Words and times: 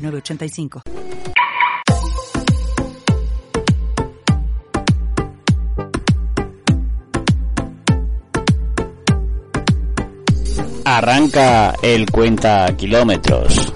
985. 0.00 0.82
Arranca 10.84 11.74
el 11.82 12.10
cuenta 12.10 12.74
kilómetros. 12.76 13.72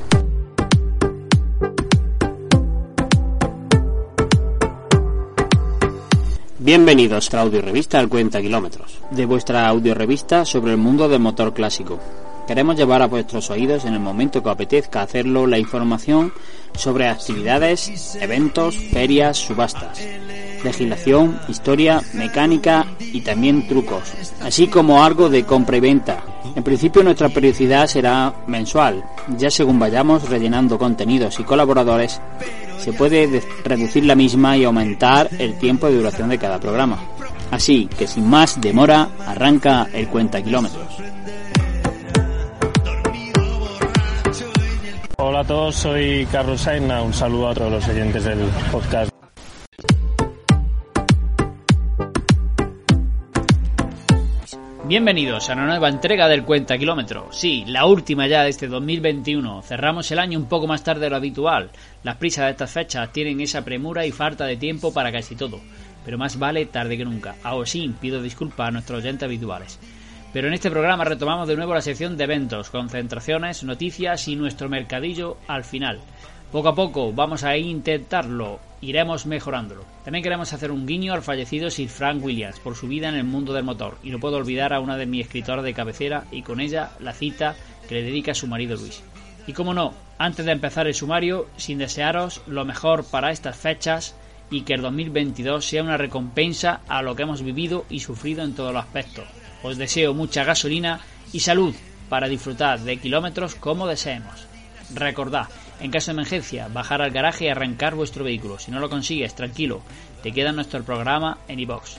Bienvenidos 6.59 7.33
a 7.33 7.37
la 7.37 7.43
audio 7.43 7.61
revista 7.61 8.01
El 8.01 8.09
Cuenta 8.09 8.41
Kilómetros, 8.41 8.99
de 9.11 9.27
vuestra 9.27 9.69
audio 9.69 9.95
revista 9.95 10.47
sobre 10.47 10.73
el 10.73 10.79
mundo 10.79 11.09
del 11.09 11.21
motor 11.21 11.53
clásico. 11.53 12.01
Queremos 12.47 12.77
llevar 12.77 13.01
a 13.01 13.07
vuestros 13.07 13.51
oídos 13.51 13.85
en 13.85 13.95
el 13.95 14.01
momento 14.01 14.43
que 14.43 14.51
apetezca 14.51 15.03
hacerlo 15.03 15.47
la 15.47 15.59
información 15.59 16.33
sobre 16.75 17.09
actividades, 17.09 18.17
eventos, 18.21 18.77
ferias, 18.77 19.39
subastas, 19.39 19.99
legislación, 20.63 21.41
historia, 21.49 22.03
mecánica 22.13 22.87
y 23.01 23.23
también 23.23 23.67
trucos, 23.67 24.13
así 24.43 24.67
como 24.67 25.03
algo 25.03 25.31
de 25.31 25.45
compra 25.45 25.79
y 25.79 25.81
venta. 25.81 26.23
En 26.55 26.63
principio 26.63 27.03
nuestra 27.03 27.31
periodicidad 27.31 27.87
será 27.87 28.35
mensual, 28.47 29.03
ya 29.39 29.51
según 29.51 29.79
vayamos 29.79 30.29
rellenando 30.29 30.79
contenidos 30.79 31.41
y 31.41 31.45
colaboradores, 31.45 32.21
se 32.79 32.93
puede 32.93 33.43
reducir 33.65 34.05
la 34.05 34.15
misma 34.15 34.57
y 34.57 34.65
aumentar 34.65 35.31
el 35.39 35.59
tiempo 35.59 35.87
de 35.87 35.97
duración 35.97 36.29
de 36.29 36.39
cada 36.39 36.61
programa. 36.61 36.99
Así 37.51 37.89
que 37.99 38.07
sin 38.07 38.29
más 38.29 38.61
demora, 38.61 39.09
arranca 39.27 39.89
el 39.93 40.09
cuenta 40.09 40.43
kilómetros. 40.43 40.87
Hola 45.17 45.41
a 45.41 45.45
todos, 45.45 45.77
soy 45.77 46.27
Carlos 46.31 46.63
Saina. 46.63 47.01
Un 47.03 47.13
saludo 47.15 47.49
a 47.49 47.55
todos 47.55 47.71
los 47.71 47.89
oyentes 47.89 48.25
del 48.25 48.39
podcast. 48.73 49.13
Bienvenidos 54.87 55.49
a 55.49 55.53
una 55.53 55.67
nueva 55.67 55.89
entrega 55.89 56.29
del 56.29 56.45
Cuenta 56.45 56.77
Kilómetro. 56.77 57.29
Sí, 57.31 57.65
la 57.67 57.87
última 57.87 58.27
ya 58.27 58.43
de 58.43 58.51
este 58.51 58.67
2021. 58.67 59.63
Cerramos 59.63 60.11
el 60.11 60.19
año 60.19 60.39
un 60.39 60.49
poco 60.49 60.67
más 60.67 60.83
tarde 60.83 61.03
de 61.03 61.11
lo 61.11 61.17
habitual. 61.17 61.71
Las 62.03 62.17
prisas 62.17 62.47
de 62.47 62.51
estas 62.51 62.73
fechas 62.73 63.13
tienen 63.13 63.41
esa 63.41 63.65
premura 63.65 64.05
y 64.05 64.11
falta 64.11 64.47
de 64.47 64.57
tiempo 64.57 64.93
para 64.93 65.13
casi 65.13 65.37
todo. 65.37 65.61
Pero 66.05 66.19
más 66.19 66.39
vale 66.39 66.67
tarde 66.67 66.99
que 66.99 67.05
nunca. 67.05 67.37
Aún 67.45 67.67
sí, 67.67 67.95
pido 68.01 68.21
disculpas 68.21 68.69
a 68.69 68.73
nuestros 68.73 68.99
oyentes 68.99 69.25
habituales. 69.25 69.79
Pero 70.35 70.49
en 70.49 70.55
este 70.55 70.69
programa 70.69 71.05
retomamos 71.05 71.47
de 71.47 71.55
nuevo 71.55 71.75
la 71.75 71.81
sección 71.81 72.17
de 72.17 72.25
eventos, 72.25 72.69
concentraciones, 72.69 73.63
noticias 73.63 74.27
y 74.27 74.35
nuestro 74.35 74.69
mercadillo 74.69 75.37
al 75.47 75.63
final. 75.63 76.01
Poco 76.51 76.71
a 76.71 76.75
poco 76.75 77.13
vamos 77.13 77.45
a 77.45 77.57
intentarlo, 77.57 78.59
iremos 78.81 79.27
mejorándolo. 79.27 79.85
También 80.03 80.25
queremos 80.25 80.53
hacer 80.53 80.73
un 80.73 80.89
guiño 80.89 81.13
al 81.13 81.23
fallecido 81.23 81.71
Sir 81.71 81.89
Frank 81.89 82.21
Williams 82.21 82.59
por 82.59 82.75
su 82.75 82.89
vida 82.89 83.09
en 83.09 83.15
el 83.15 83.23
mundo 83.23 83.53
del 83.53 83.63
motor, 83.63 83.97
y 84.03 84.11
no 84.11 84.19
puedo 84.19 84.37
olvidar 84.37 84.73
a 84.73 84.81
una 84.81 84.97
de 84.97 85.07
mis 85.07 85.25
escritoras 85.25 85.65
de 85.65 85.73
cabecera 85.73 86.25
y 86.33 86.43
con 86.43 86.61
ella 86.61 86.91
la 86.99 87.13
cita 87.13 87.55
que 87.89 87.95
le 87.95 88.03
dedica 88.03 88.33
a 88.33 88.35
su 88.35 88.49
marido 88.49 88.77
Luis. 88.77 89.05
Y 89.47 89.53
como 89.53 89.73
no, 89.73 89.95
antes 90.19 90.45
de 90.45 90.51
empezar 90.51 90.89
el 90.89 90.95
sumario, 90.95 91.47
sin 91.57 91.79
desearos 91.79 92.43
lo 92.49 92.65
mejor 92.65 93.05
para 93.05 93.31
estas 93.31 93.57
fechas 93.57 94.17
y 94.51 94.63
que 94.63 94.75
el 94.75 94.83
2022 94.83 95.65
sea 95.65 95.85
una 95.85 95.97
recompensa 95.97 96.81
a 96.89 97.03
lo 97.03 97.15
que 97.15 97.23
hemos 97.23 97.43
vivido 97.43 97.85
y 97.89 98.01
sufrido 98.01 98.43
en 98.43 98.57
todos 98.57 98.73
los 98.73 98.83
aspectos, 98.83 99.27
os 99.65 99.79
deseo 99.79 100.13
mucha 100.13 100.45
gasolina 100.45 101.01
y 101.33 101.41
salud 101.41 101.75
para 102.11 102.29
disfrutar 102.29 102.81
de 102.81 102.99
kilómetros 102.99 103.55
como 103.55 103.89
deseemos. 103.89 104.47
Recordad, 104.93 105.49
en 105.81 105.91
caso 105.91 106.11
de 106.11 106.21
emergencia, 106.21 106.69
bajar 106.69 107.01
al 107.01 107.11
garaje 107.11 107.47
y 107.47 107.49
arrancar 107.49 107.95
vuestro 107.95 108.25
vehículo. 108.25 108.59
Si 108.59 108.71
no 108.71 108.79
lo 108.79 108.91
consigues, 108.91 109.35
tranquilo, 109.35 109.81
te 110.23 110.33
queda 110.33 110.53
nuestro 110.53 110.85
programa 110.85 111.39
en 111.49 111.61
iBox. 111.61 111.97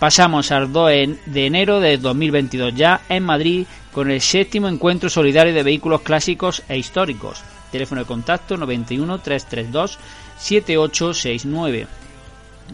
Pasamos 0.00 0.50
al 0.50 0.72
2 0.72 0.90
de 1.26 1.46
enero 1.46 1.78
de 1.78 1.98
2022 1.98 2.74
ya 2.74 3.02
en 3.08 3.22
Madrid 3.22 3.64
con 3.92 4.10
el 4.10 4.20
séptimo 4.20 4.66
encuentro 4.66 5.08
solidario 5.08 5.54
de 5.54 5.62
vehículos 5.62 6.00
clásicos 6.00 6.64
e 6.68 6.76
históricos. 6.76 7.42
Teléfono 7.70 8.00
de 8.00 8.08
contacto 8.08 8.56
91 8.56 9.20
332 9.20 9.98
7869. 10.38 11.86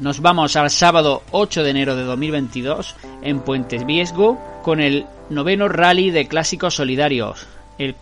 Nos 0.01 0.21
vamos 0.21 0.57
al 0.57 0.71
sábado 0.71 1.23
8 1.33 1.63
de 1.63 1.71
enero 1.71 1.95
de 1.95 2.05
2022 2.05 2.97
en 3.21 3.41
Puentes 3.41 3.85
Viesgo 3.85 4.39
con 4.63 4.81
el 4.81 5.05
noveno 5.31 5.69
rally 5.69 6.11
de 6.11 6.29
clásicos 6.29 6.75
solidarios. 6.75 7.47
El, 7.79 7.95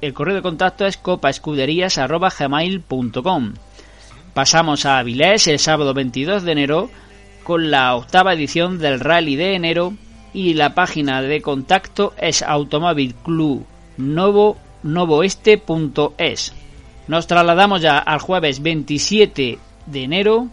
el 0.00 0.14
correo 0.14 0.36
de 0.36 0.42
contacto 0.42 0.86
es 0.86 0.96
copaescuderías.gmail.com 0.96 3.52
Pasamos 4.36 4.84
a 4.84 4.98
Avilés 4.98 5.46
el 5.46 5.58
sábado 5.58 5.94
22 5.94 6.42
de 6.42 6.52
enero 6.52 6.90
con 7.42 7.70
la 7.70 7.96
octava 7.96 8.34
edición 8.34 8.78
del 8.78 9.00
rally 9.00 9.34
de 9.34 9.54
enero 9.54 9.94
y 10.34 10.52
la 10.52 10.74
página 10.74 11.22
de 11.22 11.40
contacto 11.40 12.12
es 12.18 12.42
Automóvil 12.42 13.14
Club 13.14 13.64
Novo 13.96 14.58
novoeste.es. 14.82 16.52
Nos 17.08 17.26
trasladamos 17.26 17.80
ya 17.80 17.98
al 17.98 18.18
jueves 18.18 18.62
27 18.62 19.58
de 19.86 20.02
enero 20.02 20.48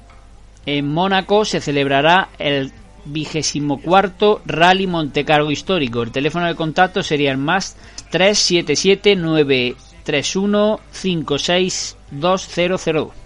En 0.65 0.87
Mónaco 0.87 1.43
se 1.43 1.59
celebrará 1.59 2.29
el 2.39 2.71
vigésimo 3.05 3.81
cuarto 3.81 4.41
Rally 4.45 4.87
Montecargo 4.87 5.51
histórico. 5.51 6.03
El 6.03 6.11
teléfono 6.11 6.47
de 6.47 6.55
contacto 6.55 7.03
sería 7.03 7.31
el 7.31 7.37
más 7.37 7.77
377 8.11 9.15
931 9.15 10.79
56200. 10.91 13.23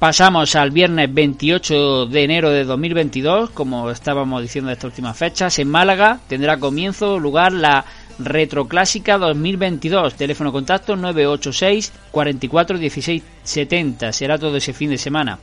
Pasamos 0.00 0.56
al 0.56 0.70
viernes 0.70 1.12
28 1.12 2.06
de 2.06 2.24
enero 2.24 2.48
de 2.48 2.64
2022, 2.64 3.50
como 3.50 3.90
estábamos 3.90 4.40
diciendo 4.40 4.68
de 4.68 4.72
estas 4.72 4.88
últimas 4.88 5.14
fechas, 5.14 5.58
en 5.58 5.68
Málaga 5.68 6.20
tendrá 6.26 6.56
comienzo 6.56 7.18
lugar 7.18 7.52
la 7.52 7.84
Retroclásica 8.18 9.18
2022, 9.18 10.14
teléfono 10.14 10.52
contacto 10.52 10.96
986 10.96 11.92
44 12.10 12.78
16 12.78 13.22
70, 13.42 14.12
será 14.12 14.38
todo 14.38 14.56
ese 14.56 14.72
fin 14.72 14.88
de 14.88 14.96
semana. 14.96 15.38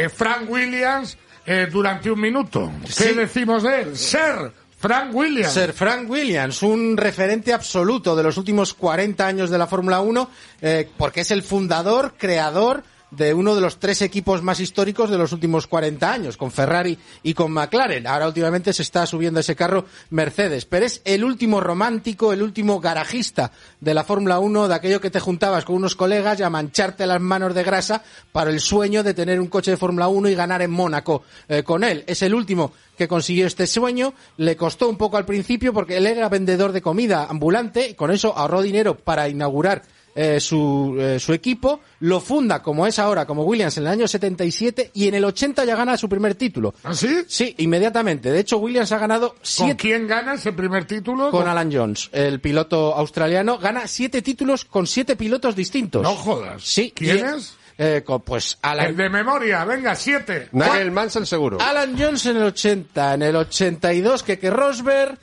eh, 0.04 0.08
Frank 0.08 0.48
Williams 0.50 1.16
eh, 1.46 1.68
durante 1.70 2.10
un 2.10 2.20
minuto. 2.20 2.70
¿Qué 2.84 2.92
Sí. 2.92 3.14
decimos 3.14 3.62
de 3.62 3.82
él? 3.82 3.96
Ser 3.96 4.52
Frank 4.78 5.14
Williams. 5.14 5.52
Sir 5.54 5.72
Frank 5.72 6.08
Williams, 6.10 6.62
un 6.62 6.96
referente 6.96 7.52
absoluto 7.52 8.14
de 8.14 8.22
los 8.22 8.36
últimos 8.36 8.74
40 8.74 9.26
años 9.26 9.48
de 9.50 9.58
la 9.58 9.66
Fórmula 9.66 10.00
1, 10.00 10.28
eh, 10.60 10.88
porque 10.98 11.20
es 11.22 11.30
el 11.30 11.42
fundador, 11.42 12.14
creador 12.18 12.82
de 13.10 13.34
uno 13.34 13.54
de 13.54 13.60
los 13.60 13.78
tres 13.78 14.02
equipos 14.02 14.42
más 14.42 14.60
históricos 14.60 15.10
de 15.10 15.18
los 15.18 15.32
últimos 15.32 15.66
40 15.66 16.12
años, 16.12 16.36
con 16.36 16.50
Ferrari 16.50 16.98
y 17.22 17.34
con 17.34 17.52
McLaren. 17.52 18.06
Ahora 18.06 18.26
últimamente 18.26 18.72
se 18.72 18.82
está 18.82 19.06
subiendo 19.06 19.40
ese 19.40 19.56
carro 19.56 19.86
Mercedes, 20.10 20.64
pero 20.64 20.86
es 20.86 21.02
el 21.04 21.24
último 21.24 21.60
romántico, 21.60 22.32
el 22.32 22.42
último 22.42 22.80
garajista 22.80 23.52
de 23.80 23.94
la 23.94 24.04
Fórmula 24.04 24.38
1, 24.38 24.68
de 24.68 24.74
aquello 24.74 25.00
que 25.00 25.10
te 25.10 25.20
juntabas 25.20 25.64
con 25.64 25.76
unos 25.76 25.94
colegas 25.94 26.40
y 26.40 26.42
a 26.42 26.50
mancharte 26.50 27.06
las 27.06 27.20
manos 27.20 27.54
de 27.54 27.62
grasa 27.62 28.02
para 28.32 28.50
el 28.50 28.60
sueño 28.60 29.02
de 29.02 29.14
tener 29.14 29.40
un 29.40 29.48
coche 29.48 29.70
de 29.70 29.76
Fórmula 29.76 30.08
1 30.08 30.28
y 30.28 30.34
ganar 30.34 30.62
en 30.62 30.70
Mónaco 30.70 31.22
eh, 31.48 31.62
con 31.62 31.84
él. 31.84 32.04
Es 32.06 32.22
el 32.22 32.34
último 32.34 32.72
que 32.96 33.08
consiguió 33.08 33.46
este 33.46 33.66
sueño, 33.66 34.14
le 34.38 34.56
costó 34.56 34.88
un 34.88 34.96
poco 34.96 35.16
al 35.16 35.26
principio 35.26 35.72
porque 35.72 35.98
él 35.98 36.06
era 36.06 36.28
vendedor 36.28 36.72
de 36.72 36.82
comida 36.82 37.26
ambulante, 37.28 37.94
con 37.94 38.10
eso 38.10 38.36
ahorró 38.36 38.62
dinero 38.62 38.96
para 38.96 39.28
inaugurar 39.28 39.82
eh, 40.18 40.40
su, 40.40 40.96
eh, 40.98 41.20
su 41.20 41.34
equipo, 41.34 41.80
lo 42.00 42.20
funda 42.20 42.62
como 42.62 42.86
es 42.86 42.98
ahora, 42.98 43.26
como 43.26 43.44
Williams 43.44 43.76
en 43.76 43.84
el 43.84 43.90
año 43.90 44.08
77 44.08 44.90
y 44.94 45.08
en 45.08 45.14
el 45.14 45.24
80 45.26 45.64
ya 45.66 45.76
gana 45.76 45.96
su 45.98 46.08
primer 46.08 46.34
título. 46.34 46.74
¿Ah, 46.82 46.94
sí? 46.94 47.24
Sí, 47.28 47.54
inmediatamente. 47.58 48.32
De 48.32 48.40
hecho, 48.40 48.56
Williams 48.56 48.90
ha 48.92 48.98
ganado 48.98 49.30
¿Con 49.34 49.38
siete 49.42 49.76
quién 49.76 50.08
gana 50.08 50.34
ese 50.34 50.52
primer 50.54 50.86
título? 50.86 51.30
con 51.30 51.46
Alan 51.46 51.70
Jones, 51.70 52.08
el 52.12 52.40
piloto 52.40 52.94
australiano, 52.94 53.58
gana 53.58 53.86
siete 53.86 54.22
títulos 54.22 54.64
con 54.64 54.86
siete 54.86 55.16
pilotos 55.16 55.54
distintos. 55.54 56.02
No 56.02 56.14
jodas. 56.14 56.62
Sí. 56.62 56.92
¿Quién 56.96 57.24
es? 57.24 57.54
eh, 57.76 58.02
pues 58.24 58.58
Alan, 58.62 58.86
El 58.86 58.96
de 58.96 59.10
memoria, 59.10 59.64
venga, 59.66 59.94
siete. 59.94 60.48
Nigel 60.52 60.92
Mansell 60.92 61.26
seguro. 61.26 61.58
Alan 61.60 61.94
Jones 61.98 62.24
en 62.24 62.38
el 62.38 62.44
80, 62.44 63.14
en 63.14 63.22
el 63.22 63.36
82 63.36 64.22
Keke 64.22 64.48
Rosberg, 64.50 65.18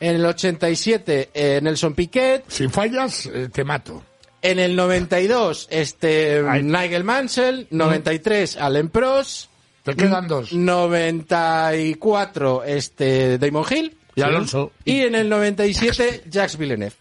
en 0.00 0.16
el 0.16 0.24
87 0.24 1.30
eh, 1.34 1.60
Nelson 1.62 1.92
Piquet, 1.94 2.44
Si 2.48 2.68
fallas, 2.68 3.26
eh, 3.26 3.48
te 3.52 3.62
mato. 3.64 4.02
En 4.42 4.58
el 4.58 4.76
92 4.76 5.68
este 5.70 6.42
Ay. 6.48 6.62
Nigel 6.62 7.04
Mansell, 7.04 7.66
93 7.70 8.56
Allen 8.56 8.88
Prost, 8.88 9.50
Te 9.82 9.94
quedan 9.96 10.28
dos. 10.28 10.52
94 10.52 12.64
este 12.64 13.38
Damon 13.38 13.64
Hill 13.70 13.96
Y 14.14 14.22
Alonso. 14.22 14.72
y 14.84 15.00
en 15.00 15.14
el 15.14 15.28
97 15.28 16.24
Jacques 16.28 16.56
Villeneuve. 16.58 16.94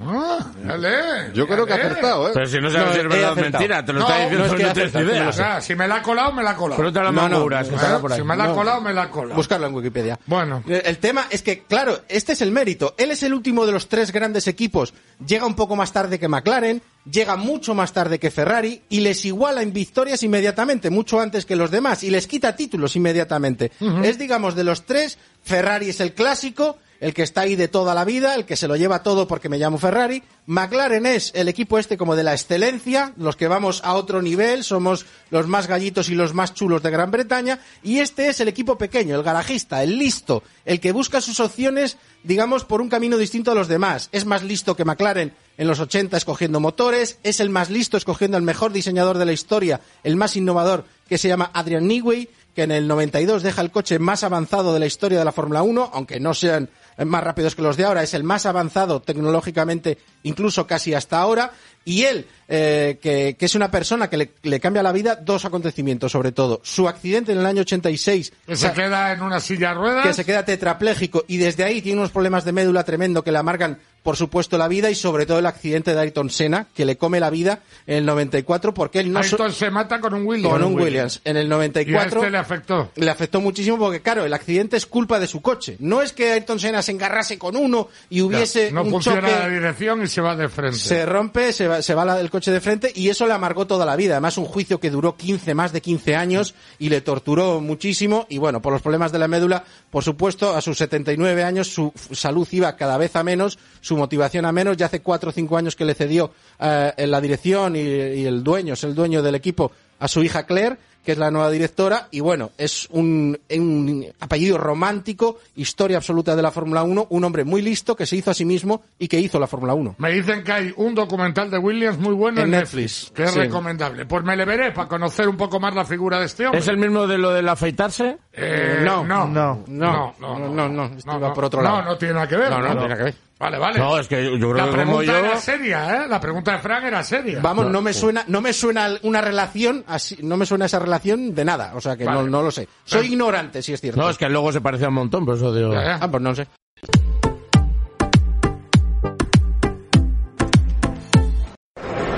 Ah, 0.00 0.50
dale. 0.64 1.32
Yo 1.34 1.46
creo 1.46 1.64
que 1.64 1.72
ha 1.72 1.76
acertado, 1.76 2.28
¿eh? 2.28 2.30
Pero 2.34 2.46
si 2.46 2.58
no 2.58 2.68
sabes 2.68 2.86
No, 2.88 2.92
si 2.94 2.98
es 2.98 3.08
verdad 3.08 3.32
o 3.32 3.36
mentira, 3.36 3.84
te 3.84 3.92
lo 3.92 4.00
No, 4.00 4.08
está 4.08 4.20
diciendo 4.24 4.48
no 4.48 4.72
tienes 4.74 4.94
idea. 4.94 5.28
O 5.28 5.32
sea, 5.32 5.60
si 5.60 5.76
me 5.76 5.86
la 5.86 5.96
ha 5.96 6.02
colado, 6.02 6.32
me 6.32 6.42
la 6.42 6.50
ha 6.50 6.56
colado. 6.56 6.76
Pero 6.78 6.92
te 6.92 6.98
la 7.00 7.12
No, 7.12 7.28
no, 7.28 7.64
sí, 7.64 7.70
Si 8.16 8.22
me 8.22 8.36
la 8.36 8.44
ha 8.44 8.48
No. 8.48 8.54
colado, 8.56 8.80
me 8.80 8.92
la 8.92 9.02
ha 9.02 9.10
colado. 9.10 9.36
Buscarlo 9.36 9.68
en 9.68 9.74
Wikipedia. 9.74 10.18
Bueno. 10.26 10.64
Eh, 10.66 10.82
El 10.84 10.98
tema 10.98 11.26
es 11.30 11.42
que, 11.42 11.62
claro, 11.62 12.00
este 12.08 12.32
es 12.32 12.42
el 12.42 12.50
mérito. 12.50 12.94
Él 12.98 13.12
es 13.12 13.22
el 13.22 13.32
último 13.34 13.66
de 13.66 13.72
los 13.72 13.88
tres 13.88 14.10
grandes 14.10 14.48
equipos. 14.48 14.94
Llega 15.24 15.46
un 15.46 15.54
poco 15.54 15.76
más 15.76 15.92
tarde 15.92 16.18
que 16.18 16.26
McLaren, 16.26 16.82
llega 17.08 17.36
mucho 17.36 17.74
más 17.76 17.92
tarde 17.92 18.18
que 18.18 18.32
Ferrari 18.32 18.82
y 18.88 18.98
les 18.98 19.24
iguala 19.24 19.62
en 19.62 19.72
victorias 19.72 20.24
inmediatamente, 20.24 20.90
mucho 20.90 21.20
antes 21.20 21.46
que 21.46 21.54
los 21.54 21.70
demás, 21.70 22.02
y 22.02 22.10
les 22.10 22.26
quita 22.26 22.56
títulos 22.56 22.96
inmediatamente. 22.96 23.70
Es, 24.02 24.18
digamos, 24.18 24.56
de 24.56 24.64
los 24.64 24.86
tres, 24.86 25.18
Ferrari 25.44 25.90
es 25.90 26.00
el 26.00 26.14
clásico, 26.14 26.78
el 27.04 27.12
que 27.12 27.22
está 27.22 27.42
ahí 27.42 27.54
de 27.54 27.68
toda 27.68 27.92
la 27.92 28.06
vida, 28.06 28.34
el 28.34 28.46
que 28.46 28.56
se 28.56 28.66
lo 28.66 28.76
lleva 28.76 29.02
todo 29.02 29.28
porque 29.28 29.50
me 29.50 29.58
llamo 29.58 29.76
Ferrari. 29.76 30.22
McLaren 30.46 31.04
es 31.04 31.32
el 31.34 31.48
equipo 31.48 31.78
este 31.78 31.98
como 31.98 32.16
de 32.16 32.22
la 32.22 32.32
excelencia, 32.32 33.12
los 33.18 33.36
que 33.36 33.46
vamos 33.46 33.82
a 33.84 33.92
otro 33.92 34.22
nivel, 34.22 34.64
somos 34.64 35.04
los 35.28 35.46
más 35.46 35.66
gallitos 35.66 36.08
y 36.08 36.14
los 36.14 36.32
más 36.32 36.54
chulos 36.54 36.82
de 36.82 36.90
Gran 36.90 37.10
Bretaña. 37.10 37.60
Y 37.82 37.98
este 37.98 38.28
es 38.28 38.40
el 38.40 38.48
equipo 38.48 38.78
pequeño, 38.78 39.16
el 39.16 39.22
garajista, 39.22 39.82
el 39.82 39.98
listo, 39.98 40.44
el 40.64 40.80
que 40.80 40.92
busca 40.92 41.20
sus 41.20 41.40
opciones, 41.40 41.98
digamos, 42.22 42.64
por 42.64 42.80
un 42.80 42.88
camino 42.88 43.18
distinto 43.18 43.50
a 43.50 43.54
los 43.54 43.68
demás. 43.68 44.08
Es 44.10 44.24
más 44.24 44.42
listo 44.42 44.74
que 44.74 44.86
McLaren 44.86 45.34
en 45.58 45.68
los 45.68 45.80
80 45.80 46.16
escogiendo 46.16 46.58
motores, 46.58 47.18
es 47.22 47.38
el 47.38 47.50
más 47.50 47.68
listo 47.68 47.98
escogiendo 47.98 48.38
el 48.38 48.44
mejor 48.44 48.72
diseñador 48.72 49.18
de 49.18 49.26
la 49.26 49.32
historia, 49.34 49.82
el 50.04 50.16
más 50.16 50.36
innovador, 50.36 50.86
que 51.06 51.18
se 51.18 51.28
llama 51.28 51.50
Adrian 51.52 51.86
Newey, 51.86 52.30
que 52.54 52.62
en 52.62 52.70
el 52.70 52.88
92 52.88 53.42
deja 53.42 53.60
el 53.60 53.70
coche 53.70 53.98
más 53.98 54.24
avanzado 54.24 54.72
de 54.72 54.80
la 54.80 54.86
historia 54.86 55.18
de 55.18 55.24
la 55.24 55.32
Fórmula 55.32 55.62
1, 55.62 55.90
aunque 55.92 56.20
no 56.20 56.34
sean 56.34 56.70
más 57.04 57.24
rápidos 57.24 57.54
que 57.54 57.62
los 57.62 57.76
de 57.76 57.84
ahora, 57.84 58.02
es 58.02 58.14
el 58.14 58.24
más 58.24 58.46
avanzado 58.46 59.00
tecnológicamente, 59.00 59.98
incluso 60.22 60.66
casi 60.66 60.94
hasta 60.94 61.18
ahora, 61.18 61.52
y 61.84 62.04
él, 62.04 62.26
eh, 62.48 62.98
que, 63.02 63.36
que 63.38 63.44
es 63.46 63.54
una 63.54 63.70
persona 63.70 64.08
que 64.08 64.16
le, 64.16 64.30
le 64.42 64.60
cambia 64.60 64.82
la 64.82 64.92
vida, 64.92 65.16
dos 65.16 65.44
acontecimientos 65.44 66.12
sobre 66.12 66.32
todo. 66.32 66.60
Su 66.62 66.88
accidente 66.88 67.32
en 67.32 67.38
el 67.38 67.46
año 67.46 67.62
86, 67.62 68.32
Que 68.46 68.56
se 68.56 68.72
queda 68.72 69.12
en 69.12 69.22
una 69.22 69.40
silla 69.40 69.68
de 69.70 69.74
ruedas. 69.74 70.06
que 70.06 70.12
se 70.14 70.24
queda 70.24 70.44
tetrapléjico 70.44 71.24
y 71.28 71.36
desde 71.38 71.64
ahí 71.64 71.82
tiene 71.82 71.98
unos 71.98 72.10
problemas 72.10 72.44
de 72.44 72.52
médula 72.52 72.84
tremendo 72.84 73.22
que 73.24 73.32
le 73.32 73.38
amargan, 73.38 73.78
por 74.02 74.16
supuesto, 74.16 74.58
la 74.58 74.68
vida 74.68 74.90
y 74.90 74.94
sobre 74.94 75.24
todo 75.26 75.38
el 75.38 75.46
accidente 75.46 75.94
de 75.94 76.00
Ayrton 76.00 76.28
Senna, 76.30 76.66
que 76.74 76.84
le 76.84 76.96
come 76.96 77.20
la 77.20 77.30
vida 77.30 77.60
en 77.86 77.96
el 77.98 78.06
94 78.06 78.74
porque 78.74 79.00
él 79.00 79.10
no... 79.12 79.22
so- 79.22 79.50
se 79.50 79.70
mata 79.70 80.00
con 80.00 80.12
un 80.14 80.26
Williams. 80.26 80.52
con 80.52 80.62
un 80.64 80.74
Williams. 80.78 81.20
En 81.24 81.36
el 81.36 81.44
Y 81.44 81.46
a 81.46 81.50
94 81.50 82.18
este 82.20 82.30
le 82.30 82.38
afectó. 82.38 82.90
le 82.96 83.10
afectó 83.10 83.40
muchísimo 83.40 83.78
porque, 83.78 84.00
claro, 84.02 84.24
el 84.24 84.32
accidente 84.34 84.76
es 84.76 84.86
culpa 84.86 85.18
de 85.18 85.26
su 85.26 85.40
coche. 85.40 85.76
No 85.80 86.02
es 86.02 86.12
que 86.12 86.32
Ayrton 86.32 86.58
Senna 86.60 86.82
se 86.82 86.92
engarrase 86.92 87.38
con 87.38 87.56
uno 87.56 87.88
y 88.10 88.20
hubiese 88.20 88.70
no 88.72 88.82
un 88.82 88.90
funciona 88.90 89.22
la 89.28 89.48
dirección 89.48 90.02
y 90.02 90.06
se 90.06 90.20
va 90.20 90.36
de 90.36 90.48
frente. 90.48 90.76
se 90.78 91.06
rompe, 91.06 91.52
se 91.52 91.66
va, 91.68 91.73
se 91.82 91.94
va 91.94 92.04
la- 92.04 92.20
el 92.20 92.30
coche 92.30 92.50
de 92.50 92.60
frente 92.60 92.92
y 92.94 93.08
eso 93.08 93.26
le 93.26 93.32
amargó 93.32 93.66
toda 93.66 93.84
la 93.86 93.96
vida. 93.96 94.14
Además, 94.14 94.38
un 94.38 94.44
juicio 94.44 94.78
que 94.80 94.90
duró 94.90 95.16
15, 95.16 95.54
más 95.54 95.72
de 95.72 95.80
15 95.80 96.16
años 96.16 96.54
y 96.78 96.88
le 96.88 97.00
torturó 97.00 97.60
muchísimo. 97.60 98.26
Y 98.28 98.38
bueno, 98.38 98.60
por 98.62 98.72
los 98.72 98.82
problemas 98.82 99.12
de 99.12 99.18
la 99.18 99.28
médula, 99.28 99.64
por 99.90 100.04
supuesto, 100.04 100.54
a 100.54 100.60
sus 100.60 100.78
79 100.78 101.42
años 101.44 101.68
su 101.68 101.92
salud 102.12 102.46
iba 102.52 102.76
cada 102.76 102.98
vez 102.98 103.16
a 103.16 103.22
menos, 103.24 103.58
su 103.80 103.96
motivación 103.96 104.44
a 104.46 104.52
menos. 104.52 104.76
Ya 104.76 104.86
hace 104.86 105.00
4 105.00 105.30
o 105.30 105.32
5 105.32 105.56
años 105.56 105.76
que 105.76 105.84
le 105.84 105.94
cedió 105.94 106.32
eh, 106.60 106.92
en 106.96 107.10
la 107.10 107.20
dirección 107.20 107.76
y 107.76 108.24
el 108.24 108.42
dueño, 108.44 108.74
es 108.74 108.84
el 108.84 108.94
dueño 108.94 109.22
del 109.22 109.34
equipo, 109.34 109.72
a 109.98 110.08
su 110.08 110.22
hija 110.22 110.44
Claire 110.44 110.76
que 111.04 111.12
es 111.12 111.18
la 111.18 111.30
nueva 111.30 111.50
directora, 111.50 112.08
y 112.10 112.20
bueno, 112.20 112.50
es 112.58 112.88
un, 112.90 113.38
un 113.50 114.06
apellido 114.20 114.58
romántico, 114.58 115.38
historia 115.56 115.98
absoluta 115.98 116.34
de 116.34 116.42
la 116.42 116.50
Fórmula 116.50 116.82
1, 116.82 117.06
un 117.10 117.24
hombre 117.24 117.44
muy 117.44 117.62
listo 117.62 117.94
que 117.94 118.06
se 118.06 118.16
hizo 118.16 118.30
a 118.30 118.34
sí 118.34 118.44
mismo 118.44 118.82
y 118.98 119.08
que 119.08 119.20
hizo 119.20 119.38
la 119.38 119.46
Fórmula 119.46 119.74
1. 119.74 119.96
Me 119.98 120.10
dicen 120.12 120.42
que 120.42 120.52
hay 120.52 120.72
un 120.76 120.94
documental 120.94 121.50
de 121.50 121.58
Williams 121.58 121.98
muy 121.98 122.14
bueno 122.14 122.40
En 122.40 122.46
en, 122.46 122.60
Netflix, 122.60 123.12
que 123.14 123.24
es 123.24 123.32
sí. 123.32 123.38
recomendable. 123.38 124.06
Pues 124.06 124.24
me 124.24 124.36
le 124.36 124.44
veré 124.44 124.72
para 124.72 124.88
conocer 124.88 125.28
un 125.28 125.36
poco 125.36 125.60
más 125.60 125.74
la 125.74 125.84
figura 125.84 126.18
de 126.18 126.26
este 126.26 126.46
hombre. 126.46 126.60
¿Es 126.60 126.68
el 126.68 126.76
mismo 126.78 127.06
de 127.06 127.18
lo 127.18 127.30
del 127.30 127.48
afeitarse? 127.48 128.18
Eh, 128.32 128.80
No, 128.84 129.04
no, 129.04 129.26
no, 129.28 129.64
no, 129.66 130.14
no, 130.18 130.38
no, 130.38 130.68
no, 130.68 130.84
esto 130.96 131.16
iba 131.16 131.32
por 131.34 131.44
otro 131.44 131.62
lado. 131.62 131.82
No, 131.82 131.90
no 131.90 131.98
tiene 131.98 132.14
nada 132.14 132.28
que 132.28 132.36
ver. 132.36 132.50
No, 132.50 132.58
no, 132.60 132.68
no 132.68 132.70
tiene 132.70 132.88
nada 132.88 132.96
que 132.96 133.04
ver. 133.04 133.14
Vale, 133.38 133.58
vale. 133.58 133.78
No, 133.78 133.98
es 133.98 134.06
que 134.08 134.24
yo 134.24 134.30
creo 134.38 134.54
la 134.54 134.64
que 134.64 134.70
como 134.70 134.82
pregunta 134.84 135.12
yo... 135.12 135.18
era 135.18 135.36
seria, 135.40 135.96
¿eh? 136.04 136.08
La 136.08 136.20
pregunta 136.20 136.52
de 136.52 136.58
Frank 136.60 136.84
era 136.84 137.02
seria. 137.02 137.40
Vamos, 137.42 137.66
no 137.70 137.82
me 137.82 137.92
suena, 137.92 138.24
no 138.28 138.40
me 138.40 138.52
suena 138.52 138.88
una 139.02 139.20
relación 139.20 139.84
así, 139.88 140.16
no 140.22 140.36
me 140.36 140.46
suena 140.46 140.66
esa 140.66 140.78
relación 140.78 140.93
de 141.02 141.44
nada, 141.44 141.72
o 141.74 141.80
sea 141.80 141.96
que 141.96 142.04
Vale. 142.04 142.22
no, 142.22 142.26
no 142.28 142.42
lo 142.42 142.50
sé. 142.50 142.68
Soy 142.84 143.08
ignorante, 143.08 143.62
si 143.62 143.72
es 143.72 143.80
cierto. 143.80 144.00
No, 144.00 144.08
es 144.10 144.18
que 144.18 144.28
luego 144.28 144.52
se 144.52 144.60
parecía 144.60 144.88
un 144.88 144.94
montón, 144.94 145.24
por 145.24 145.36
eso 145.36 145.54
digo... 145.54 145.72
Ya, 145.72 145.82
ya. 145.84 145.98
Ah, 146.00 146.10
pues 146.10 146.22
no 146.22 146.30
lo 146.30 146.36
sé. 146.36 146.46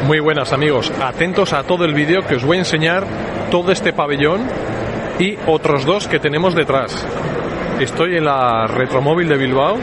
Muy 0.06 0.20
buenas 0.20 0.52
amigos, 0.52 0.92
atentos 1.02 1.52
a 1.52 1.64
todo 1.64 1.84
el 1.84 1.92
vídeo 1.92 2.24
que 2.26 2.36
os 2.36 2.44
voy 2.44 2.58
a 2.58 2.60
enseñar 2.60 3.04
todo 3.50 3.72
este 3.72 3.92
pabellón 3.92 4.42
y 5.18 5.36
otros 5.48 5.84
dos 5.84 6.06
que 6.06 6.20
tenemos 6.20 6.54
detrás. 6.54 7.04
Estoy 7.80 8.16
en 8.16 8.24
la 8.24 8.66
Retromóvil 8.68 9.28
de 9.28 9.36
Bilbao, 9.36 9.76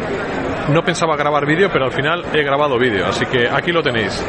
no 0.70 0.86
pensaba 0.86 1.18
grabar 1.18 1.46
vídeo 1.46 1.70
pero 1.74 1.86
al 1.86 1.92
final 1.92 2.24
he 2.34 2.42
grabado 2.42 2.80
vídeo, 2.80 3.06
así 3.06 3.26
que 3.26 3.50
aquí 3.50 3.74
lo 3.74 3.84
tenéis. 3.84 4.24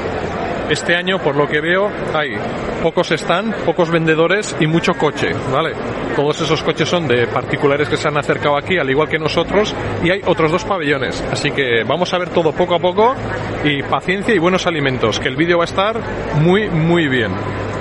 Este 0.71 0.97
año, 0.97 1.18
por 1.18 1.37
lo 1.37 1.47
que 1.47 1.61
veo, 1.61 1.90
hay 2.14 2.37
pocos 2.83 3.11
stand, 3.12 3.54
pocos 3.64 3.90
vendedores 3.90 4.56
y 4.61 4.66
mucho 4.66 4.94
coche, 4.94 5.28
¿vale? 5.52 5.73
Todos 6.16 6.40
esos 6.40 6.62
coches 6.62 6.88
son 6.88 7.06
de 7.06 7.26
particulares 7.26 7.88
que 7.88 7.99
se 7.99 8.09
han 8.09 8.16
acercado 8.16 8.56
aquí, 8.56 8.78
al 8.78 8.88
igual 8.88 9.09
que 9.09 9.18
nosotros, 9.18 9.75
y 10.02 10.11
hay 10.11 10.23
otros 10.25 10.50
dos 10.50 10.64
pabellones. 10.64 11.23
Así 11.30 11.50
que 11.50 11.85
vamos 11.85 12.14
a 12.14 12.18
ver 12.18 12.30
todo 12.30 12.52
poco 12.52 12.75
a 12.75 12.78
poco 12.78 13.14
y 13.62 13.83
paciencia 13.83 14.35
y 14.35 14.38
buenos 14.38 14.66
alimentos, 14.66 15.21
que 15.21 15.28
el 15.28 15.37
vídeo 15.37 15.59
va 15.59 15.64
a 15.64 15.66
estar 15.66 16.00
muy, 16.40 16.71
muy 16.71 17.09
bien. 17.09 17.33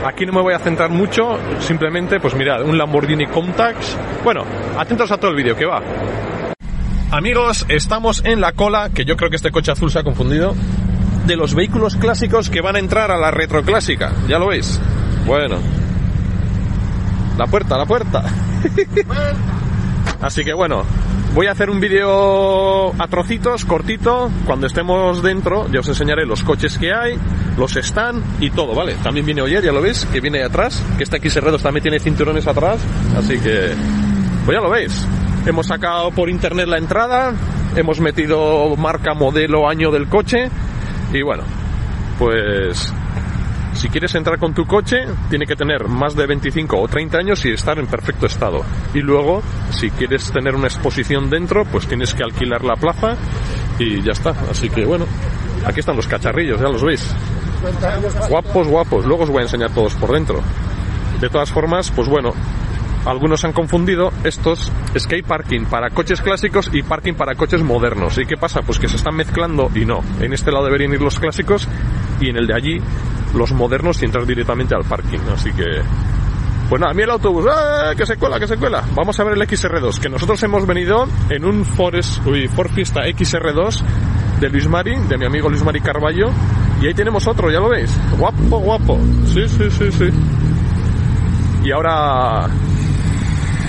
Aquí 0.06 0.26
no 0.26 0.34
me 0.34 0.42
voy 0.42 0.54
a 0.54 0.60
centrar 0.60 0.90
mucho, 0.90 1.40
simplemente, 1.60 2.20
pues 2.20 2.36
mirad, 2.36 2.64
un 2.64 2.78
Lamborghini 2.78 3.28
Countach. 3.28 3.78
Bueno, 4.26 4.44
atentos 4.78 5.10
a 5.12 5.18
todo 5.18 5.32
el 5.32 5.38
vídeo, 5.38 5.56
que 5.56 5.66
va. 5.66 5.82
Amigos, 7.12 7.66
estamos 7.70 8.26
en 8.26 8.42
la 8.42 8.52
cola, 8.52 8.90
que 8.94 9.06
yo 9.06 9.16
creo 9.16 9.30
que 9.30 9.38
este 9.38 9.52
coche 9.52 9.72
azul 9.72 9.92
se 9.92 10.00
ha 10.00 10.04
confundido, 10.04 10.56
de 11.26 11.36
los 11.36 11.56
vehículos 11.56 11.96
clásicos 11.96 12.50
que 12.50 12.62
van 12.62 12.76
a 12.76 12.80
entrar 12.80 13.12
a 13.12 13.18
la 13.18 13.32
retroclásica. 13.32 14.12
¿Ya 14.28 14.40
lo 14.40 14.48
veis? 14.48 14.80
Bueno. 15.26 15.58
La 17.38 17.48
puerta, 17.48 17.78
la 17.78 17.86
puerta. 17.86 18.24
Así 20.22 20.46
que 20.46 20.54
bueno, 20.54 20.84
voy 21.34 21.48
a 21.48 21.52
hacer 21.52 21.70
un 21.70 21.80
vídeo 21.80 22.94
a 23.02 23.08
trocitos, 23.08 23.66
cortito. 23.66 24.32
Cuando 24.46 24.68
estemos 24.68 25.22
dentro, 25.22 25.68
ya 25.70 25.80
os 25.82 25.88
enseñaré 25.88 26.26
los 26.26 26.44
coches 26.44 26.78
que 26.78 26.94
hay, 26.94 27.18
los 27.58 27.76
están 27.76 28.24
y 28.40 28.50
todo, 28.50 28.74
¿vale? 28.74 28.96
También 29.04 29.26
viene 29.26 29.42
Oyer, 29.42 29.64
ya 29.64 29.72
lo 29.72 29.82
veis, 29.82 30.06
que 30.06 30.22
viene 30.22 30.44
atrás, 30.44 30.82
que 30.98 31.04
este 31.04 31.22
XR2 31.22 31.62
también 31.62 31.84
tiene 31.84 32.00
cinturones 32.00 32.48
atrás. 32.48 32.80
Así 33.18 33.38
que, 33.40 33.74
pues 34.46 34.56
ya 34.56 34.62
lo 34.62 34.70
veis. 34.70 35.06
Hemos 35.46 35.68
sacado 35.68 36.12
por 36.12 36.30
internet 36.30 36.68
la 36.68 36.78
entrada, 36.78 37.34
hemos 37.76 38.00
metido 38.00 38.76
marca, 38.78 39.14
modelo, 39.14 39.68
año 39.68 39.92
del 39.92 40.08
coche. 40.08 40.50
Y 41.14 41.22
bueno, 41.22 41.44
pues 42.18 42.92
si 43.74 43.90
quieres 43.90 44.14
entrar 44.16 44.40
con 44.40 44.54
tu 44.54 44.66
coche, 44.66 45.06
tiene 45.30 45.46
que 45.46 45.56
tener 45.56 45.88
más 45.88 46.16
de 46.16 46.26
25 46.26 46.80
o 46.80 46.88
30 46.88 47.18
años 47.18 47.46
y 47.46 47.52
estar 47.52 47.78
en 47.80 47.88
perfecto 47.88 48.26
estado. 48.26 48.64
Y 48.94 49.00
luego, 49.00 49.42
si 49.72 49.90
quieres 49.92 50.32
tener 50.32 50.56
una 50.56 50.68
exposición 50.68 51.30
dentro, 51.30 51.66
pues 51.66 51.88
tienes 51.88 52.14
que 52.14 52.24
alquilar 52.24 52.64
la 52.64 52.76
plaza 52.76 53.16
y 53.80 54.02
ya 54.02 54.12
está. 54.12 54.32
Así 54.50 54.70
que 54.70 54.86
bueno, 54.86 55.06
aquí 55.66 55.80
están 55.80 55.96
los 55.96 56.08
cacharrillos, 56.08 56.60
ya 56.60 56.70
los 56.70 56.84
veis. 56.84 57.16
Guapos, 58.30 58.68
guapos. 58.68 59.06
Luego 59.06 59.24
os 59.24 59.30
voy 59.30 59.40
a 59.40 59.44
enseñar 59.44 59.72
todos 59.72 59.94
por 59.96 60.12
dentro. 60.12 60.42
De 61.22 61.30
todas 61.30 61.52
formas, 61.52 61.92
pues 61.92 62.08
bueno, 62.10 62.34
algunos 63.06 63.44
han 63.44 63.54
confundido 63.54 64.12
estos 64.24 64.72
skate 64.98 65.26
parking 65.26 65.66
para 65.66 65.90
coches 65.90 66.22
clásicos 66.22 66.70
y 66.72 66.84
parking 66.84 67.14
para 67.14 67.36
coches 67.36 67.62
modernos. 67.62 68.18
¿Y 68.18 68.26
qué 68.26 68.38
pasa? 68.38 68.62
Pues 68.62 68.80
que 68.80 68.88
se 68.88 68.96
están 68.96 69.16
mezclando 69.16 69.70
y 69.76 69.86
no. 69.86 70.02
En 70.20 70.34
este 70.34 70.52
lado 70.52 70.66
deberían 70.66 70.94
ir 70.94 71.02
los 71.02 71.20
clásicos 71.20 71.68
y 72.20 72.30
en 72.30 72.38
el 72.38 72.48
de 72.48 72.56
allí 72.56 72.82
los 73.36 73.52
modernos 73.52 74.02
y 74.02 74.06
entrar 74.06 74.26
directamente 74.26 74.76
al 74.76 74.84
parking. 74.84 75.20
Así 75.34 75.52
que... 75.52 75.82
Pues 76.70 76.80
nada, 76.80 76.92
a 76.92 76.96
mí 76.96 77.04
el 77.04 77.10
autobús, 77.10 77.46
¡eh! 77.46 77.96
que 77.96 78.06
se 78.06 78.16
cuela, 78.16 78.40
que 78.40 78.48
se 78.48 78.58
cuela. 78.58 78.84
Vamos 78.96 79.20
a 79.20 79.24
ver 79.26 79.34
el 79.34 79.42
XR2, 79.48 80.00
que 80.00 80.10
nosotros 80.10 80.42
hemos 80.44 80.66
venido 80.66 81.08
en 81.30 81.44
un 81.46 81.66
Forest, 81.66 82.26
uy, 82.26 82.48
Ford 82.48 82.72
Fiesta 82.72 83.02
XR2 83.02 83.82
de 84.40 84.50
Luis 84.50 84.68
Mari, 84.68 84.96
de 85.08 85.18
mi 85.18 85.26
amigo 85.26 85.50
Luis 85.50 85.64
Mari 85.64 85.82
Carballo. 85.82 86.32
Y 86.82 86.88
ahí 86.88 86.94
tenemos 86.94 87.28
otro, 87.28 87.52
ya 87.52 87.60
lo 87.60 87.70
veis. 87.70 87.92
Guapo, 88.18 88.60
guapo. 88.60 89.00
Sí, 89.28 89.48
sí, 89.48 89.70
sí, 89.70 89.92
sí. 89.92 90.10
Y 91.64 91.72
ahora 91.72 92.50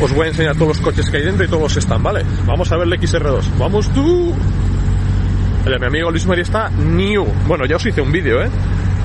os 0.01 0.13
voy 0.13 0.27
a 0.27 0.29
enseñar 0.31 0.55
todos 0.55 0.69
los 0.69 0.81
coches 0.81 1.11
que 1.11 1.19
hay 1.19 1.25
dentro 1.25 1.45
y 1.45 1.49
todos 1.49 1.77
están, 1.77 2.03
¿vale? 2.03 2.25
Vamos 2.47 2.71
a 2.73 2.77
ver 2.77 2.87
el 2.87 3.01
XR2. 3.01 3.59
¡Vamos 3.59 3.89
tú! 3.91 4.35
El 5.65 5.81
mi 5.81 5.87
amigo 5.87 6.11
Luis 6.11 6.27
María 6.27 6.43
está 6.43 6.69
new. 6.71 7.27
Bueno, 7.47 7.65
ya 7.65 7.77
os 7.77 7.87
hice 7.87 8.01
un 8.01 8.13
vídeo, 8.13 8.43
¿eh? 8.43 8.51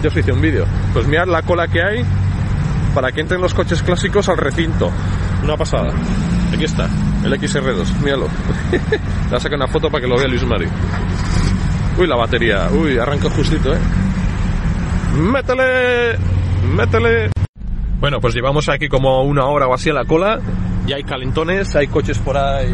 Ya 0.04 0.10
os 0.10 0.18
hice 0.18 0.32
un 0.32 0.42
vídeo. 0.42 0.66
Pues 0.94 1.08
mirad 1.08 1.28
la 1.28 1.42
cola 1.42 1.68
que 1.68 1.82
hay 1.82 2.06
para 2.94 3.12
que 3.12 3.22
entren 3.22 3.40
los 3.40 3.54
coches 3.54 3.82
clásicos 3.82 4.28
al 4.30 4.38
recinto. 4.38 4.92
Una 5.44 5.56
pasada. 5.56 5.94
Aquí 6.54 6.66
está, 6.66 6.90
el 7.24 7.34
XR2, 7.34 8.02
míralo. 8.04 8.28
Le 8.72 8.80
voy 9.30 9.38
a 9.38 9.40
sacar 9.40 9.58
una 9.58 9.68
foto 9.68 9.90
para 9.90 10.02
que 10.02 10.08
lo 10.08 10.18
vea 10.18 10.28
Luis 10.28 10.44
Mari. 10.44 10.68
Uy, 11.98 12.08
la 12.08 12.16
batería. 12.16 12.68
Uy, 12.72 12.98
arranca 12.98 13.30
justito, 13.30 13.74
¿eh? 13.74 13.80
¡Métele! 15.16 16.18
¡Métele! 16.76 17.30
Bueno, 18.00 18.20
pues 18.20 18.34
llevamos 18.34 18.70
aquí 18.70 18.88
como 18.88 19.24
una 19.24 19.46
hora 19.46 19.68
o 19.68 19.74
así 19.74 19.90
a 19.90 19.94
la 19.94 20.06
cola. 20.06 20.40
Y 20.90 20.94
hay 20.94 21.04
calentones, 21.04 21.76
hay 21.76 21.86
coches 21.86 22.18
por 22.18 22.36
ahí 22.36 22.74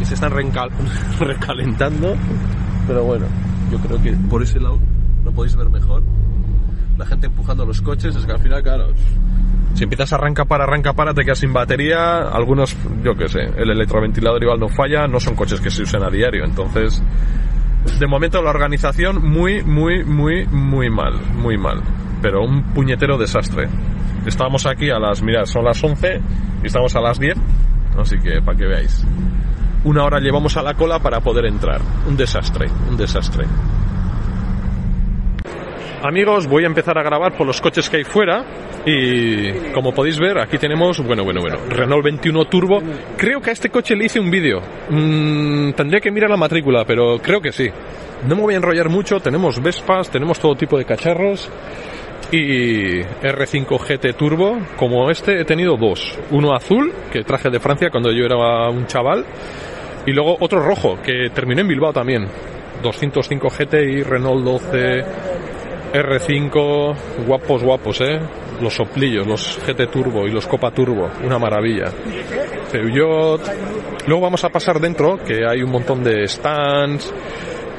que 0.00 0.04
se 0.04 0.14
están 0.14 0.32
rencal- 0.32 0.72
recalentando. 1.20 2.16
Pero 2.88 3.04
bueno, 3.04 3.26
yo 3.70 3.78
creo 3.78 4.02
que 4.02 4.10
por 4.28 4.42
ese 4.42 4.58
lado 4.58 4.80
lo 5.24 5.30
podéis 5.30 5.54
ver 5.54 5.68
mejor. 5.70 6.02
La 6.98 7.06
gente 7.06 7.28
empujando 7.28 7.64
los 7.64 7.80
coches, 7.80 8.16
es 8.16 8.26
que 8.26 8.32
al 8.32 8.40
final, 8.40 8.60
claro, 8.64 8.88
si 9.74 9.84
empiezas 9.84 10.12
a 10.12 10.16
arrancar 10.16 10.48
para, 10.48 10.64
arranca 10.64 10.94
para, 10.94 11.14
te 11.14 11.24
quedas 11.24 11.38
sin 11.38 11.52
batería. 11.52 12.22
Algunos, 12.22 12.76
yo 13.04 13.14
qué 13.14 13.28
sé, 13.28 13.42
el 13.56 13.70
electroventilador 13.70 14.42
igual 14.42 14.58
no 14.58 14.68
falla, 14.68 15.06
no 15.06 15.20
son 15.20 15.36
coches 15.36 15.60
que 15.60 15.70
se 15.70 15.82
usen 15.82 16.02
a 16.02 16.10
diario. 16.10 16.44
Entonces, 16.44 17.00
de 18.00 18.06
momento 18.08 18.42
la 18.42 18.50
organización 18.50 19.22
muy, 19.22 19.62
muy, 19.62 20.02
muy, 20.04 20.44
muy 20.48 20.90
mal, 20.90 21.14
muy 21.36 21.56
mal. 21.56 21.80
Pero 22.24 22.42
un 22.42 22.72
puñetero 22.72 23.18
desastre. 23.18 23.68
Estábamos 24.24 24.64
aquí 24.64 24.88
a 24.88 24.98
las, 24.98 25.22
mirad, 25.22 25.44
son 25.44 25.62
las 25.62 25.84
11 25.84 26.22
y 26.62 26.66
estamos 26.66 26.96
a 26.96 27.02
las 27.02 27.20
10. 27.20 27.36
Así 27.98 28.18
que, 28.18 28.40
para 28.40 28.56
que 28.56 28.64
veáis. 28.64 29.06
Una 29.84 30.04
hora 30.04 30.20
llevamos 30.20 30.56
a 30.56 30.62
la 30.62 30.72
cola 30.72 31.00
para 31.00 31.20
poder 31.20 31.44
entrar. 31.44 31.82
Un 32.08 32.16
desastre, 32.16 32.68
un 32.88 32.96
desastre. 32.96 33.44
Amigos, 36.02 36.46
voy 36.46 36.64
a 36.64 36.66
empezar 36.66 36.96
a 36.96 37.02
grabar 37.02 37.36
por 37.36 37.46
los 37.46 37.60
coches 37.60 37.90
que 37.90 37.98
hay 37.98 38.04
fuera 38.04 38.42
y 38.86 39.52
como 39.74 39.92
podéis 39.92 40.18
ver 40.18 40.38
aquí 40.38 40.56
tenemos, 40.56 41.04
bueno, 41.04 41.24
bueno, 41.24 41.42
bueno, 41.42 41.58
Renault 41.68 42.04
21 42.04 42.46
Turbo. 42.46 42.82
Creo 43.18 43.42
que 43.42 43.50
a 43.50 43.52
este 43.52 43.68
coche 43.68 43.94
le 43.94 44.06
hice 44.06 44.18
un 44.18 44.30
vídeo. 44.30 44.62
Mm, 44.88 45.72
tendría 45.72 46.00
que 46.00 46.10
mirar 46.10 46.30
la 46.30 46.38
matrícula, 46.38 46.86
pero 46.86 47.18
creo 47.18 47.42
que 47.42 47.52
sí. 47.52 47.68
No 48.26 48.36
me 48.36 48.40
voy 48.40 48.54
a 48.54 48.56
enrollar 48.56 48.88
mucho, 48.88 49.20
tenemos 49.20 49.62
Vespas, 49.62 50.08
tenemos 50.08 50.40
todo 50.40 50.54
tipo 50.54 50.78
de 50.78 50.86
cacharros 50.86 51.50
y 52.34 53.00
R5 53.02 53.78
GT 53.78 54.16
Turbo, 54.16 54.58
como 54.76 55.10
este 55.10 55.40
he 55.40 55.44
tenido 55.44 55.76
dos. 55.76 56.18
Uno 56.30 56.54
azul, 56.54 56.92
que 57.12 57.22
traje 57.22 57.50
de 57.50 57.60
Francia 57.60 57.90
cuando 57.90 58.10
yo 58.10 58.24
era 58.24 58.68
un 58.68 58.86
chaval, 58.86 59.24
y 60.06 60.12
luego 60.12 60.36
otro 60.40 60.60
rojo, 60.60 60.98
que 61.02 61.30
terminó 61.32 61.60
en 61.60 61.68
Bilbao 61.68 61.92
también. 61.92 62.26
205 62.82 63.48
GT 63.48 63.74
y 63.74 64.02
Renault 64.02 64.44
12 64.44 65.04
R5, 65.94 66.94
guapos, 67.26 67.62
guapos, 67.62 68.00
¿eh? 68.00 68.18
Los 68.60 68.74
soplillos, 68.74 69.26
los 69.26 69.58
GT 69.64 69.86
Turbo 69.90 70.26
y 70.26 70.30
los 70.30 70.46
Copa 70.46 70.70
Turbo, 70.70 71.08
una 71.24 71.38
maravilla. 71.38 71.86
Peugeot. 72.70 73.40
Luego 74.06 74.22
vamos 74.22 74.42
a 74.44 74.48
pasar 74.48 74.80
dentro, 74.80 75.18
que 75.24 75.46
hay 75.46 75.62
un 75.62 75.70
montón 75.70 76.02
de 76.02 76.26
stands. 76.26 77.12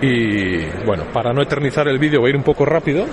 Y 0.02 0.66
bueno, 0.86 1.04
para 1.12 1.34
no 1.34 1.42
eternizar 1.42 1.88
el 1.88 2.00
vídeo 2.00 2.22
voy 2.22 2.30
a 2.30 2.32
ir 2.32 2.38
un 2.38 2.44
poco 2.44 2.66
rápido. 2.66 3.06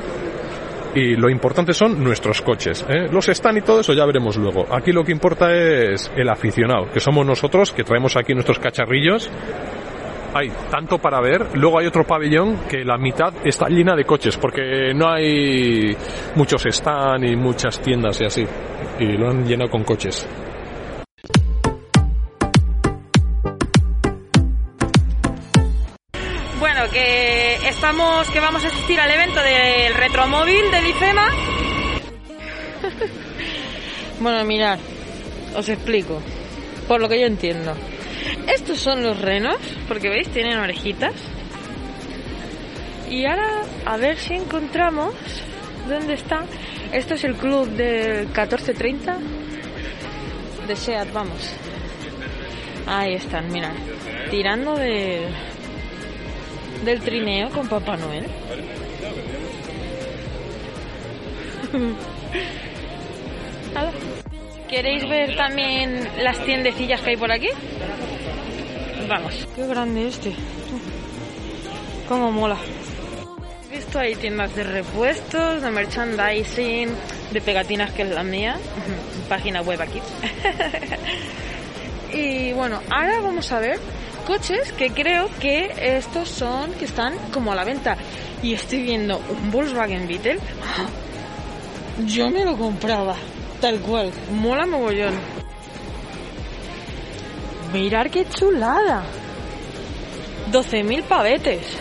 Y 0.95 1.17
lo 1.17 1.31
importante 1.31 1.73
son 1.73 2.03
nuestros 2.03 2.43
coches. 2.43 2.85
¿eh? 2.89 3.09
Los 3.11 3.27
stands 3.27 3.63
y 3.63 3.65
todo 3.65 3.81
eso 3.81 3.95
ya 3.95 4.05
veremos 4.05 4.37
luego. 4.37 4.67
Aquí 4.71 4.93
lo 4.93 5.05
que 5.05 5.13
importa 5.13 5.55
es 5.55 6.11
el 6.17 6.29
aficionado, 6.29 6.91
que 6.93 7.01
somos 7.01 7.25
nosotros, 7.25 7.73
que 7.73 7.85
traemos 7.85 8.17
aquí 8.17 8.35
nuestros 8.35 8.59
cacharrillos 8.59 9.31
hay 10.35 10.51
tanto 10.71 10.99
para 10.99 11.21
ver. 11.21 11.47
Luego 11.55 11.79
hay 11.79 11.87
otro 11.87 12.05
pabellón 12.05 12.61
que 12.69 12.85
la 12.85 12.97
mitad 12.97 13.35
está 13.45 13.69
llena 13.69 13.95
de 13.95 14.05
coches 14.05 14.37
porque 14.37 14.93
no 14.95 15.11
hay 15.11 15.97
muchos 16.35 16.63
stands 16.69 17.31
y 17.31 17.37
muchas 17.37 17.81
tiendas 17.81 18.21
y 18.21 18.25
así. 18.25 18.47
Y 18.99 19.07
lo 19.17 19.31
han 19.31 19.45
llenado 19.45 19.71
con 19.71 19.85
coches. 19.85 20.27
Que 26.91 27.55
estamos, 27.69 28.29
que 28.31 28.41
vamos 28.41 28.65
a 28.65 28.67
asistir 28.67 28.99
al 28.99 29.11
evento 29.11 29.41
del 29.41 29.95
retromóvil 29.95 30.71
del 30.71 30.87
IFEMA. 30.89 31.29
bueno, 34.21 34.45
mirad, 34.45 34.79
os 35.55 35.69
explico, 35.69 36.21
por 36.89 37.01
lo 37.01 37.09
que 37.09 37.21
yo 37.21 37.27
entiendo. 37.27 37.75
Estos 38.49 38.81
son 38.81 39.03
los 39.03 39.21
renos, 39.21 39.59
porque 39.87 40.09
veis, 40.09 40.29
tienen 40.31 40.59
orejitas. 40.59 41.15
Y 43.09 43.27
ahora, 43.27 43.63
a 43.87 43.97
ver 43.97 44.19
si 44.19 44.35
encontramos 44.35 45.15
dónde 45.89 46.15
está. 46.15 46.45
Esto 46.93 47.15
es 47.15 47.23
el 47.23 47.37
club 47.37 47.69
del 47.71 48.27
1430 48.27 49.19
de 50.67 50.77
SEAT, 50.77 51.13
vamos. 51.13 51.55
Ahí 52.87 53.15
están, 53.15 53.53
mira, 53.53 53.73
tirando 54.31 54.75
de, 54.75 55.29
del 56.85 57.01
trineo 57.01 57.51
con 57.51 57.69
Papá 57.69 57.97
Noel. 57.97 58.27
¿Queréis 64.69 65.09
ver 65.09 65.37
también 65.37 66.09
las 66.23 66.43
tiendecillas 66.45 67.01
que 67.03 67.11
hay 67.11 67.17
por 67.17 67.31
aquí? 67.31 67.49
Vamos. 69.09 69.47
Qué 69.55 69.67
grande 69.67 70.09
este. 70.09 70.33
Cómo 72.09 72.33
mola. 72.33 72.57
He 73.71 73.77
visto 73.77 73.99
ahí 73.99 74.15
tiendas 74.15 74.55
de 74.57 74.65
repuestos, 74.65 75.61
de 75.61 75.71
merchandising, 75.71 76.89
de 77.33 77.41
pegatinas 77.41 77.93
que 77.93 78.03
es 78.03 78.11
la 78.11 78.23
mía. 78.23 78.57
Página 79.29 79.61
web 79.61 79.81
aquí. 79.83 80.01
y 82.17 82.53
bueno, 82.53 82.81
ahora 82.91 83.21
vamos 83.21 83.53
a 83.53 83.61
ver 83.61 83.79
coches 84.33 84.73
que 84.73 84.91
creo 84.91 85.29
que 85.41 85.71
estos 85.79 86.27
son 86.31 86.73
que 86.73 86.87
están 86.87 87.15
como 87.35 87.53
a 87.53 87.55
la 87.55 87.65
venta. 87.65 87.99
Y 88.43 88.55
estoy 88.55 88.83
viendo 88.83 89.19
un 89.19 89.51
Volkswagen 89.51 90.09
Beetle. 90.09 90.39
Yo 92.07 92.31
me 92.31 92.43
lo 92.43 92.57
compraba, 92.57 93.15
tal 93.61 93.81
cual. 93.81 94.11
Mola 94.31 94.65
mogollón. 94.65 95.13
Mirar 97.75 98.11
qué 98.11 98.27
chulada. 98.27 99.03
12.000 100.51 101.03
pavetes. 101.03 101.77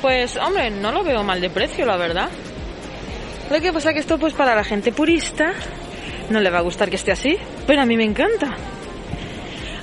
Pues, 0.00 0.36
hombre, 0.36 0.70
no 0.70 0.92
lo 0.92 1.02
veo 1.02 1.24
mal 1.24 1.40
de 1.40 1.50
precio, 1.50 1.84
la 1.84 1.96
verdad. 1.96 2.28
Lo 3.50 3.60
que 3.60 3.72
pasa 3.72 3.92
que 3.92 3.98
esto, 3.98 4.18
pues, 4.18 4.34
para 4.34 4.54
la 4.54 4.62
gente 4.62 4.92
purista, 4.92 5.52
no 6.30 6.40
le 6.40 6.50
va 6.50 6.58
a 6.58 6.62
gustar 6.62 6.90
que 6.90 6.96
esté 6.96 7.10
así, 7.10 7.36
pero 7.66 7.82
a 7.82 7.86
mí 7.86 7.96
me 7.96 8.04
encanta. 8.04 8.56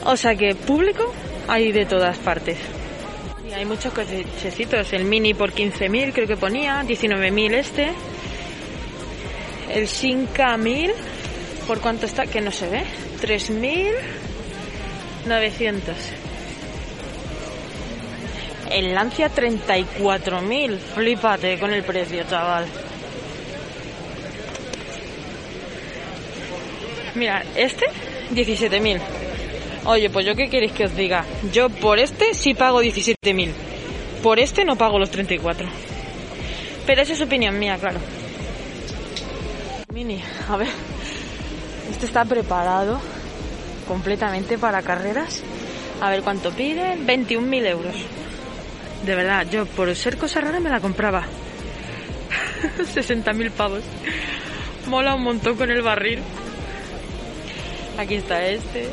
O 0.06 0.16
sea 0.16 0.36
que 0.36 0.56
público 0.56 1.12
hay 1.48 1.72
de 1.72 1.86
todas 1.86 2.18
partes. 2.18 2.58
Y 3.48 3.54
hay 3.54 3.66
muchos 3.66 3.94
cochecitos. 3.94 4.94
El 4.94 5.06
Mini 5.06 5.34
por 5.34 5.54
15.000 5.54 6.14
creo 6.14 6.28
que 6.28 6.38
ponía, 6.38 6.84
19.000 6.84 7.54
este. 7.54 7.92
El 9.74 9.88
Shinka 9.88 10.58
1000, 10.58 10.92
¿por 11.68 11.80
cuánto 11.80 12.06
está? 12.06 12.26
Que 12.26 12.42
no 12.42 12.52
se 12.52 12.70
ve. 12.70 12.84
3.900. 13.22 15.82
El 18.72 18.94
Lancia 18.94 19.32
34.000. 19.34 20.78
Flipate 20.78 21.60
con 21.60 21.74
el 21.74 21.84
precio, 21.84 22.24
chaval. 22.24 22.66
Mira, 27.16 27.44
este 27.56 27.86
17.000. 28.32 29.02
Oye, 29.86 30.10
pues 30.10 30.26
yo 30.26 30.36
qué 30.36 30.50
queréis 30.50 30.72
que 30.72 30.86
os 30.86 30.96
diga. 30.96 31.26
Yo 31.52 31.70
por 31.70 32.00
este 32.00 32.34
sí 32.34 32.54
pago 32.54 32.82
17.000. 32.82 33.52
Por 34.22 34.40
este 34.40 34.66
no 34.66 34.76
pago 34.76 35.00
los 35.00 35.10
34. 35.10 35.68
Pero 36.86 37.02
esa 37.02 37.14
es 37.14 37.22
opinión 37.22 37.58
mía, 37.58 37.78
claro. 37.80 38.00
Mini, 39.94 40.22
a 40.50 40.58
ver. 40.58 40.68
Este 41.90 42.06
está 42.06 42.26
preparado 42.26 43.00
completamente 43.88 44.58
para 44.58 44.82
carreras. 44.82 45.42
A 46.02 46.10
ver 46.10 46.22
cuánto 46.22 46.52
piden. 46.52 47.08
21.000 47.08 47.66
euros. 47.68 47.96
De 49.06 49.16
verdad, 49.16 49.48
yo 49.50 49.66
por 49.66 49.94
ser 49.96 50.18
cosa 50.18 50.42
rara 50.42 50.60
me 50.60 50.70
la 50.70 50.82
compraba. 50.82 51.24
60.000 52.78 53.52
pavos. 53.52 53.84
Mola 54.88 55.16
un 55.16 55.24
montón 55.24 55.56
con 55.56 55.72
el 55.72 55.82
barril. 55.82 56.20
Aquí 57.98 58.16
está 58.16 58.46
este. 58.46 58.90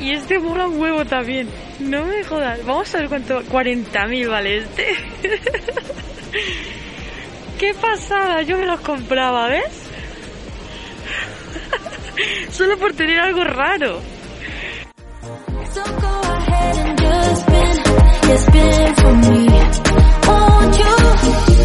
Y 0.00 0.12
este 0.12 0.38
mola 0.38 0.66
un 0.66 0.80
huevo 0.80 1.04
también. 1.04 1.48
No 1.80 2.04
me 2.04 2.22
jodas. 2.24 2.64
Vamos 2.64 2.94
a 2.94 2.98
ver 2.98 3.08
cuánto. 3.08 3.42
40.000 3.42 4.28
vale 4.28 4.58
este. 4.58 4.86
¡Qué 7.58 7.74
pasada! 7.74 8.42
Yo 8.42 8.56
me 8.58 8.66
los 8.66 8.80
compraba, 8.80 9.48
¿ves? 9.48 9.88
Solo 12.50 12.78
por 12.78 12.92
tener 12.92 13.18
algo 13.18 13.42
raro. 13.42 14.00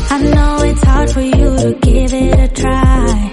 I 0.10 0.20
know 0.22 0.64
it's 0.64 0.84
hard 0.84 1.12
for 1.12 1.22
you 1.22 1.56
to 1.58 1.78
give 1.82 2.14
it 2.14 2.40
a 2.40 2.48
try. 2.48 3.33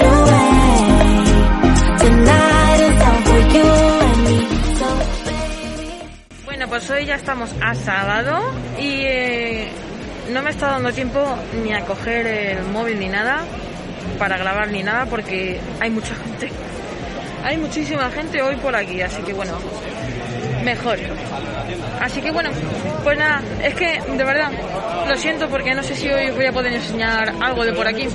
pues 6.71 6.89
hoy 6.89 7.05
ya 7.05 7.15
estamos 7.15 7.53
a 7.59 7.75
sábado 7.75 8.39
y 8.79 9.01
eh, 9.01 9.67
no 10.31 10.41
me 10.41 10.51
está 10.51 10.67
dando 10.67 10.93
tiempo 10.93 11.21
ni 11.61 11.73
a 11.73 11.81
coger 11.81 12.25
el 12.25 12.63
móvil 12.63 12.97
ni 12.97 13.09
nada 13.09 13.43
para 14.17 14.37
grabar 14.37 14.69
ni 14.69 14.81
nada 14.81 15.05
porque 15.05 15.59
hay 15.81 15.89
mucha 15.89 16.15
gente. 16.15 16.49
Hay 17.43 17.57
muchísima 17.57 18.09
gente 18.11 18.41
hoy 18.41 18.55
por 18.55 18.73
aquí, 18.73 19.01
así 19.01 19.21
que 19.21 19.33
bueno, 19.33 19.51
mejor. 20.63 20.97
Así 21.99 22.21
que 22.21 22.31
bueno, 22.31 22.51
pues 23.03 23.17
nada, 23.17 23.41
es 23.61 23.75
que 23.75 23.99
de 24.09 24.23
verdad 24.23 24.49
lo 25.09 25.17
siento 25.17 25.49
porque 25.49 25.75
no 25.75 25.83
sé 25.83 25.93
si 25.93 26.07
hoy 26.07 26.31
voy 26.31 26.45
a 26.45 26.53
poder 26.53 26.71
enseñar 26.71 27.33
algo 27.41 27.65
de 27.65 27.73
por 27.73 27.85
aquí. 27.85 28.07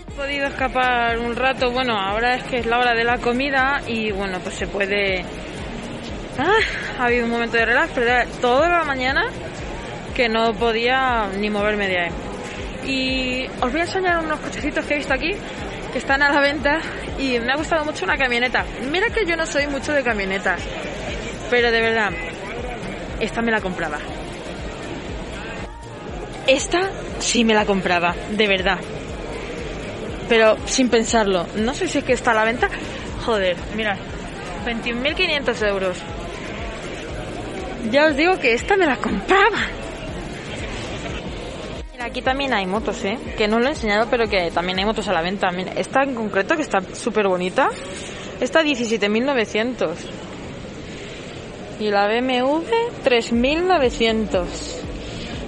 He 0.00 0.12
podido 0.14 0.46
escapar 0.46 1.18
un 1.20 1.34
rato, 1.34 1.70
bueno, 1.70 1.98
ahora 1.98 2.34
es 2.34 2.42
que 2.42 2.58
es 2.58 2.66
la 2.66 2.80
hora 2.80 2.92
de 2.92 3.04
la 3.04 3.16
comida 3.16 3.80
y 3.86 4.10
bueno, 4.12 4.40
pues 4.40 4.56
se 4.56 4.66
puede... 4.66 5.24
Ah, 6.38 6.58
ha 7.00 7.04
habido 7.06 7.24
un 7.24 7.32
momento 7.32 7.56
de 7.56 7.64
relax, 7.64 7.90
pero 7.94 8.30
toda 8.40 8.68
la 8.68 8.84
mañana 8.84 9.28
que 10.14 10.28
no 10.28 10.54
podía 10.54 11.28
ni 11.36 11.50
moverme 11.50 11.88
de 11.88 11.98
ahí. 11.98 12.10
Y 12.86 13.46
os 13.60 13.72
voy 13.72 13.80
a 13.80 13.84
enseñar 13.84 14.18
unos 14.24 14.38
cochecitos 14.40 14.84
que 14.84 14.94
he 14.94 14.96
visto 14.98 15.12
aquí 15.12 15.32
que 15.92 15.98
están 15.98 16.22
a 16.22 16.30
la 16.30 16.40
venta 16.40 16.80
y 17.18 17.38
me 17.40 17.52
ha 17.52 17.56
gustado 17.56 17.84
mucho 17.84 18.04
una 18.04 18.16
camioneta. 18.16 18.64
Mira 18.90 19.08
que 19.08 19.26
yo 19.26 19.36
no 19.36 19.46
soy 19.46 19.66
mucho 19.66 19.92
de 19.92 20.02
camionetas, 20.02 20.60
pero 21.50 21.70
de 21.72 21.80
verdad, 21.80 22.10
esta 23.20 23.42
me 23.42 23.50
la 23.50 23.60
compraba. 23.60 23.98
Esta 26.46 26.88
sí 27.18 27.44
me 27.44 27.54
la 27.54 27.66
compraba, 27.66 28.14
de 28.30 28.46
verdad. 28.46 28.78
Pero 30.28 30.56
sin 30.66 30.88
pensarlo, 30.88 31.46
no 31.56 31.74
sé 31.74 31.88
si 31.88 31.98
es 31.98 32.04
que 32.04 32.12
está 32.12 32.30
a 32.30 32.34
la 32.34 32.44
venta. 32.44 32.68
Joder, 33.24 33.56
mirad, 33.74 33.96
21.500 34.66 35.68
euros. 35.68 35.98
Ya 37.90 38.06
os 38.06 38.16
digo 38.16 38.38
que 38.38 38.52
esta 38.52 38.76
me 38.76 38.86
la 38.86 38.96
compraba. 38.96 39.58
Aquí 42.00 42.22
también 42.22 42.54
hay 42.54 42.64
motos, 42.64 43.04
¿eh? 43.04 43.18
Que 43.36 43.48
no 43.48 43.58
lo 43.58 43.66
he 43.66 43.70
enseñado, 43.70 44.06
pero 44.10 44.28
que 44.28 44.50
también 44.50 44.78
hay 44.78 44.84
motos 44.84 45.08
a 45.08 45.12
la 45.12 45.20
venta. 45.20 45.48
Esta 45.76 46.02
en 46.02 46.14
concreto, 46.14 46.56
que 46.56 46.62
está 46.62 46.80
súper 46.94 47.28
bonita, 47.28 47.68
está 48.40 48.62
17.900. 48.62 49.90
Y 51.80 51.90
la 51.90 52.06
BMW, 52.08 52.62
3.900. 53.04 54.44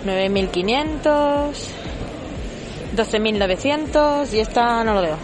9.500. 0.04 1.54
12.900 2.96 4.32
y 4.32 4.38
esta 4.40 4.84
no 4.84 4.94
lo 4.94 5.02
veo. 5.02 5.16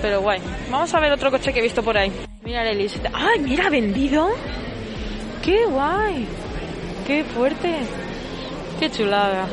Pero 0.00 0.20
guay. 0.22 0.40
Vamos 0.70 0.92
a 0.94 1.00
ver 1.00 1.12
otro 1.12 1.30
coche 1.30 1.52
que 1.52 1.58
he 1.60 1.62
visto 1.62 1.82
por 1.82 1.96
ahí. 1.96 2.10
Mira 2.42 2.62
el 2.62 2.76
Elise. 2.76 3.00
¡Ay, 3.12 3.40
mira, 3.40 3.68
vendido! 3.68 4.30
¡Qué 5.42 5.66
guay! 5.66 6.26
¡Qué 7.06 7.24
fuerte! 7.24 7.76
¡Qué 8.78 8.90
chulada! 8.90 9.46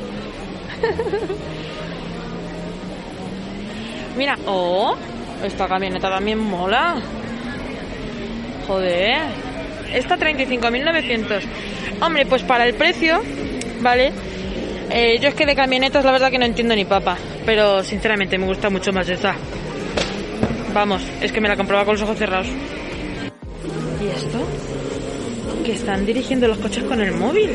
mira, 4.17 4.37
¡oh! 4.45 4.95
Esta 5.43 5.67
camioneta 5.67 6.09
también 6.09 6.39
mola. 6.39 6.95
Joder. 8.67 9.17
Esta 9.93 10.17
35.900. 10.17 11.41
Hombre, 12.01 12.25
pues 12.25 12.43
para 12.43 12.65
el 12.65 12.73
precio, 12.73 13.21
¿vale? 13.81 14.11
Eh, 14.89 15.19
yo 15.21 15.29
es 15.29 15.35
que 15.35 15.45
de 15.45 15.55
camionetas 15.55 16.03
la 16.03 16.11
verdad 16.11 16.31
que 16.31 16.39
no 16.39 16.45
entiendo 16.45 16.75
ni 16.75 16.85
papa. 16.85 17.17
Pero 17.45 17.83
sinceramente 17.83 18.37
me 18.37 18.45
gusta 18.45 18.69
mucho 18.69 18.91
más 18.91 19.07
esta. 19.07 19.35
Vamos, 20.73 21.01
es 21.21 21.31
que 21.31 21.39
me 21.39 21.47
la 21.47 21.55
compraba 21.55 21.85
con 21.85 21.93
los 21.93 22.03
ojos 22.03 22.17
cerrados. 22.17 22.47
¿Y 24.01 24.07
esto? 24.07 24.45
Que 25.67 25.73
están 25.73 26.05
dirigiendo 26.05 26.47
los 26.47 26.59
coches 26.59 26.85
con 26.85 27.01
el 27.01 27.11
móvil. 27.11 27.49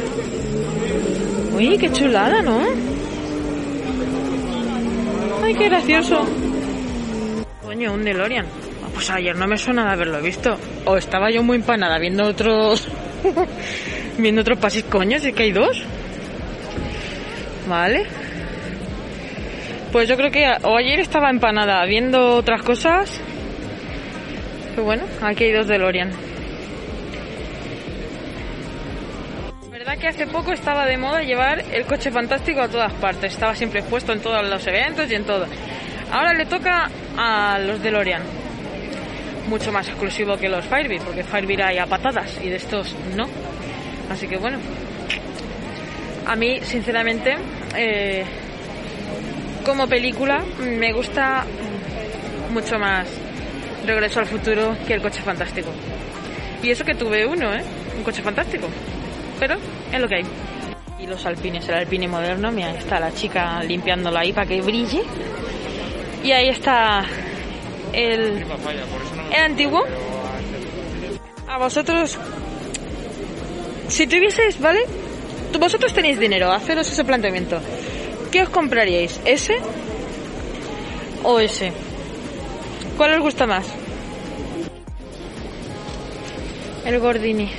Uy, 1.57 1.79
qué 1.79 1.91
chulada, 1.91 2.43
¿no? 2.43 2.61
Ay, 5.43 5.55
qué 5.55 5.71
gracioso. 5.71 6.23
Coño, 7.63 7.95
un 7.95 8.05
DeLorean. 8.05 8.45
Ah, 8.45 8.89
Pues 8.93 9.09
ayer 9.09 9.35
no 9.35 9.47
me 9.47 9.57
suena 9.57 9.87
de 9.87 9.93
haberlo 9.93 10.21
visto. 10.21 10.59
O 10.85 10.99
estaba 10.99 11.31
yo 11.31 11.43
muy 11.43 11.57
empanada 11.57 11.99
viendo 11.99 12.25
otros. 12.25 12.87
viendo 14.19 14.43
otros 14.43 14.59
pasis, 14.59 14.85
coño, 14.85 15.19
si 15.19 15.29
es 15.29 15.35
que 15.35 15.45
hay 15.45 15.53
dos. 15.53 15.83
Vale. 17.67 18.05
Pues 19.91 20.07
yo 20.07 20.19
creo 20.19 20.31
que 20.31 20.47
o 20.65 20.77
ayer 20.77 21.01
estaba 21.01 21.31
empanada 21.31 21.83
viendo 21.87 22.37
otras 22.37 22.61
cosas. 22.61 23.19
Pero 24.73 24.85
bueno, 24.85 25.05
aquí 25.23 25.45
hay 25.45 25.53
dos 25.53 25.67
DeLorean. 25.67 26.32
Que 30.03 30.09
hace 30.09 30.27
poco 30.27 30.53
estaba 30.53 30.85
de 30.85 30.99
moda 30.99 31.23
llevar 31.23 31.63
el 31.73 31.85
coche 31.85 32.11
fantástico 32.11 32.61
a 32.61 32.67
todas 32.67 32.93
partes. 32.95 33.35
Estaba 33.35 33.55
siempre 33.55 33.79
expuesto 33.79 34.13
en 34.13 34.19
todos 34.19 34.45
los 34.51 34.67
eventos 34.67 35.09
y 35.09 35.15
en 35.15 35.23
todo. 35.23 35.47
Ahora 36.11 36.35
le 36.35 36.45
toca 36.45 36.91
a 37.17 37.61
los 37.61 37.81
DeLorean. 37.81 38.21
Mucho 39.49 39.71
más 39.71 39.87
exclusivo 39.87 40.37
que 40.37 40.49
los 40.49 40.65
Firebird, 40.65 41.05
porque 41.05 41.23
Firebird 41.23 41.61
hay 41.61 41.79
a 41.79 41.87
patadas 41.87 42.37
y 42.43 42.49
de 42.49 42.57
estos 42.57 42.97
no. 43.17 43.29
Así 44.11 44.27
que 44.27 44.39
bueno. 44.39 44.59
A 46.27 46.35
mí, 46.35 46.59
sinceramente, 46.63 47.37
eh, 47.77 48.25
como 49.65 49.87
película, 49.87 50.43
me 50.59 50.93
gusta 50.93 51.45
mucho 52.51 52.77
más 52.77 53.07
Regreso 53.87 54.19
al 54.19 54.27
futuro 54.27 54.77
que 54.85 54.95
el 54.95 55.03
coche 55.03 55.23
fantástico. 55.23 55.71
Y 56.61 56.71
eso 56.71 56.85
que 56.85 56.95
tuve 56.95 57.25
uno, 57.25 57.53
¿eh? 57.55 57.63
Un 57.97 58.03
coche 58.03 58.23
fantástico. 58.23 58.69
Pero 59.41 59.57
es 59.93 60.01
lo 60.01 60.09
que 60.09 60.17
hay. 60.17 60.25
Y 60.99 61.07
los 61.07 61.25
alpines, 61.27 61.69
el 61.69 61.75
alpine 61.75 62.09
moderno, 62.09 62.51
mira, 62.53 62.75
está 62.75 62.99
la 63.01 63.13
chica 63.13 63.63
limpiándola 63.63 64.21
ahí 64.21 64.33
para 64.33 64.47
que 64.47 64.61
brille. 64.61 65.03
Y 66.23 66.31
ahí 66.33 66.49
está 66.49 67.05
el, 67.93 68.45
el 69.33 69.41
antiguo. 69.41 69.85
A 71.49 71.59
vosotros, 71.59 72.19
si 73.89 74.07
tuvieseis, 74.07 74.59
¿vale? 74.61 74.81
Vosotros 75.59 75.93
tenéis 75.93 76.19
dinero, 76.19 76.51
haceros 76.51 76.91
ese 76.91 77.05
planteamiento. 77.05 77.61
¿Qué 78.31 78.43
os 78.43 78.49
compraríais? 78.49 79.21
¿Ese 79.25 79.59
o 81.23 81.39
ese? 81.39 81.73
¿Cuál 82.97 83.15
os 83.15 83.21
gusta 83.21 83.47
más? 83.47 83.67
El 86.85 86.99
Gordini. 86.99 87.51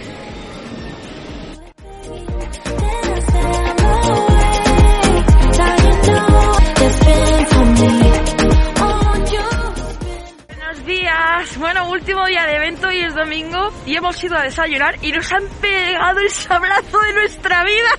Buenos 10.48 10.86
días. 10.86 11.58
Bueno, 11.58 11.90
último 11.90 12.26
día 12.26 12.46
de 12.46 12.56
evento 12.56 12.92
y 12.92 13.02
es 13.02 13.16
domingo 13.16 13.72
y 13.86 13.96
hemos 13.96 14.24
ido 14.24 14.38
a 14.38 14.44
desayunar 14.44 14.96
y 15.02 15.12
nos 15.12 15.32
han 15.32 15.48
pegado 15.62 16.20
el 16.20 16.30
sablazo 16.30 17.00
de 17.00 17.14
nuestra 17.14 17.64
vida. 17.64 17.90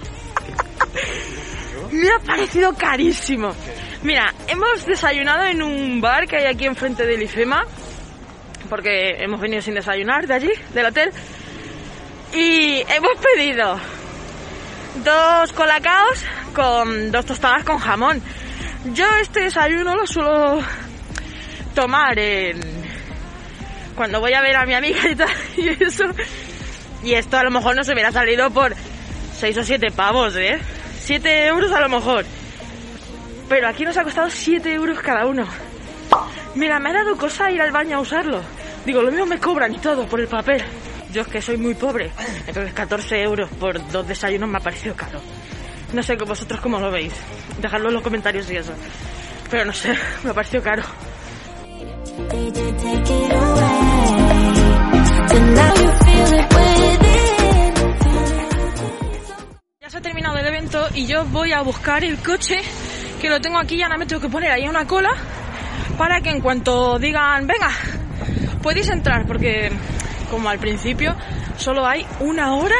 Me 1.93 2.09
ha 2.11 2.19
parecido 2.19 2.75
carísimo. 2.75 3.55
Mira, 4.03 4.35
hemos 4.49 4.85
desayunado 4.85 5.45
en 5.45 5.63
un 5.63 6.01
bar 6.01 6.27
que 6.27 6.37
hay 6.37 6.47
aquí 6.47 6.67
enfrente 6.67 7.07
del 7.07 7.23
IFEMA 7.23 7.65
porque 8.69 9.23
hemos 9.23 9.41
venido 9.41 9.63
sin 9.63 9.75
desayunar 9.75 10.27
de 10.27 10.35
allí, 10.35 10.51
del 10.73 10.87
hotel. 10.87 11.11
Y 12.35 12.83
hemos 12.89 13.13
pedido 13.23 13.79
dos 15.03 15.53
colacaos 15.53 16.25
con 16.55 17.11
dos 17.11 17.27
tostadas 17.27 17.65
con 17.65 17.79
jamón. 17.79 18.23
Yo 18.93 19.07
este 19.21 19.41
desayuno 19.41 19.97
lo 19.97 20.07
suelo 20.07 20.61
tomar 21.75 22.19
en 22.19 22.61
cuando 23.97 24.21
voy 24.21 24.33
a 24.35 24.43
ver 24.43 24.57
a 24.57 24.67
mi 24.67 24.75
amiga 24.75 25.09
y 25.09 25.15
tal 25.15 25.29
y 25.57 25.69
eso. 25.83 26.05
Y 27.03 27.15
esto 27.15 27.37
a 27.37 27.45
lo 27.45 27.51
mejor 27.51 27.77
nos 27.77 27.89
hubiera 27.89 28.13
salido 28.13 28.51
por 28.51 28.75
6 29.39 29.59
o 29.59 29.65
7 29.65 29.91
pavos, 29.91 30.37
¿eh? 30.37 30.59
7 31.01 31.47
euros 31.47 31.73
a 31.73 31.81
lo 31.81 31.89
mejor. 31.89 32.25
Pero 33.49 33.69
aquí 33.69 33.85
nos 33.85 33.97
ha 33.97 34.05
costado 34.05 34.31
7 34.31 34.73
euros 34.73 34.99
cada 35.01 35.27
uno. 35.27 35.47
Mira, 36.55 36.79
me 36.79 36.91
ha 36.91 36.93
dado 36.95 37.17
cosa 37.17 37.51
ir 37.51 37.61
al 37.61 37.73
baño 37.73 37.99
a 37.99 38.01
usarlo. 38.01 38.41
Digo, 38.87 39.03
lo 39.03 39.11
mismo 39.11 39.27
me 39.27 39.39
cobran 39.39 39.75
y 39.75 39.79
todo 39.79 40.07
por 40.07 40.21
el 40.21 40.29
papel. 40.29 40.63
Yo 41.15 41.23
es 41.23 41.29
que 41.29 41.41
soy 41.41 41.57
muy 41.57 41.75
pobre. 41.75 42.11
Entonces 42.45 42.73
14 42.75 43.23
euros 43.23 43.49
por 43.61 43.79
dos 43.93 44.09
desayunos 44.09 44.49
me 44.49 44.59
ha 44.59 44.61
parecido 44.61 44.97
caro. 44.97 45.21
No 45.93 46.03
sé 46.03 46.17
vosotros 46.17 46.61
cómo 46.61 46.81
lo 46.81 46.91
veis. 46.91 47.13
Dejadlo 47.61 47.87
en 47.87 47.95
los 47.95 48.03
comentarios 48.03 48.51
y 48.51 48.57
eso. 48.57 48.73
Pero 49.49 49.65
no 49.65 49.73
sé, 49.73 49.95
me 50.25 50.31
ha 50.31 50.35
parecido 50.35 50.61
caro. 50.61 50.83
Ya 59.81 59.91
se 59.91 59.99
ha 59.99 60.01
terminado 60.01 60.37
el 60.37 60.47
evento 60.49 60.89
y 60.95 61.07
yo 61.07 61.25
voy 61.27 61.53
a 61.53 61.63
buscar 61.63 62.03
el 62.03 62.19
coche 62.19 62.61
que 63.21 63.31
lo 63.31 63.41
tengo 63.41 63.59
aquí 63.59 63.77
y 63.77 63.83
ahora 63.83 63.99
me 63.99 64.07
tengo 64.07 64.21
que 64.21 64.29
poner 64.29 64.51
ahí 64.51 64.67
una 64.67 64.85
cola 64.85 65.15
para 65.97 66.21
que 66.21 66.31
en 66.31 66.41
cuanto 66.41 66.99
digan, 66.99 67.47
venga, 67.47 67.71
podéis 68.61 68.89
entrar 68.89 69.25
porque 69.27 69.71
como 70.35 70.49
al 70.49 70.59
principio 70.59 71.15
solo 71.57 71.87
hay 71.87 72.05
una 72.19 72.57
hora 72.57 72.75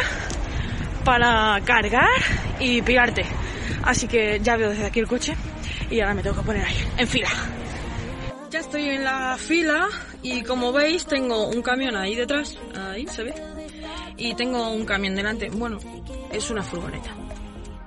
para 1.05 1.61
cargar 1.65 2.09
y 2.59 2.83
pirarte. 2.83 3.25
Así 3.85 4.09
que 4.09 4.41
ya 4.43 4.57
veo 4.57 4.71
desde 4.71 4.87
aquí 4.87 4.99
el 4.99 5.07
coche 5.07 5.37
y 5.89 6.01
ahora 6.01 6.15
me 6.15 6.23
tengo 6.23 6.35
que 6.35 6.43
poner 6.43 6.65
ahí, 6.65 6.77
en 6.97 7.07
fila. 7.07 7.29
Ya 8.51 8.59
estoy 8.59 8.89
en 8.89 9.05
la 9.05 9.37
fila 9.39 9.87
y 10.21 10.43
como 10.43 10.73
veis 10.73 11.07
tengo 11.07 11.47
un 11.47 11.63
camión 11.63 11.97
ahí 11.97 12.17
detrás, 12.17 12.59
ahí 12.91 13.07
se 13.07 13.23
ve, 13.23 13.35
y 14.17 14.35
tengo 14.35 14.71
un 14.71 14.85
camión 14.85 15.15
delante. 15.15 15.49
Bueno, 15.51 15.79
es 16.33 16.51
una 16.51 16.65
furgoneta. 16.65 17.11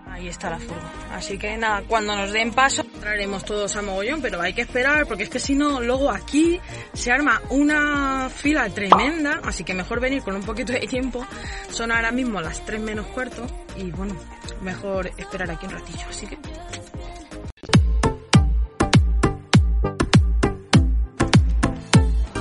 Ahí 0.10 0.30
está 0.30 0.50
la 0.50 0.60
furgo. 0.60 0.90
Así 1.14 1.38
que 1.38 1.58
nada, 1.58 1.84
cuando 1.86 2.16
nos 2.16 2.32
den 2.32 2.54
paso 2.54 2.86
entraremos 2.98 3.46
todos 3.46 3.76
a 3.76 3.84
mogollón, 3.84 4.22
pero 4.22 4.42
hay 4.42 4.54
que 4.54 4.62
esperar 4.62 5.06
porque 5.06 5.24
es 5.24 5.30
que 5.30 5.40
si 5.40 5.56
no, 5.56 5.80
luego 5.82 6.10
aquí 6.10 6.60
se 6.94 7.12
arma 7.12 7.42
una 7.50 8.30
fila 8.30 8.68
tremenda, 8.70 9.40
así 9.44 9.64
que 9.64 9.76
mejor 9.76 10.00
venir 10.00 10.24
con 10.24 10.36
un 10.36 10.44
poquito 10.44 10.74
de 10.74 10.80
tiempo. 10.80 11.26
Son 11.70 11.92
ahora 11.92 12.12
mismo 12.12 12.42
las 12.42 12.66
3 12.66 12.82
menos 12.82 13.06
cuarto 13.08 13.46
y 13.76 13.92
bueno, 13.92 14.16
mejor 14.62 15.12
esperar 15.16 15.52
aquí 15.52 15.68
un 15.68 15.74
ratillo. 15.74 16.06
Así 16.10 16.26
que 16.26 16.38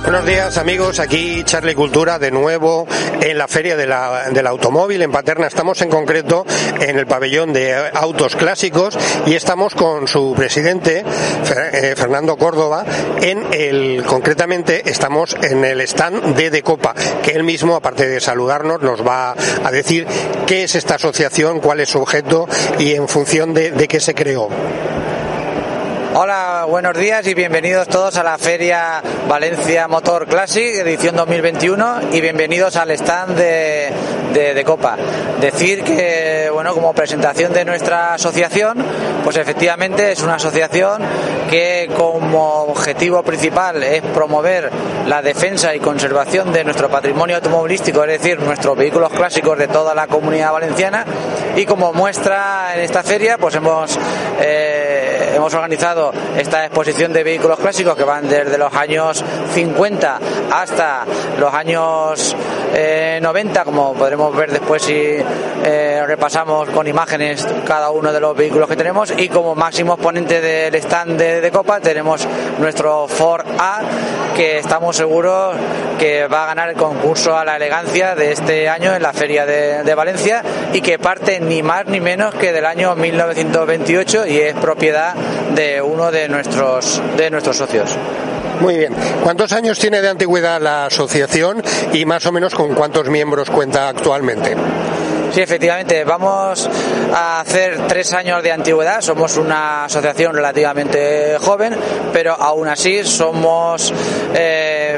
Buenos 0.07 0.25
días 0.25 0.57
amigos, 0.57 0.99
aquí 1.01 1.43
Charlie 1.43 1.75
Cultura 1.75 2.17
de 2.17 2.31
nuevo 2.31 2.87
en 3.19 3.37
la 3.37 3.45
Feria 3.49 3.75
de 3.75 3.85
la- 3.85 4.29
del 4.31 4.47
Automóvil 4.47 5.01
en 5.01 5.11
Paterna. 5.11 5.47
Estamos 5.47 5.81
en 5.81 5.89
concreto 5.89 6.45
en 6.79 6.97
el 6.97 7.05
pabellón 7.07 7.51
de 7.51 7.75
autos 7.93 8.37
clásicos 8.37 8.97
y 9.25 9.35
estamos 9.35 9.75
con 9.75 10.07
su 10.07 10.33
presidente 10.33 11.03
eh, 11.73 11.93
Fernando 11.97 12.37
Córdoba 12.37 12.85
en 13.21 13.47
el, 13.51 14.05
concretamente 14.05 14.89
estamos 14.89 15.35
en 15.41 15.65
el 15.65 15.81
stand 15.81 16.35
de 16.37 16.51
Decopa, 16.51 16.95
que 17.21 17.31
él 17.31 17.43
mismo 17.43 17.75
aparte 17.75 18.07
de 18.07 18.21
saludarnos 18.21 18.81
nos 18.81 19.05
va 19.05 19.35
a 19.61 19.71
decir 19.71 20.07
qué 20.45 20.63
es 20.63 20.75
esta 20.75 20.95
asociación, 20.95 21.59
cuál 21.59 21.81
es 21.81 21.89
su 21.89 21.99
objeto 21.99 22.47
y 22.79 22.93
en 22.93 23.09
función 23.09 23.53
de, 23.53 23.71
de 23.71 23.87
qué 23.89 23.99
se 23.99 24.15
creó. 24.15 24.47
Hola, 26.19 26.65
buenos 26.67 26.97
días 26.97 27.27
y 27.27 27.35
bienvenidos 27.35 27.87
todos 27.87 28.17
a 28.17 28.23
la 28.23 28.39
Feria 28.39 29.03
Valencia 29.29 29.87
Motor 29.87 30.25
Classic 30.25 30.77
edición 30.77 31.15
2021 31.15 32.11
y 32.11 32.21
bienvenidos 32.21 32.75
al 32.75 32.89
stand 32.89 33.37
de, 33.37 33.93
de, 34.33 34.63
Copa. 34.63 34.97
Decir 35.39 35.83
que, 35.83 36.49
bueno, 36.51 36.73
como 36.73 36.91
presentación 36.93 37.53
de 37.53 37.65
nuestra 37.65 38.15
asociación, 38.15 38.83
Pues 39.23 39.35
efectivamente 39.35 40.13
es 40.13 40.23
una 40.23 40.35
asociación 40.35 41.01
que 41.49 41.89
como 41.97 42.63
objetivo 42.63 43.21
principal 43.23 43.83
es 43.83 44.01
promover 44.01 44.71
la 45.05 45.21
defensa 45.21 45.75
y 45.75 45.79
conservación 45.79 46.53
de 46.53 46.63
nuestro 46.63 46.89
patrimonio 46.89 47.35
automovilístico, 47.35 48.05
es 48.05 48.21
decir, 48.21 48.39
nuestros 48.39 48.77
vehículos 48.77 49.11
clásicos 49.11 49.57
de 49.57 49.67
toda 49.67 49.93
la 49.93 50.07
comunidad 50.07 50.53
valenciana 50.53 51.05
y 51.57 51.65
como 51.65 51.91
muestra 51.91 52.71
en 52.75 52.81
esta 52.81 53.03
feria 53.03 53.37
pues 53.37 53.55
hemos 53.55 53.99
eh, 54.39 54.86
hemos 55.37 55.53
organizado 55.53 56.11
esta 56.35 56.65
exposición 56.65 57.13
de 57.13 57.23
vehículos 57.23 57.59
clásicos 57.59 57.95
que 57.95 58.03
van 58.03 58.27
desde 58.27 58.57
los 58.57 58.73
años 58.73 59.23
50 59.53 60.19
hasta 60.51 61.05
los 61.39 61.53
años 61.53 62.35
eh, 62.73 63.19
90 63.21 63.63
como 63.63 63.93
podremos 63.93 64.35
ver 64.35 64.51
después 64.51 64.81
si 64.81 64.93
eh, 64.95 66.03
repasamos 66.05 66.69
con 66.69 66.87
imágenes 66.87 67.47
cada 67.65 67.91
uno 67.91 68.11
de 68.11 68.19
los 68.19 68.35
vehículos 68.35 68.67
que 68.67 68.75
tenemos. 68.75 69.13
Y 69.15 69.29
como 69.29 69.55
máximo 69.55 69.93
exponente 69.93 70.41
del 70.41 70.73
stand 70.75 71.17
de 71.17 71.51
Copa 71.51 71.79
tenemos 71.79 72.27
nuestro 72.59 73.07
Ford 73.07 73.45
A 73.59 73.81
que 74.37 74.59
estamos 74.59 74.95
seguros 74.95 75.55
que 75.97 76.27
va 76.27 76.43
a 76.43 76.45
ganar 76.45 76.69
el 76.69 76.75
concurso 76.75 77.35
a 77.35 77.43
la 77.43 77.55
elegancia 77.55 78.13
de 78.13 78.33
este 78.33 78.69
año 78.69 78.93
en 78.93 79.01
la 79.01 79.11
Feria 79.11 79.47
de, 79.47 79.95
Valencia 79.95 80.43
y 80.73 80.81
que 80.81 80.99
parte 80.99 81.39
ni 81.39 81.63
más 81.63 81.87
ni 81.87 81.99
menos 81.99 82.35
que 82.35 82.53
del 82.53 82.67
año 82.67 82.95
1928 82.95 84.27
y 84.27 84.37
es 84.37 84.53
propiedad 84.53 85.15
de 85.55 85.81
uno 85.81 86.11
de 86.11 86.29
nuestros, 86.29 87.01
de 87.17 87.31
nuestros 87.31 87.57
socios. 87.57 87.97
Muy 88.61 88.77
bien. 88.77 88.93
¿Cuántos 89.23 89.53
años 89.53 89.79
tiene 89.79 90.03
de 90.03 90.09
antigüedad 90.09 90.61
la 90.61 90.85
asociación 90.85 91.63
y 91.91 92.05
más 92.05 92.23
o 92.27 92.31
menos 92.31 92.53
con 92.53 92.75
cuántos 92.75 93.09
miembros 93.09 93.49
cuenta 93.49 93.89
actualmente? 93.89 94.55
Sí, 95.37 95.43
efectivamente, 95.43 96.03
vamos 96.03 96.67
a 97.13 97.41
hacer 97.41 97.85
tres 97.87 98.11
años 98.13 98.41
de 98.41 98.51
antigüedad. 98.51 99.01
Somos 99.01 99.37
una 99.37 99.85
asociación 99.85 100.33
relativamente 100.33 101.37
joven, 101.39 101.75
pero 102.11 102.33
aún 102.33 102.67
así 102.67 103.03
somos 103.03 103.93
eh, 104.33 104.97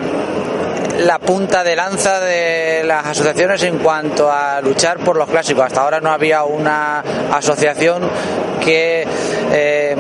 la 1.00 1.20
punta 1.20 1.62
de 1.62 1.76
lanza 1.76 2.22
de 2.22 2.84
las 2.86 3.08
asociaciones 3.08 3.64
en 3.64 3.80
cuanto 3.80 4.32
a 4.32 4.62
luchar 4.62 5.00
por 5.00 5.18
los 5.18 5.28
clásicos. 5.28 5.66
Hasta 5.66 5.82
ahora 5.82 6.00
no 6.00 6.10
había 6.10 6.46
una 6.46 7.04
asociación 7.34 8.10
que 8.64 9.06
eh, 9.52 9.96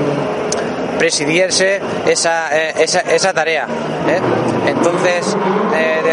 presidiese 0.98 1.82
esa, 2.08 2.58
eh, 2.58 2.76
esa, 2.80 3.02
esa 3.02 3.34
tarea. 3.34 3.68
Entonces, 4.66 5.36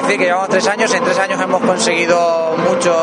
decir 0.03 0.19
que 0.19 0.25
llevamos 0.25 0.49
tres 0.49 0.67
años, 0.69 0.93
en 0.95 1.03
tres 1.03 1.19
años 1.19 1.41
hemos 1.41 1.63
conseguido 1.63 2.55
muchos 2.69 2.97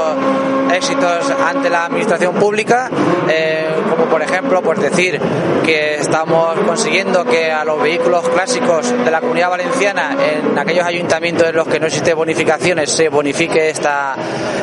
éxitos 0.74 1.32
ante 1.46 1.70
la 1.70 1.86
administración 1.86 2.36
pública, 2.36 2.90
eh, 3.30 3.68
como 3.90 4.06
por 4.06 4.22
ejemplo, 4.22 4.62
pues 4.62 4.80
decir 4.80 5.20
que 5.64 5.96
estamos 5.96 6.60
consiguiendo 6.66 7.26
que 7.26 7.52
a 7.52 7.64
los 7.64 7.82
vehículos 7.82 8.28
clásicos 8.30 8.92
de 8.92 9.12
la 9.12 9.22
comunidad 9.22 9.50
valenciana, 9.50 10.16
en 10.22 10.58
aquellos 10.58 10.86
ayuntamientos 10.86 11.48
en 11.48 11.56
los 11.56 11.68
que 11.68 11.80
no 11.80 11.88
existe 11.88 12.14
bonificaciones, 12.14 12.92
se 12.92 13.10
bonifique 13.10 13.70
esta, 13.70 14.16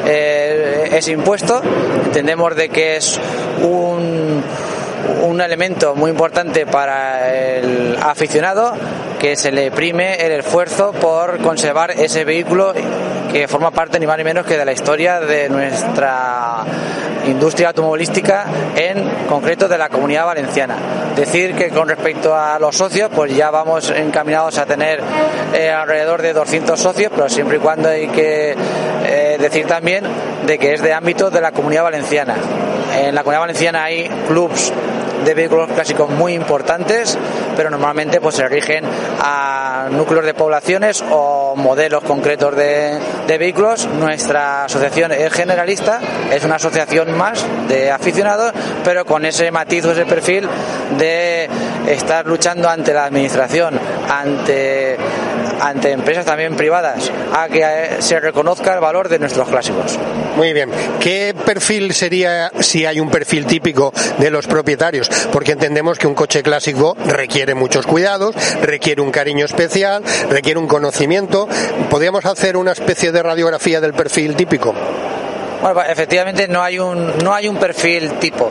eh, 0.07 0.89
ese 0.93 1.13
impuesto. 1.13 1.63
Entendemos 2.05 2.55
de 2.57 2.69
que 2.69 2.97
es 2.97 3.21
un 3.63 4.43
un 5.23 5.41
elemento 5.41 5.95
muy 5.95 6.11
importante 6.11 6.67
para 6.67 7.35
el 7.35 7.97
aficionado 8.01 8.75
que 9.21 9.37
se 9.37 9.53
le 9.53 9.71
prime 9.71 10.15
el 10.15 10.33
esfuerzo 10.33 10.93
por 10.93 11.39
conservar 11.39 11.91
ese 11.91 12.25
vehículo 12.25 12.73
que 13.31 13.47
forma 13.47 13.71
parte 13.71 14.01
ni 14.01 14.07
más 14.07 14.17
ni 14.17 14.25
menos 14.25 14.47
que 14.47 14.57
de 14.57 14.65
la 14.65 14.73
historia 14.73 15.21
de 15.21 15.51
nuestra 15.51 16.65
industria 17.27 17.69
automovilística, 17.69 18.47
en 18.75 19.27
concreto 19.29 19.69
de 19.69 19.77
la 19.77 19.91
comunidad 19.91 20.25
valenciana. 20.25 20.77
Decir 21.15 21.55
que 21.55 21.69
con 21.69 21.89
respecto 21.89 22.35
a 22.35 22.59
los 22.59 22.77
socios, 22.77 23.11
pues 23.15 23.37
ya 23.37 23.51
vamos 23.51 23.91
encaminados 23.91 24.57
a 24.57 24.65
tener 24.65 25.01
eh, 25.53 25.71
alrededor 25.71 26.23
de 26.23 26.33
200 26.33 26.81
socios, 26.81 27.13
pero 27.15 27.29
siempre 27.29 27.59
y 27.59 27.61
cuando 27.61 27.91
hay 27.91 28.09
que 28.09 28.57
eh, 29.05 29.37
decir 29.39 29.67
también 29.67 30.05
de 30.47 30.59
que 30.59 30.73
es 30.73 30.83
de 30.83 30.95
ámbito 30.95 31.31
de 31.31 31.43
la 31.43 31.53
comunidad 31.53 31.83
valenciana. 31.83 32.37
En 32.97 33.15
la 33.15 33.23
comunidad 33.23 33.43
valenciana 33.43 33.85
hay 33.85 34.09
clubs 34.27 34.73
de 35.25 35.35
vehículos 35.35 35.71
clásicos 35.71 36.11
muy 36.11 36.33
importantes, 36.33 37.19
pero 37.61 37.69
normalmente 37.69 38.23
pues 38.23 38.37
se 38.37 38.49
rigen 38.49 38.87
a 39.21 39.89
núcleos 39.91 40.25
de 40.25 40.33
poblaciones 40.33 41.05
o 41.11 41.55
modelos 41.55 42.03
concretos 42.05 42.57
de, 42.57 42.99
de 43.27 43.37
vehículos. 43.37 43.87
Nuestra 43.87 44.65
asociación 44.65 45.13
es 45.13 45.31
generalista, 45.31 46.01
es 46.33 46.43
una 46.43 46.55
asociación 46.55 47.15
más 47.19 47.45
de 47.69 47.91
aficionados, 47.91 48.55
pero 48.83 49.05
con 49.05 49.27
ese 49.27 49.51
matiz 49.51 49.85
o 49.85 49.93
ese 49.93 50.07
perfil 50.07 50.49
de 50.97 51.51
estar 51.87 52.27
luchando 52.27 52.67
ante 52.67 52.95
la 52.95 53.05
administración, 53.05 53.79
ante 54.09 54.97
ante 55.61 55.93
empresas 55.93 56.25
también 56.25 56.57
privadas, 56.57 57.11
a 57.35 57.49
que 57.49 57.63
eh, 57.63 57.97
se 58.01 58.19
reconozca 58.21 58.75
el 58.75 58.81
valor 58.81 59.09
de 59.09 59.19
nuestros 59.19 59.49
clásicos. 59.49 59.99
Muy 60.37 60.53
bien. 60.53 60.71
¿Qué 61.01 61.35
perfil 61.45 61.93
sería, 61.93 62.51
si 62.61 62.87
hay 62.87 63.01
un 63.01 63.11
perfil 63.11 63.47
típico 63.47 63.93
de 64.19 64.31
los 64.31 64.47
propietarios? 64.47 65.09
Porque 65.33 65.53
entendemos 65.53 65.99
que 65.99 66.07
un 66.07 66.15
coche 66.15 66.43
clásico 66.43 66.97
requiere 67.07 67.55
muchos 67.55 67.87
cuidados, 67.87 68.35
requiere 68.63 69.03
un 69.03 69.11
cariño 69.11 69.45
especial, 69.45 70.03
requiere 70.31 70.59
un 70.59 70.69
conocimiento. 70.69 71.49
¿Podríamos 71.91 72.25
hacer 72.25 72.57
una 72.57 72.73
especie 72.73 73.13
de 73.13 73.23
radiografía 73.23 73.81
del 73.81 73.95
perfil 73.95 74.37
típico? 74.37 74.75
Bueno, 75.61 75.75
pues, 75.75 75.91
efectivamente 75.91 76.49
no 76.49 76.63
hay 76.63 76.79
un 76.79 77.19
no 77.19 77.35
hay 77.35 77.47
un 77.47 77.57
perfil 77.57 78.13
tipo. 78.15 78.51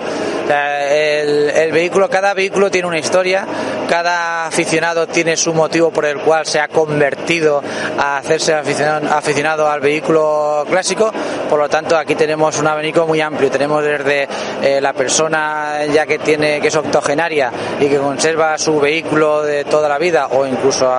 El, 0.50 1.72
vehículo, 1.72 2.10
cada 2.10 2.34
vehículo 2.34 2.72
tiene 2.72 2.88
una 2.88 2.98
historia, 2.98 3.46
cada 3.88 4.48
aficionado 4.48 5.06
tiene 5.06 5.38
su 5.38 5.54
motivo 5.54 5.92
por 5.92 6.06
el 6.06 6.20
cual 6.22 6.46
se 6.48 6.60
ha 6.60 6.68
convertido 6.68 7.62
a 7.98 8.18
hacerse 8.18 8.56
aficionado, 8.56 9.70
al 9.70 9.80
vehículo 9.80 10.66
clásico. 10.68 11.12
Por 11.50 11.60
lo 11.60 11.70
tanto, 11.70 11.96
aquí 11.96 12.16
tenemos 12.16 12.58
un 12.58 12.66
abanico 12.66 13.06
muy 13.06 13.22
amplio. 13.22 13.52
Tenemos 13.52 13.84
desde 13.84 14.28
eh, 14.64 14.82
la 14.82 14.94
persona 14.94 15.86
ya 15.86 16.08
que 16.08 16.18
tiene 16.18 16.60
que 16.60 16.70
es 16.70 16.76
octogenaria 16.76 17.52
y 17.80 17.88
que 17.88 17.98
conserva 17.98 18.58
su 18.58 18.80
vehículo 18.80 19.44
de 19.44 19.66
toda 19.66 19.88
la 19.88 20.00
vida, 20.00 20.30
o 20.32 20.48
incluso 20.48 20.92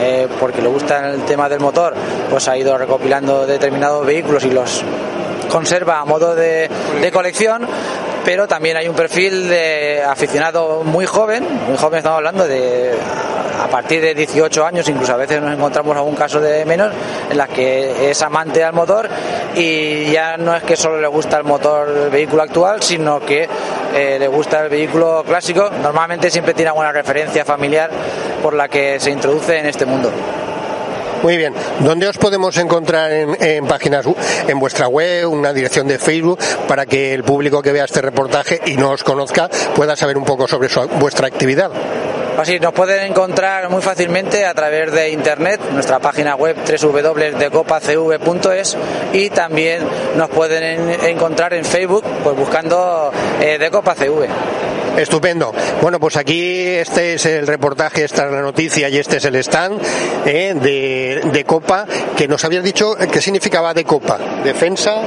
eh, 0.00 0.28
porque 0.38 0.60
le 0.60 0.68
gusta 0.68 1.12
el 1.12 1.22
tema 1.24 1.48
del 1.48 1.60
motor, 1.60 1.94
pues 2.30 2.46
ha 2.48 2.56
ido 2.56 2.76
recopilando 2.76 3.46
determinados 3.46 4.04
vehículos 4.04 4.44
y 4.44 4.50
los 4.50 4.84
conserva 5.50 6.00
a 6.00 6.04
modo 6.04 6.34
de 6.34 6.68
colección, 7.12 7.66
pero 8.26 8.48
también 8.48 8.76
hay 8.76 8.88
un 8.88 8.96
perfil 8.96 9.48
de 9.48 10.02
aficionado 10.02 10.82
muy 10.82 11.06
joven, 11.06 11.46
muy 11.68 11.76
joven 11.76 11.98
estamos 11.98 12.16
hablando 12.16 12.44
de 12.44 12.90
a 13.62 13.68
partir 13.68 14.02
de 14.02 14.16
18 14.16 14.66
años, 14.66 14.88
incluso 14.88 15.12
a 15.12 15.16
veces 15.16 15.40
nos 15.40 15.54
encontramos 15.54 15.96
algún 15.96 16.16
caso 16.16 16.40
de 16.40 16.64
menos, 16.64 16.92
en 17.30 17.38
las 17.38 17.48
que 17.48 18.10
es 18.10 18.20
amante 18.22 18.64
al 18.64 18.72
motor 18.72 19.08
y 19.54 20.10
ya 20.10 20.36
no 20.38 20.56
es 20.56 20.64
que 20.64 20.74
solo 20.76 21.00
le 21.00 21.06
gusta 21.06 21.38
el 21.38 21.44
motor 21.44 21.94
del 21.94 22.10
vehículo 22.10 22.42
actual, 22.42 22.82
sino 22.82 23.20
que 23.20 23.48
eh, 23.94 24.16
le 24.18 24.26
gusta 24.26 24.64
el 24.64 24.70
vehículo 24.70 25.22
clásico. 25.24 25.70
Normalmente 25.80 26.28
siempre 26.28 26.52
tiene 26.52 26.70
alguna 26.70 26.90
referencia 26.90 27.44
familiar 27.44 27.90
por 28.42 28.54
la 28.54 28.66
que 28.66 28.98
se 28.98 29.12
introduce 29.12 29.56
en 29.56 29.66
este 29.66 29.86
mundo. 29.86 30.10
Muy 31.26 31.36
bien. 31.36 31.52
¿Dónde 31.80 32.06
os 32.06 32.18
podemos 32.18 32.56
encontrar 32.56 33.10
en, 33.10 33.36
en 33.42 33.66
páginas, 33.66 34.06
en 34.46 34.60
vuestra 34.60 34.86
web, 34.86 35.28
una 35.28 35.52
dirección 35.52 35.88
de 35.88 35.98
Facebook, 35.98 36.38
para 36.68 36.86
que 36.86 37.12
el 37.14 37.24
público 37.24 37.60
que 37.62 37.72
vea 37.72 37.84
este 37.84 38.00
reportaje 38.00 38.60
y 38.66 38.76
no 38.76 38.92
os 38.92 39.02
conozca 39.02 39.48
pueda 39.74 39.96
saber 39.96 40.16
un 40.18 40.24
poco 40.24 40.46
sobre 40.46 40.68
vuestra 41.00 41.26
actividad? 41.26 41.72
Así, 42.38 42.60
nos 42.60 42.72
pueden 42.74 43.10
encontrar 43.10 43.68
muy 43.70 43.82
fácilmente 43.82 44.46
a 44.46 44.54
través 44.54 44.92
de 44.92 45.10
internet, 45.10 45.60
nuestra 45.72 45.98
página 45.98 46.36
web 46.36 46.56
www.decopacv.es 46.64 48.76
y 49.12 49.28
también 49.30 49.82
nos 50.16 50.30
pueden 50.30 50.62
en- 50.62 51.06
encontrar 51.06 51.54
en 51.54 51.64
Facebook 51.64 52.04
pues 52.22 52.36
buscando 52.36 53.10
eh, 53.40 53.58
Decopa 53.58 53.96
CV. 53.96 54.28
Estupendo. 54.96 55.52
Bueno, 55.82 56.00
pues 56.00 56.16
aquí 56.16 56.64
este 56.64 57.14
es 57.14 57.26
el 57.26 57.46
reportaje, 57.46 58.04
esta 58.04 58.26
es 58.26 58.32
la 58.32 58.40
noticia 58.40 58.88
y 58.88 58.98
este 58.98 59.18
es 59.18 59.24
el 59.24 59.36
stand 59.36 59.80
eh, 60.24 60.54
de, 60.54 61.30
de 61.30 61.44
Copa, 61.44 61.86
que 62.16 62.26
nos 62.26 62.44
habías 62.44 62.64
dicho 62.64 62.98
eh, 62.98 63.08
qué 63.10 63.20
significaba 63.20 63.74
de 63.74 63.84
Copa. 63.84 64.18
Defensa. 64.42 65.02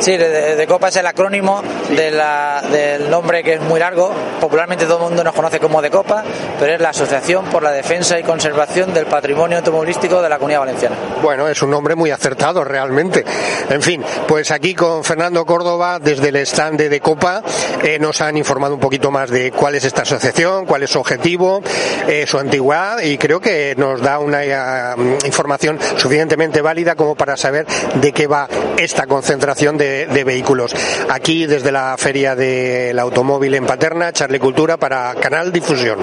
Sí, 0.00 0.16
de, 0.16 0.28
de- 0.28 0.56
Decopa 0.56 0.88
es 0.88 0.96
el 0.96 1.06
acrónimo 1.06 1.62
de 1.96 2.10
la- 2.10 2.62
del 2.70 3.10
nombre 3.10 3.42
que 3.42 3.54
es 3.54 3.60
muy 3.60 3.80
largo. 3.80 4.12
Popularmente 4.40 4.84
todo 4.86 4.98
el 4.98 5.04
mundo 5.04 5.24
nos 5.24 5.34
conoce 5.34 5.58
como 5.60 5.80
Decopa, 5.80 6.22
pero 6.60 6.74
es 6.74 6.80
la 6.80 6.90
Asociación 6.90 7.46
por 7.46 7.62
la 7.62 7.70
Defensa 7.72 8.18
y 8.18 8.22
Conservación 8.22 8.92
del 8.92 9.06
Patrimonio 9.06 9.58
Automovilístico 9.58 10.20
de 10.20 10.28
la 10.28 10.36
Comunidad 10.38 10.60
Valenciana. 10.60 10.96
Bueno, 11.22 11.48
es 11.48 11.60
un 11.62 11.70
nombre 11.70 11.94
muy 11.94 12.10
acertado 12.10 12.64
realmente. 12.64 13.24
En 13.70 13.82
fin, 13.82 14.02
pues 14.28 14.50
aquí 14.50 14.74
con 14.74 15.02
Fernando 15.04 15.44
Córdoba 15.46 15.98
desde 15.98 16.28
el 16.28 16.36
stand 16.36 16.80
de 16.80 17.00
Copa 17.00 17.42
eh, 17.82 17.98
nos 17.98 18.20
han 18.20 18.36
informado 18.36 18.74
un 18.74 18.80
poquito 18.80 19.10
más 19.10 19.30
de 19.30 19.52
cuál 19.52 19.74
es 19.74 19.84
esta 19.84 20.02
asociación, 20.02 20.66
cuál 20.66 20.82
es 20.82 20.90
su 20.90 20.98
objetivo, 21.00 21.62
eh, 22.08 22.24
su 22.26 22.38
antigüedad 22.38 23.00
y 23.00 23.16
creo 23.18 23.40
que 23.40 23.74
nos 23.76 24.00
da 24.02 24.18
una 24.18 24.44
eh, 24.44 24.94
información 25.24 25.78
suficientemente 25.96 26.60
válida 26.60 26.94
como 26.94 27.14
para 27.14 27.36
saber 27.36 27.66
de 27.94 28.12
qué 28.12 28.26
va 28.26 28.48
esta 28.76 29.06
concentración 29.06 29.76
de 29.78 29.93
de, 29.94 30.24
vehículos. 30.24 30.74
Aquí 31.08 31.46
desde 31.46 31.70
la 31.70 31.96
Feria 31.98 32.34
del 32.34 32.98
Automóvil 32.98 33.54
en 33.54 33.66
Paterna, 33.66 34.12
Charlie 34.12 34.38
Cultura 34.38 34.76
para 34.76 35.14
Canal 35.14 35.52
Difusión. 35.52 35.98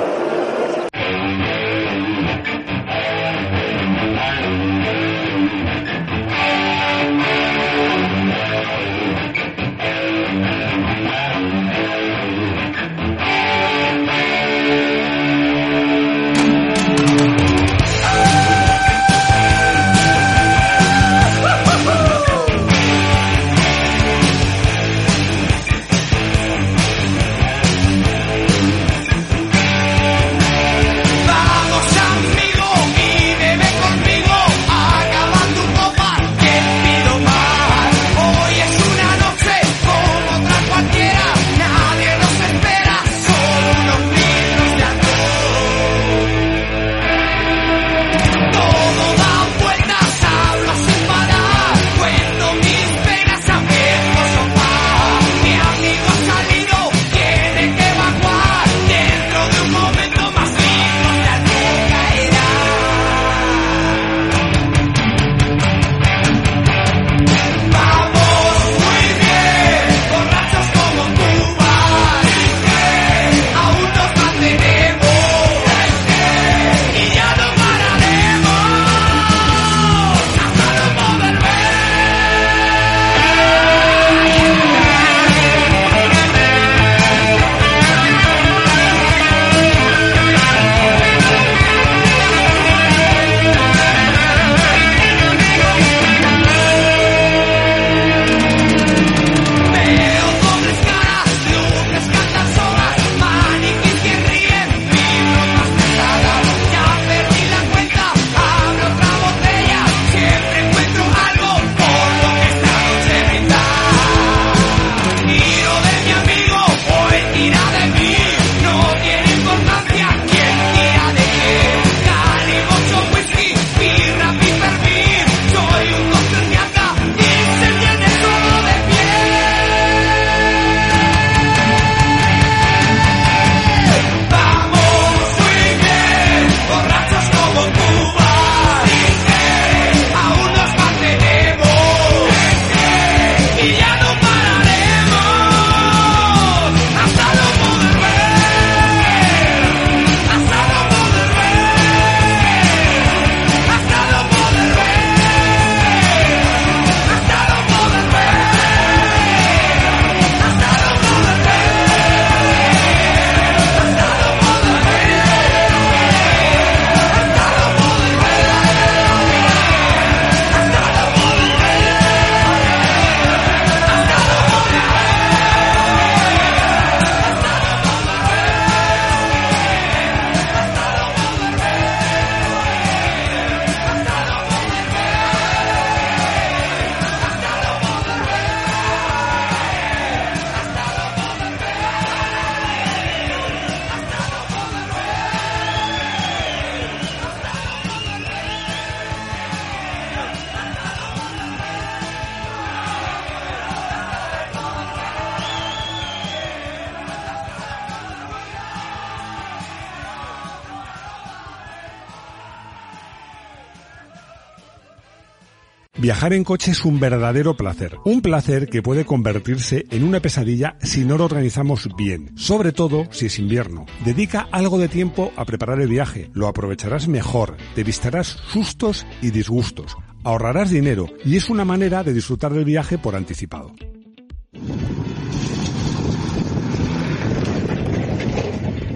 Viajar 216.21 216.34
en 216.38 216.43
coche 216.43 216.69
es 216.69 216.86
un 216.86 216.99
verdadero 216.99 217.57
placer. 217.57 217.97
Un 218.05 218.21
placer 218.21 218.69
que 218.69 218.84
puede 218.84 219.05
convertirse 219.05 219.88
en 219.89 220.03
una 220.03 220.19
pesadilla 220.19 220.77
si 220.84 221.03
no 221.03 221.17
lo 221.17 221.25
organizamos 221.25 221.89
bien. 221.97 222.29
Sobre 222.38 222.71
todo 222.71 223.07
si 223.10 223.25
es 223.25 223.39
invierno. 223.39 223.88
Dedica 224.05 224.47
algo 224.51 224.77
de 224.77 224.88
tiempo 224.88 225.31
a 225.36 225.45
preparar 225.45 225.81
el 225.81 225.88
viaje. 225.88 226.29
Lo 226.36 226.47
aprovecharás 226.47 227.07
mejor. 227.07 227.57
Te 227.73 227.81
evitarás 227.81 228.38
sustos 228.53 229.07
y 229.23 229.31
disgustos. 229.31 229.97
Ahorrarás 230.23 230.69
dinero 230.69 231.07
y 231.25 231.38
es 231.38 231.49
una 231.49 231.65
manera 231.65 232.03
de 232.03 232.13
disfrutar 232.13 232.53
del 232.53 232.65
viaje 232.65 232.99
por 232.99 233.15
anticipado. 233.15 233.73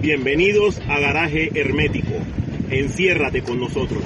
Bienvenidos 0.00 0.78
a 0.88 1.00
Garaje 1.00 1.50
Hermético. 1.58 2.14
Enciérrate 2.70 3.42
con 3.42 3.58
nosotros. 3.58 4.04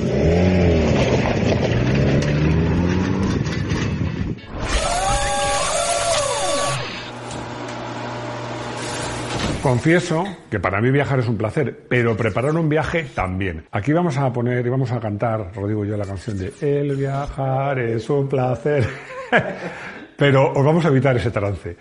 Confieso 9.62 10.24
que 10.50 10.58
para 10.58 10.80
mí 10.80 10.90
viajar 10.90 11.18
es 11.18 11.28
un 11.28 11.36
placer, 11.36 11.84
pero 11.86 12.16
preparar 12.16 12.56
un 12.56 12.68
viaje 12.68 13.04
también. 13.14 13.66
Aquí 13.70 13.92
vamos 13.92 14.16
a 14.16 14.32
poner 14.32 14.64
y 14.66 14.70
vamos 14.70 14.90
a 14.90 14.98
cantar, 14.98 15.52
Rodrigo 15.54 15.84
y 15.84 15.88
yo, 15.88 15.98
la 15.98 16.06
canción 16.06 16.38
de 16.38 16.52
El 16.60 16.96
viajar 16.96 17.78
es 17.78 18.08
un 18.08 18.26
placer. 18.26 18.88
pero 20.16 20.52
os 20.52 20.64
vamos 20.64 20.84
a 20.86 20.88
evitar 20.88 21.14
ese 21.16 21.30
trance. 21.30 21.76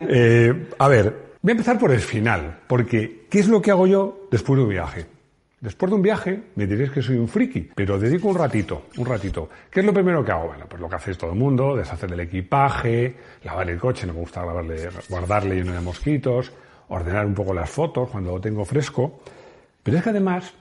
Eh, 0.00 0.68
a 0.78 0.88
ver, 0.88 1.32
voy 1.42 1.50
a 1.50 1.52
empezar 1.52 1.78
por 1.78 1.90
el 1.90 1.98
final, 1.98 2.60
porque 2.68 3.26
¿qué 3.28 3.40
es 3.40 3.48
lo 3.48 3.60
que 3.60 3.72
hago 3.72 3.88
yo 3.88 4.28
después 4.30 4.58
de 4.58 4.62
un 4.62 4.70
viaje? 4.70 5.06
Después 5.60 5.90
de 5.90 5.96
un 5.96 6.02
viaje 6.02 6.42
me 6.54 6.66
diréis 6.66 6.90
que 6.90 7.02
soy 7.02 7.16
un 7.16 7.26
friki, 7.26 7.70
pero 7.74 7.98
dedico 7.98 8.28
un 8.28 8.36
ratito, 8.36 8.86
un 8.98 9.06
ratito. 9.06 9.48
¿Qué 9.68 9.80
es 9.80 9.86
lo 9.86 9.92
primero 9.92 10.24
que 10.24 10.30
hago? 10.30 10.46
Bueno, 10.46 10.66
pues 10.68 10.80
lo 10.80 10.88
que 10.88 10.94
hacéis 10.94 11.18
todo 11.18 11.32
el 11.32 11.38
mundo, 11.38 11.74
deshacer 11.74 12.12
el 12.12 12.20
equipaje, 12.20 13.16
lavar 13.42 13.68
el 13.68 13.80
coche, 13.80 14.06
no 14.06 14.12
me 14.12 14.20
gusta 14.20 14.44
lavarle, 14.44 14.88
guardarle 15.08 15.56
lleno 15.56 15.72
de 15.72 15.80
mosquitos, 15.80 16.52
ordenar 16.88 17.26
un 17.26 17.34
poco 17.34 17.52
las 17.54 17.68
fotos 17.70 18.10
cuando 18.10 18.32
lo 18.32 18.40
tengo 18.40 18.64
fresco. 18.64 19.20
Pero 19.82 19.98
es 19.98 20.04
que 20.04 20.10
además 20.10 20.52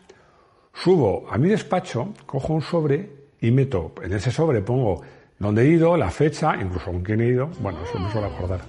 subo 0.73 1.25
a 1.29 1.37
mi 1.37 1.49
despacho, 1.49 2.13
cojo 2.25 2.53
un 2.53 2.61
sobre 2.61 3.09
y 3.41 3.51
meto, 3.51 3.93
en 4.01 4.13
ese 4.13 4.31
sobre 4.31 4.61
pongo 4.61 5.01
dónde 5.39 5.63
he 5.63 5.67
ido, 5.67 5.97
la 5.97 6.09
fecha, 6.09 6.55
incluso 6.55 6.85
con 6.85 7.01
quién 7.01 7.21
he 7.21 7.27
ido. 7.27 7.49
Bueno, 7.59 7.79
eso 7.83 7.99
me 7.99 8.11
suelo 8.11 8.27
acordar. 8.27 8.61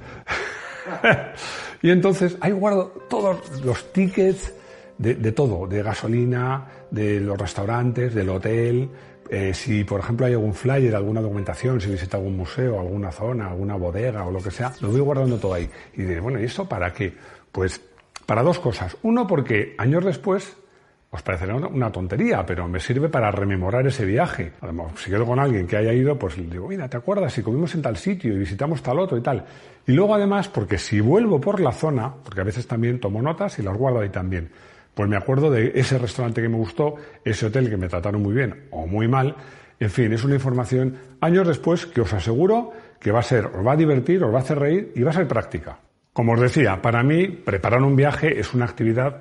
y 1.82 1.90
entonces 1.90 2.36
ahí 2.40 2.52
guardo 2.52 2.92
todos 3.08 3.60
los 3.64 3.92
tickets 3.92 4.52
de, 4.98 5.14
de 5.14 5.32
todo, 5.32 5.66
de 5.66 5.82
gasolina, 5.82 6.66
de 6.90 7.20
los 7.20 7.38
restaurantes, 7.38 8.14
del 8.14 8.28
hotel. 8.30 8.88
eh, 9.30 9.52
si, 9.54 9.84
por 9.84 10.00
ejemplo, 10.00 10.26
hay 10.26 10.34
algún 10.34 10.54
flyer, 10.54 10.94
alguna 10.94 11.20
documentación, 11.20 11.80
si 11.80 11.90
visita 11.90 12.16
algún 12.16 12.36
museo, 12.36 12.78
alguna 12.78 13.10
zona, 13.10 13.48
alguna 13.48 13.74
bodega 13.76 14.24
o 14.24 14.30
lo 14.30 14.40
que 14.40 14.50
sea, 14.50 14.72
lo 14.80 14.88
voy 14.90 15.00
guardando 15.00 15.38
todo 15.38 15.54
ahí. 15.54 15.68
Y 15.94 16.02
diré, 16.02 16.20
bueno, 16.20 16.40
¿y 16.40 16.44
esto 16.44 16.68
para 16.68 16.92
qué? 16.92 17.14
Pues 17.56 17.80
para 18.26 18.42
dos 18.42 18.58
cosas. 18.58 18.98
Uno, 19.00 19.26
porque 19.26 19.74
años 19.78 20.04
después 20.04 20.58
os 21.10 21.22
parecerá 21.22 21.56
una, 21.56 21.90
tontería, 21.90 22.44
pero 22.44 22.68
me 22.68 22.80
sirve 22.80 23.08
para 23.08 23.30
rememorar 23.30 23.86
ese 23.86 24.04
viaje. 24.04 24.52
Además, 24.60 24.92
si 24.96 25.10
quedo 25.10 25.24
con 25.24 25.38
alguien 25.38 25.66
que 25.66 25.78
haya 25.78 25.94
ido, 25.94 26.18
pues 26.18 26.36
le 26.36 26.48
digo, 26.48 26.68
mira, 26.68 26.86
¿te 26.90 26.98
acuerdas? 26.98 27.32
Si 27.32 27.42
comimos 27.42 27.74
en 27.74 27.80
tal 27.80 27.96
sitio 27.96 28.34
y 28.34 28.38
visitamos 28.40 28.82
tal 28.82 28.98
otro 28.98 29.16
y 29.16 29.22
tal. 29.22 29.46
Y 29.86 29.92
luego 29.92 30.14
además, 30.14 30.50
porque 30.50 30.76
si 30.76 31.00
vuelvo 31.00 31.40
por 31.40 31.58
la 31.58 31.72
zona, 31.72 32.12
porque 32.22 32.42
a 32.42 32.44
veces 32.44 32.66
también 32.66 33.00
tomo 33.00 33.22
notas 33.22 33.58
y 33.58 33.62
las 33.62 33.74
guardo 33.74 34.00
ahí 34.00 34.10
también, 34.10 34.50
pues 34.92 35.08
me 35.08 35.16
acuerdo 35.16 35.50
de 35.50 35.72
ese 35.76 35.96
restaurante 35.96 36.42
que 36.42 36.50
me 36.50 36.58
gustó, 36.58 36.96
ese 37.24 37.46
hotel 37.46 37.70
que 37.70 37.78
me 37.78 37.88
trataron 37.88 38.22
muy 38.22 38.34
bien 38.34 38.66
o 38.70 38.86
muy 38.86 39.08
mal. 39.08 39.34
En 39.80 39.88
fin, 39.88 40.12
es 40.12 40.22
una 40.24 40.34
información 40.34 40.98
años 41.22 41.48
después 41.48 41.86
que 41.86 42.02
os 42.02 42.12
aseguro 42.12 42.72
que 43.00 43.12
va 43.12 43.20
a 43.20 43.22
ser, 43.22 43.46
os 43.46 43.66
va 43.66 43.72
a 43.72 43.76
divertir, 43.76 44.22
os 44.22 44.30
va 44.30 44.40
a 44.40 44.42
hacer 44.42 44.58
reír 44.58 44.92
y 44.94 45.02
va 45.02 45.12
a 45.12 45.14
ser 45.14 45.26
práctica. 45.26 45.78
Como 46.16 46.32
os 46.32 46.40
decía, 46.40 46.80
para 46.80 47.02
mí 47.02 47.28
preparar 47.28 47.82
un 47.82 47.94
viaje 47.94 48.40
es 48.40 48.54
una 48.54 48.64
actividad 48.64 49.18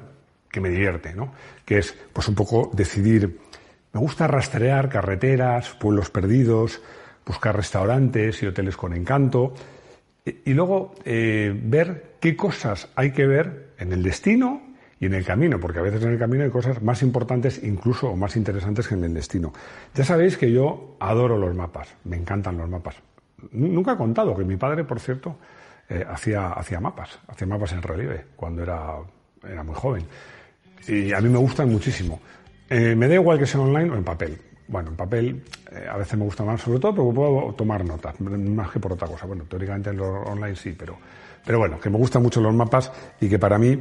que 0.49 0.61
me 0.61 0.69
divierte, 0.69 1.13
¿no? 1.13 1.33
Que 1.65 1.79
es, 1.79 1.93
pues 2.13 2.29
un 2.29 2.35
poco 2.35 2.71
decidir. 2.73 3.37
Me 3.91 3.99
gusta 3.99 4.27
rastrear 4.27 4.87
carreteras, 4.87 5.71
pueblos 5.71 6.09
perdidos, 6.09 6.81
buscar 7.25 7.53
restaurantes 7.53 8.41
y 8.41 8.47
hoteles 8.47 8.77
con 8.77 8.93
encanto. 8.93 9.53
Y, 10.23 10.51
y 10.51 10.53
luego 10.53 10.95
eh, 11.03 11.53
ver 11.65 12.15
qué 12.21 12.37
cosas 12.37 12.87
hay 12.95 13.11
que 13.11 13.27
ver 13.27 13.71
en 13.77 13.91
el 13.91 14.01
destino 14.01 14.61
y 14.97 15.07
en 15.07 15.15
el 15.15 15.25
camino, 15.25 15.59
porque 15.59 15.79
a 15.79 15.81
veces 15.81 16.01
en 16.01 16.13
el 16.13 16.17
camino 16.17 16.45
hay 16.45 16.49
cosas 16.49 16.81
más 16.81 17.03
importantes 17.03 17.61
incluso 17.61 18.11
o 18.11 18.15
más 18.15 18.37
interesantes 18.37 18.87
que 18.87 18.95
en 18.95 19.03
el 19.03 19.13
destino. 19.13 19.51
Ya 19.93 20.05
sabéis 20.05 20.37
que 20.37 20.49
yo 20.49 20.95
adoro 21.01 21.37
los 21.37 21.53
mapas, 21.53 21.93
me 22.05 22.15
encantan 22.15 22.57
los 22.57 22.69
mapas. 22.69 22.95
Nunca 23.51 23.91
he 23.91 23.97
contado 23.97 24.33
que 24.33 24.45
mi 24.45 24.55
padre, 24.55 24.85
por 24.85 25.01
cierto, 25.01 25.35
eh, 25.87 26.03
hacía, 26.07 26.47
hacía 26.53 26.79
mapas, 26.79 27.19
hacía 27.27 27.45
mapas 27.45 27.71
en 27.73 27.81
relieve 27.81 28.25
cuando 28.35 28.63
era, 28.63 28.95
era 29.43 29.63
muy 29.63 29.75
joven. 29.75 30.03
Y 30.87 31.13
a 31.13 31.21
mí 31.21 31.29
me 31.29 31.37
gustan 31.37 31.71
muchísimo. 31.71 32.19
Eh, 32.69 32.95
me 32.95 33.07
da 33.07 33.15
igual 33.15 33.37
que 33.37 33.45
sea 33.45 33.61
online 33.61 33.91
o 33.91 33.95
en 33.95 34.03
papel. 34.03 34.37
Bueno, 34.67 34.89
en 34.89 34.95
papel 34.95 35.43
eh, 35.71 35.85
a 35.89 35.97
veces 35.97 36.17
me 36.17 36.25
gusta 36.25 36.43
más, 36.43 36.61
sobre 36.61 36.79
todo 36.79 36.95
porque 36.95 37.15
puedo 37.15 37.53
tomar 37.53 37.85
notas, 37.85 38.19
más 38.19 38.71
que 38.71 38.79
por 38.79 38.93
otra 38.93 39.07
cosa. 39.07 39.27
Bueno, 39.27 39.43
teóricamente 39.43 39.91
en 39.91 39.97
lo 39.97 40.23
online 40.23 40.55
sí, 40.55 40.75
pero, 40.77 40.97
pero 41.45 41.59
bueno, 41.59 41.79
que 41.79 41.89
me 41.89 41.97
gustan 41.97 42.23
mucho 42.23 42.41
los 42.41 42.53
mapas 42.53 42.91
y 43.21 43.29
que 43.29 43.37
para 43.37 43.59
mí 43.59 43.79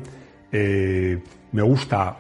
eh, 0.53 1.23
me 1.53 1.63
gusta 1.63 2.19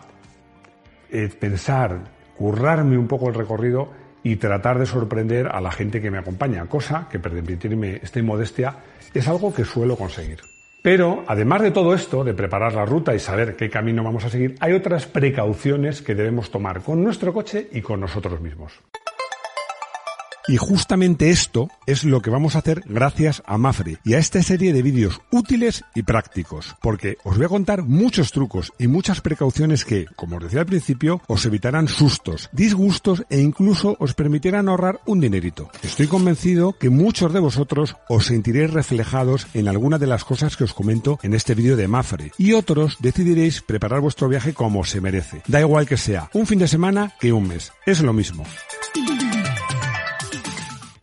pensar, 1.39 2.01
currarme 2.37 2.99
un 2.99 3.07
poco 3.07 3.29
el 3.29 3.35
recorrido 3.37 3.89
y 4.25 4.37
tratar 4.37 4.81
de 4.81 4.87
sorprender 4.87 5.47
a 5.47 5.61
la 5.61 5.71
gente 5.71 6.01
que 6.01 6.11
me 6.11 6.19
acompaña, 6.19 6.67
cosa 6.67 7.07
que, 7.09 7.21
permitirme 7.21 8.01
esta 8.03 8.21
modestia, 8.23 8.79
es 9.13 9.29
algo 9.29 9.55
que 9.55 9.65
suelo 9.65 9.97
conseguir. 9.97 10.41
Pero, 10.83 11.25
además 11.29 11.63
de 11.63 11.71
todo 11.71 11.95
esto, 11.95 12.25
de 12.25 12.35
preparar 12.35 12.75
la 12.75 12.85
ruta 12.85 13.15
y 13.15 13.19
saber 13.19 13.55
qué 13.55 13.71
camino 13.71 14.03
vamos 14.03 14.25
a 14.25 14.31
seguir, 14.31 14.57
hay 14.61 14.73
otras 14.73 15.07
precauciones 15.07 16.03
que 16.03 16.15
debemos 16.15 16.51
tomar 16.51 16.83
con 16.83 17.05
nuestro 17.05 17.33
coche 17.33 17.69
y 17.71 17.81
con 17.81 18.01
nosotros 18.01 18.41
mismos. 18.41 18.73
Y 20.47 20.59
justamente 20.59 21.31
esto 21.31 21.69
es 21.87 22.05
lo 22.05 22.21
que 22.21 22.29
vamos 22.29 22.55
a 22.55 22.59
hacer 22.59 22.83
gracias 22.87 23.43
a 23.47 23.57
Mafre 23.57 23.99
y 24.05 24.13
a 24.13 24.19
esta 24.19 24.43
serie 24.43 24.75
de 24.75 24.83
vídeos 24.83 25.23
útiles 25.31 25.85
y 25.95 26.03
prácticos, 26.03 26.77
porque 26.83 27.17
os 27.25 27.39
voy 27.39 27.47
a 27.47 27.49
contar 27.49 27.83
muchos 27.83 28.31
trucos 28.31 28.73
y 28.79 28.87
muchas 28.87 29.23
precauciones 29.23 29.87
que, 29.87 30.05
como 30.17 30.37
os 30.37 30.45
decía 30.45 30.61
al 30.61 30.67
principio, 30.67 31.23
os 31.29 31.47
evitarán 31.47 31.89
sustos, 31.89 32.51
disgustos 32.53 33.25
e 33.31 33.41
incluso 33.41 33.97
os 33.99 34.13
permitirán 34.13 34.69
ahorrar 34.69 35.01
un 35.07 35.21
dinerito. 35.21 35.71
Estoy 35.83 36.09
convencido 36.09 36.77
que 36.79 36.91
muchos 36.91 37.33
de 37.33 37.41
vosotros 37.41 37.97
os 38.11 38.27
sentiréis 38.27 38.71
reflejados 38.71 39.47
en 39.55 39.67
alguna 39.67 39.99
de 39.99 40.09
las 40.09 40.25
cosas 40.25 40.59
que 40.59 40.65
os 40.65 40.75
comento 40.75 41.19
en 41.23 41.33
este 41.33 41.55
vídeo 41.55 41.77
de 41.77 41.89
Mafre 41.89 42.33
y 42.37 42.53
otros 42.53 42.99
decidiréis 43.01 43.63
preparar 43.63 44.01
vuestro 44.01 44.29
viaje 44.29 44.53
como 44.53 44.85
se 44.85 45.01
merece. 45.01 45.43
Da 45.49 45.61
igual 45.61 45.87
que 45.87 45.97
sea 45.97 46.29
un 46.35 46.47
fin 46.47 46.59
de 46.59 46.69
semana 46.69 47.13
que 47.19 47.33
un 47.33 47.49
mes, 47.49 47.73
es 47.87 48.03
lo 48.03 48.13
mismo. 48.13 48.45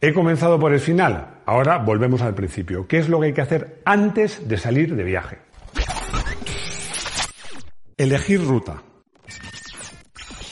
He 0.04 0.14
comenzado 0.14 0.60
por 0.60 0.74
el 0.74 0.80
final, 0.80 1.41
ahora 1.45 1.78
volvemos 1.78 2.24
al 2.24 2.34
principio. 2.34 2.88
¿Qué 2.88 2.97
es 2.97 3.08
lo 3.08 3.20
que 3.20 3.28
hay 3.28 3.34
que 3.34 3.41
hacer 3.41 3.82
antes 3.86 4.47
de 4.47 4.58
salir 4.58 4.95
de 4.95 5.04
viaje? 5.04 5.38
Elegir 7.97 8.43
ruta. 8.43 8.82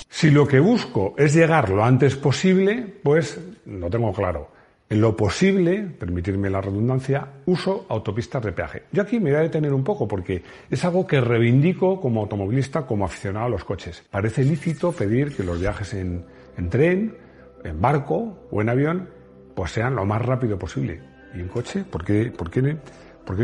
Si 0.08 0.30
lo 0.30 0.48
que 0.48 0.60
busco 0.60 1.16
es 1.18 1.34
llegar 1.34 1.70
lo 1.70 1.84
antes 1.84 2.16
posible, 2.16 2.94
pues 3.02 3.40
lo 3.66 3.90
tengo 3.90 4.14
claro. 4.14 4.52
En 4.88 5.02
lo 5.02 5.16
posible, 5.18 5.82
permitirme 5.98 6.52
la 6.52 6.62
redundancia, 6.62 7.28
uso 7.48 7.88
autopistas 7.90 8.44
de 8.44 8.52
peaje. 8.52 8.84
Yo 8.92 9.02
aquí 9.02 9.20
me 9.20 9.32
voy 9.32 9.40
a 9.40 9.44
detener 9.44 9.74
un 9.74 9.84
poco 9.84 10.08
porque 10.08 10.44
es 10.70 10.86
algo 10.86 11.08
que 11.08 11.22
reivindico 11.22 12.00
como 12.00 12.22
automovilista, 12.22 12.86
como 12.86 13.04
aficionado 13.04 13.48
a 13.48 13.50
los 13.50 13.64
coches. 13.64 14.04
Parece 14.12 14.44
lícito 14.44 14.92
pedir 14.92 15.36
que 15.36 15.44
los 15.44 15.60
viajes 15.60 15.96
en, 15.96 16.24
en 16.56 16.70
tren, 16.70 17.18
en 17.64 17.82
barco 17.82 18.48
o 18.52 18.62
en 18.62 18.70
avión 18.70 19.19
pues 19.60 19.74
sean 19.74 19.94
lo 19.94 20.06
más 20.06 20.22
rápido 20.22 20.58
posible. 20.58 21.02
¿Y 21.36 21.42
en 21.42 21.50
coche? 21.50 21.84
¿Por 21.84 22.06
qué, 22.06 22.32
por 22.32 22.50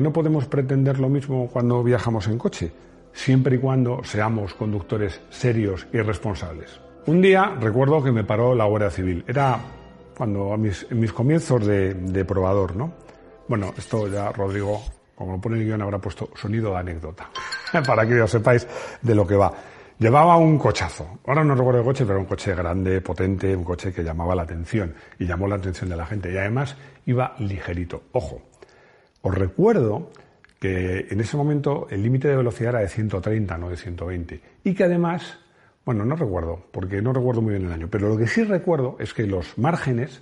no 0.01 0.13
podemos 0.13 0.45
pretender 0.45 0.97
lo 0.97 1.09
mismo 1.09 1.49
cuando 1.51 1.83
viajamos 1.83 2.27
en 2.27 2.37
coche? 2.37 2.71
Siempre 3.11 3.57
y 3.57 3.59
cuando 3.59 4.01
seamos 4.01 4.53
conductores 4.53 5.19
serios 5.29 5.85
y 5.91 5.97
responsables. 5.97 6.79
Un 7.07 7.21
día 7.21 7.57
recuerdo 7.59 8.01
que 8.01 8.13
me 8.13 8.23
paró 8.23 8.55
la 8.55 8.63
Guardia 8.63 8.91
Civil. 8.91 9.25
Era 9.27 9.59
cuando 10.17 10.53
en 10.53 10.99
mis 11.01 11.11
comienzos 11.11 11.67
de, 11.67 11.93
de 11.93 12.23
probador, 12.23 12.77
¿no? 12.77 12.93
Bueno, 13.49 13.73
esto 13.77 14.07
ya 14.07 14.31
Rodrigo, 14.31 14.83
como 15.15 15.33
lo 15.33 15.41
pone 15.41 15.57
el 15.57 15.65
guion, 15.65 15.81
habrá 15.81 15.99
puesto 15.99 16.29
sonido 16.33 16.71
de 16.71 16.77
anécdota, 16.77 17.29
para 17.85 18.07
que 18.07 18.21
os 18.21 18.31
sepáis 18.31 18.65
de 19.01 19.13
lo 19.13 19.27
que 19.27 19.35
va. 19.35 19.53
Llevaba 19.97 20.35
un 20.35 20.57
cochazo. 20.57 21.19
Ahora 21.25 21.45
no 21.45 21.55
recuerdo 21.55 21.79
el 21.79 21.85
coche, 21.85 22.03
pero 22.03 22.15
era 22.15 22.21
un 22.21 22.27
coche 22.27 22.53
grande, 22.53 22.99
potente, 22.99 23.55
un 23.55 23.63
coche 23.63 23.93
que 23.93 24.03
llamaba 24.03 24.35
la 24.35 24.41
atención 24.41 24.93
y 25.17 25.25
llamó 25.25 25.47
la 25.47 25.55
atención 25.55 25.89
de 25.89 25.95
la 25.95 26.05
gente. 26.05 26.33
Y 26.33 26.37
además 26.37 26.75
iba 27.05 27.33
ligerito. 27.39 28.03
Ojo, 28.11 28.41
os 29.21 29.33
recuerdo 29.33 30.11
que 30.59 31.07
en 31.09 31.21
ese 31.21 31.37
momento 31.37 31.87
el 31.89 32.03
límite 32.03 32.27
de 32.27 32.35
velocidad 32.35 32.71
era 32.71 32.79
de 32.81 32.89
130, 32.89 33.57
no 33.57 33.69
de 33.69 33.77
120. 33.77 34.41
Y 34.65 34.73
que 34.73 34.83
además, 34.83 35.39
bueno, 35.85 36.03
no 36.03 36.17
recuerdo, 36.17 36.67
porque 36.71 37.01
no 37.01 37.13
recuerdo 37.13 37.41
muy 37.41 37.53
bien 37.53 37.67
el 37.67 37.71
año, 37.71 37.87
pero 37.89 38.09
lo 38.09 38.17
que 38.17 38.27
sí 38.27 38.43
recuerdo 38.43 38.97
es 38.99 39.13
que 39.13 39.25
los 39.25 39.57
márgenes 39.57 40.21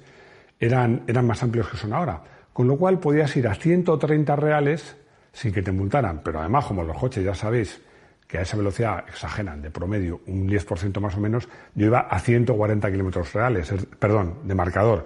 eran, 0.60 1.02
eran 1.08 1.26
más 1.26 1.42
amplios 1.42 1.68
que 1.70 1.78
son 1.78 1.94
ahora. 1.94 2.22
Con 2.54 2.68
lo 2.68 2.78
cual 2.78 3.00
podías 3.00 3.36
ir 3.38 3.48
a 3.48 3.56
130 3.56 4.36
reales 4.36 4.98
sin 5.32 5.52
que 5.52 5.64
te 5.64 5.72
multaran. 5.72 6.22
Pero 6.24 6.42
además, 6.42 6.66
como 6.66 6.84
los 6.84 6.96
coches 6.96 7.24
ya 7.24 7.34
sabéis, 7.34 7.82
que 8.28 8.38
a 8.38 8.42
esa 8.42 8.58
velocidad 8.58 9.06
exageran 9.08 9.62
de 9.62 9.70
promedio 9.72 10.22
un 10.28 10.48
10% 10.48 11.00
más 11.00 11.16
o 11.16 11.20
menos, 11.20 11.48
yo 11.76 11.88
iba 11.88 12.00
a 12.02 12.20
140 12.20 12.92
kilómetros 12.92 13.34
reales, 13.34 13.72
es- 13.72 13.86
perdón, 14.00 14.40
de 14.46 14.56
marcador. 14.56 15.06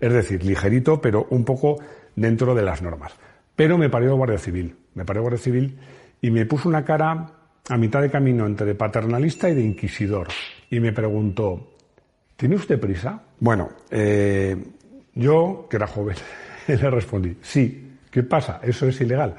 Es 0.00 0.12
decir, 0.12 0.44
ligerito, 0.44 1.00
pero 1.00 1.26
un 1.30 1.44
poco 1.44 1.78
dentro 2.16 2.54
de 2.54 2.62
las 2.62 2.82
normas. 2.82 3.12
Pero 3.56 3.78
me 3.78 3.88
parió 3.90 4.16
Guardia 4.16 4.38
Civil, 4.38 4.74
me 4.94 5.04
parió 5.04 5.22
Guardia 5.22 5.38
Civil 5.40 5.78
y 6.20 6.30
me 6.30 6.46
puso 6.46 6.68
una 6.68 6.84
cara 6.84 7.30
a 7.68 7.76
mitad 7.78 8.02
de 8.02 8.10
camino 8.10 8.46
entre 8.46 8.74
paternalista 8.74 9.48
y 9.48 9.54
de 9.54 9.62
inquisidor. 9.62 10.28
Y 10.70 10.80
me 10.80 10.92
preguntó, 10.92 11.70
¿tiene 12.36 12.56
usted 12.56 12.80
prisa? 12.80 13.22
Bueno, 13.38 13.70
eh, 13.90 14.56
yo, 15.14 15.66
que 15.70 15.76
era 15.76 15.86
joven, 15.86 16.16
le 16.66 16.90
respondí, 16.90 17.36
sí, 17.40 17.96
¿qué 18.10 18.22
pasa? 18.24 18.60
Eso 18.62 18.88
es 18.88 19.00
ilegal. 19.00 19.36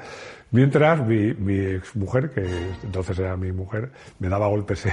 Mientras 0.50 1.04
mi, 1.06 1.34
mi 1.34 1.58
exmujer, 1.58 2.30
que 2.30 2.46
entonces 2.82 3.18
era 3.18 3.36
mi 3.36 3.52
mujer, 3.52 3.90
me 4.18 4.28
daba 4.28 4.46
golpes 4.46 4.86
en, 4.86 4.92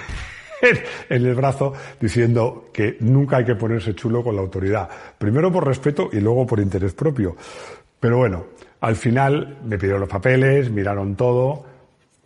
el 1.09 1.35
brazo 1.35 1.73
diciendo 1.99 2.69
que 2.73 2.97
nunca 3.01 3.37
hay 3.37 3.45
que 3.45 3.55
ponerse 3.55 3.93
chulo 3.93 4.23
con 4.23 4.35
la 4.35 4.41
autoridad. 4.41 4.89
Primero 5.17 5.51
por 5.51 5.67
respeto 5.67 6.09
y 6.11 6.19
luego 6.19 6.45
por 6.45 6.59
interés 6.59 6.93
propio. 6.93 7.35
Pero 7.99 8.17
bueno, 8.17 8.45
al 8.81 8.95
final 8.95 9.59
me 9.63 9.77
pidieron 9.77 10.01
los 10.01 10.09
papeles, 10.09 10.69
miraron 10.69 11.15
todo, 11.15 11.65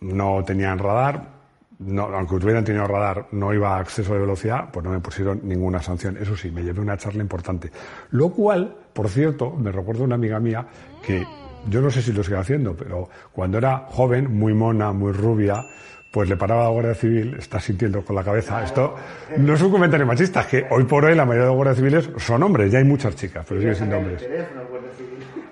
no 0.00 0.42
tenían 0.44 0.78
radar, 0.78 1.38
no, 1.78 2.04
aunque 2.04 2.34
hubieran 2.34 2.64
tenido 2.64 2.86
radar, 2.86 3.28
no 3.32 3.54
iba 3.54 3.78
a 3.78 3.82
exceso 3.82 4.12
de 4.12 4.20
velocidad, 4.20 4.70
pues 4.72 4.84
no 4.84 4.90
me 4.90 5.00
pusieron 5.00 5.40
ninguna 5.44 5.80
sanción. 5.80 6.16
Eso 6.16 6.36
sí, 6.36 6.50
me 6.50 6.62
llevé 6.62 6.80
una 6.80 6.96
charla 6.96 7.22
importante. 7.22 7.70
Lo 8.10 8.30
cual, 8.30 8.74
por 8.92 9.08
cierto, 9.08 9.50
me 9.52 9.70
recuerda 9.70 10.02
una 10.02 10.16
amiga 10.16 10.40
mía 10.40 10.66
que 11.06 11.24
yo 11.68 11.80
no 11.80 11.90
sé 11.90 12.02
si 12.02 12.12
lo 12.12 12.22
sigue 12.22 12.38
haciendo, 12.38 12.74
pero 12.74 13.08
cuando 13.32 13.58
era 13.58 13.86
joven, 13.88 14.38
muy 14.38 14.54
mona, 14.54 14.92
muy 14.92 15.12
rubia, 15.12 15.64
pues 16.10 16.28
le 16.28 16.36
paraba 16.36 16.64
la 16.64 16.70
Guardia 16.70 16.94
Civil, 16.94 17.36
está 17.38 17.60
sintiendo 17.60 18.02
con 18.02 18.16
la 18.16 18.24
cabeza. 18.24 18.62
Esto 18.64 18.94
no 19.36 19.54
es 19.54 19.62
un 19.62 19.70
comentario 19.70 20.06
machista, 20.06 20.40
es 20.40 20.46
que 20.46 20.66
hoy 20.70 20.84
por 20.84 21.04
hoy 21.04 21.14
la 21.14 21.24
mayoría 21.24 21.44
de 21.44 21.48
los 21.48 21.56
guardias 21.56 21.76
civiles 21.76 22.10
son 22.16 22.42
hombres, 22.42 22.72
ya 22.72 22.78
hay 22.78 22.84
muchas 22.84 23.14
chicas, 23.14 23.44
pero 23.48 23.60
siguen 23.60 23.76
siendo 23.76 23.98
hombres. 23.98 24.26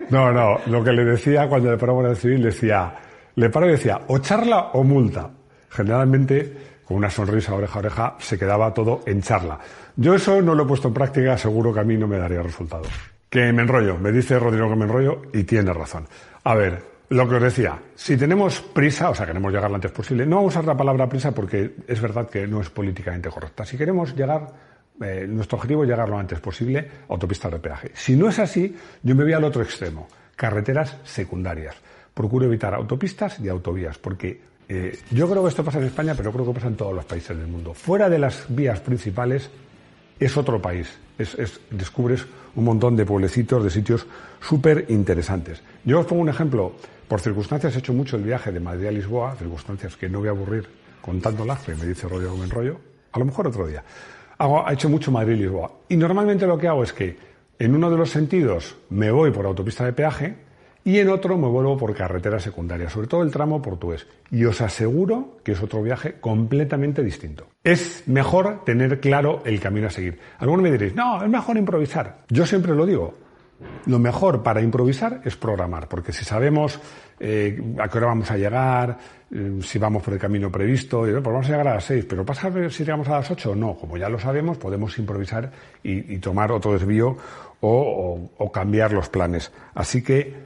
No, 0.08 0.32
no, 0.32 0.58
lo 0.66 0.84
que 0.84 0.92
le 0.92 1.04
decía 1.04 1.48
cuando 1.48 1.70
le 1.70 1.76
paraba 1.76 1.98
la 1.98 2.08
Guardia 2.08 2.20
Civil 2.20 2.42
decía, 2.42 2.94
le 3.34 3.50
paro 3.50 3.68
y 3.68 3.72
decía, 3.72 4.00
o 4.08 4.18
charla 4.18 4.70
o 4.72 4.82
multa. 4.82 5.30
Generalmente, 5.68 6.56
con 6.84 6.96
una 6.96 7.10
sonrisa 7.10 7.54
oreja 7.54 7.74
a 7.74 7.78
oreja, 7.80 8.14
se 8.18 8.38
quedaba 8.38 8.72
todo 8.72 9.00
en 9.04 9.20
charla. 9.20 9.58
Yo 9.96 10.14
eso 10.14 10.40
no 10.40 10.54
lo 10.54 10.62
he 10.62 10.66
puesto 10.66 10.88
en 10.88 10.94
práctica, 10.94 11.36
seguro 11.36 11.72
que 11.74 11.80
a 11.80 11.84
mí 11.84 11.96
no 11.96 12.06
me 12.06 12.18
daría 12.18 12.40
resultado. 12.40 12.84
Que 13.36 13.52
me 13.52 13.60
enrollo, 13.60 13.98
me 13.98 14.12
dice 14.12 14.38
Rodrigo 14.38 14.70
que 14.70 14.76
me 14.76 14.84
enrollo 14.86 15.24
y 15.30 15.44
tiene 15.44 15.70
razón. 15.70 16.06
A 16.44 16.54
ver, 16.54 16.82
lo 17.10 17.28
que 17.28 17.34
os 17.34 17.42
decía, 17.42 17.78
si 17.94 18.16
tenemos 18.16 18.62
prisa, 18.62 19.10
o 19.10 19.14
sea, 19.14 19.26
queremos 19.26 19.52
llegar 19.52 19.68
lo 19.68 19.74
antes 19.74 19.90
posible, 19.90 20.24
no 20.24 20.36
vamos 20.36 20.56
a 20.56 20.60
usar 20.60 20.68
la 20.68 20.74
palabra 20.74 21.06
prisa 21.06 21.32
porque 21.32 21.74
es 21.86 22.00
verdad 22.00 22.30
que 22.30 22.46
no 22.46 22.62
es 22.62 22.70
políticamente 22.70 23.28
correcta. 23.28 23.66
Si 23.66 23.76
queremos 23.76 24.16
llegar, 24.16 24.46
eh, 25.02 25.26
nuestro 25.28 25.56
objetivo 25.58 25.82
es 25.82 25.90
llegar 25.90 26.08
lo 26.08 26.18
antes 26.18 26.40
posible 26.40 26.78
a 26.78 27.12
autopistas 27.12 27.52
de 27.52 27.58
peaje. 27.58 27.90
Si 27.92 28.16
no 28.16 28.30
es 28.30 28.38
así, 28.38 28.74
yo 29.02 29.14
me 29.14 29.24
voy 29.24 29.34
al 29.34 29.44
otro 29.44 29.60
extremo, 29.60 30.08
carreteras 30.34 30.96
secundarias. 31.04 31.76
Procuro 32.14 32.46
evitar 32.46 32.72
autopistas 32.72 33.38
y 33.40 33.50
autovías, 33.50 33.98
porque 33.98 34.40
eh, 34.66 34.98
yo 35.10 35.28
creo 35.28 35.42
que 35.42 35.50
esto 35.50 35.62
pasa 35.62 35.78
en 35.78 35.84
España, 35.84 36.14
pero 36.16 36.32
creo 36.32 36.46
que 36.46 36.54
pasa 36.54 36.68
en 36.68 36.76
todos 36.76 36.94
los 36.94 37.04
países 37.04 37.36
del 37.36 37.48
mundo. 37.48 37.74
Fuera 37.74 38.08
de 38.08 38.18
las 38.18 38.46
vías 38.48 38.80
principales 38.80 39.50
es 40.18 40.36
otro 40.36 40.60
país. 40.60 40.88
Es, 41.18 41.34
es- 41.34 41.60
descubres 41.70 42.26
un 42.54 42.64
montón 42.64 42.96
de 42.96 43.04
pueblecitos, 43.06 43.62
de 43.64 43.70
sitios 43.70 44.06
súper 44.40 44.86
interesantes. 44.88 45.62
Yo 45.84 46.00
os 46.00 46.06
pongo 46.06 46.22
un 46.22 46.28
ejemplo. 46.28 46.72
Por 47.08 47.20
circunstancias 47.20 47.74
he 47.76 47.78
hecho 47.78 47.92
mucho 47.92 48.16
el 48.16 48.24
viaje 48.24 48.50
de 48.50 48.58
Madrid 48.58 48.88
a 48.88 48.90
Lisboa, 48.90 49.36
circunstancias 49.36 49.96
que 49.96 50.08
no 50.08 50.18
voy 50.18 50.28
a 50.28 50.32
aburrir 50.32 50.66
contándolas, 51.00 51.60
que 51.62 51.74
me 51.76 51.86
dice 51.86 52.08
Rodrigo 52.08 52.32
que 52.32 52.38
me 52.38 52.44
enrollo. 52.46 52.80
A 53.12 53.18
lo 53.20 53.24
mejor 53.24 53.46
otro 53.46 53.66
día. 53.66 53.84
Hago, 54.38 54.68
he 54.68 54.72
hecho 54.74 54.88
mucho 54.88 55.12
Madrid-Lisboa. 55.12 55.70
Y 55.88 55.96
normalmente 55.96 56.46
lo 56.46 56.58
que 56.58 56.66
hago 56.68 56.82
es 56.82 56.92
que 56.92 57.16
en 57.58 57.74
uno 57.74 57.90
de 57.90 57.96
los 57.96 58.10
sentidos 58.10 58.76
me 58.90 59.10
voy 59.12 59.30
por 59.30 59.46
autopista 59.46 59.84
de 59.84 59.92
peaje 59.92 60.36
y 60.86 61.00
en 61.00 61.08
otro 61.08 61.36
me 61.36 61.48
vuelvo 61.48 61.76
por 61.76 61.92
carretera 61.96 62.38
secundaria, 62.38 62.88
sobre 62.88 63.08
todo 63.08 63.24
el 63.24 63.32
tramo 63.32 63.60
portugués. 63.60 64.06
Y 64.30 64.44
os 64.44 64.60
aseguro 64.60 65.38
que 65.42 65.50
es 65.50 65.60
otro 65.60 65.82
viaje 65.82 66.20
completamente 66.20 67.02
distinto. 67.02 67.48
Es 67.64 68.04
mejor 68.06 68.64
tener 68.64 69.00
claro 69.00 69.42
el 69.44 69.58
camino 69.58 69.88
a 69.88 69.90
seguir. 69.90 70.20
Algunos 70.38 70.62
me 70.62 70.70
diréis, 70.70 70.94
no, 70.94 71.24
es 71.24 71.28
mejor 71.28 71.56
improvisar. 71.56 72.18
Yo 72.28 72.46
siempre 72.46 72.72
lo 72.72 72.86
digo. 72.86 73.14
Lo 73.86 73.98
mejor 73.98 74.44
para 74.44 74.60
improvisar 74.60 75.22
es 75.24 75.34
programar, 75.34 75.88
porque 75.88 76.12
si 76.12 76.24
sabemos 76.24 76.78
eh, 77.18 77.60
a 77.80 77.88
qué 77.88 77.98
hora 77.98 78.06
vamos 78.08 78.30
a 78.30 78.36
llegar, 78.36 78.96
eh, 79.28 79.58
si 79.62 79.80
vamos 79.80 80.04
por 80.04 80.14
el 80.14 80.20
camino 80.20 80.52
previsto, 80.52 81.00
pues 81.00 81.22
vamos 81.22 81.46
a 81.46 81.50
llegar 81.50 81.66
a 81.66 81.74
las 81.74 81.84
seis, 81.84 82.04
pero 82.08 82.24
pasa 82.24 82.48
si 82.70 82.84
llegamos 82.84 83.08
a 83.08 83.16
las 83.16 83.30
ocho 83.30 83.52
o 83.52 83.56
no. 83.56 83.74
Como 83.74 83.96
ya 83.96 84.08
lo 84.08 84.20
sabemos, 84.20 84.56
podemos 84.56 84.96
improvisar 84.98 85.50
y, 85.82 86.18
tomar 86.18 86.52
otro 86.52 86.74
desvío 86.74 87.16
o, 87.60 88.50
cambiar 88.52 88.92
los 88.92 89.08
planes. 89.08 89.50
Así 89.74 90.02
que 90.02 90.45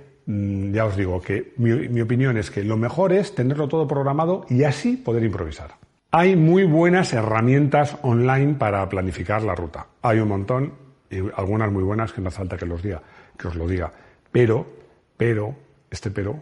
ya 0.72 0.84
os 0.84 0.96
digo 0.96 1.20
que 1.20 1.52
mi, 1.56 1.88
mi 1.88 2.00
opinión 2.00 2.36
es 2.36 2.50
que 2.50 2.64
lo 2.64 2.76
mejor 2.76 3.12
es 3.12 3.34
tenerlo 3.34 3.68
todo 3.68 3.86
programado 3.86 4.46
y 4.48 4.64
así 4.64 4.96
poder 4.96 5.24
improvisar. 5.24 5.72
Hay 6.12 6.34
muy 6.34 6.64
buenas 6.64 7.12
herramientas 7.12 7.96
online 8.02 8.54
para 8.54 8.88
planificar 8.88 9.42
la 9.42 9.54
ruta. 9.54 9.86
Hay 10.02 10.18
un 10.18 10.28
montón 10.28 10.72
y 11.10 11.18
algunas 11.36 11.70
muy 11.70 11.82
buenas 11.82 12.12
que 12.12 12.20
no 12.20 12.28
hace 12.28 12.38
falta 12.38 12.56
que 12.56 12.66
los 12.66 12.82
diga, 12.82 13.02
que 13.36 13.48
os 13.48 13.54
lo 13.54 13.66
diga. 13.66 13.92
Pero, 14.30 14.66
pero, 15.16 15.54
este 15.90 16.10
pero. 16.10 16.40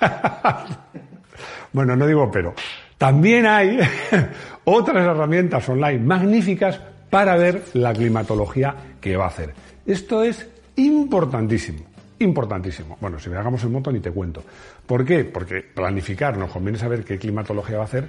bueno, 1.72 1.96
no 1.96 2.06
digo 2.06 2.30
pero. 2.30 2.54
También 2.98 3.46
hay 3.46 3.78
otras 4.64 5.06
herramientas 5.06 5.68
online 5.68 5.98
magníficas 5.98 6.80
para 7.10 7.36
ver 7.36 7.62
la 7.74 7.92
climatología 7.92 8.74
que 9.00 9.16
va 9.16 9.24
a 9.24 9.28
hacer. 9.28 9.54
Esto 9.84 10.22
es 10.22 10.48
importantísimo, 10.76 11.80
importantísimo. 12.22 12.96
Bueno, 13.00 13.18
si 13.18 13.30
viajamos 13.30 13.62
en 13.64 13.72
moto 13.72 13.92
ni 13.92 14.00
te 14.00 14.10
cuento. 14.10 14.42
¿Por 14.86 15.04
qué? 15.04 15.24
Porque 15.24 15.62
planificar 15.62 16.36
nos 16.36 16.50
conviene 16.50 16.78
saber 16.78 17.04
qué 17.04 17.18
climatología 17.18 17.76
va 17.76 17.82
a 17.82 17.86
hacer 17.86 18.08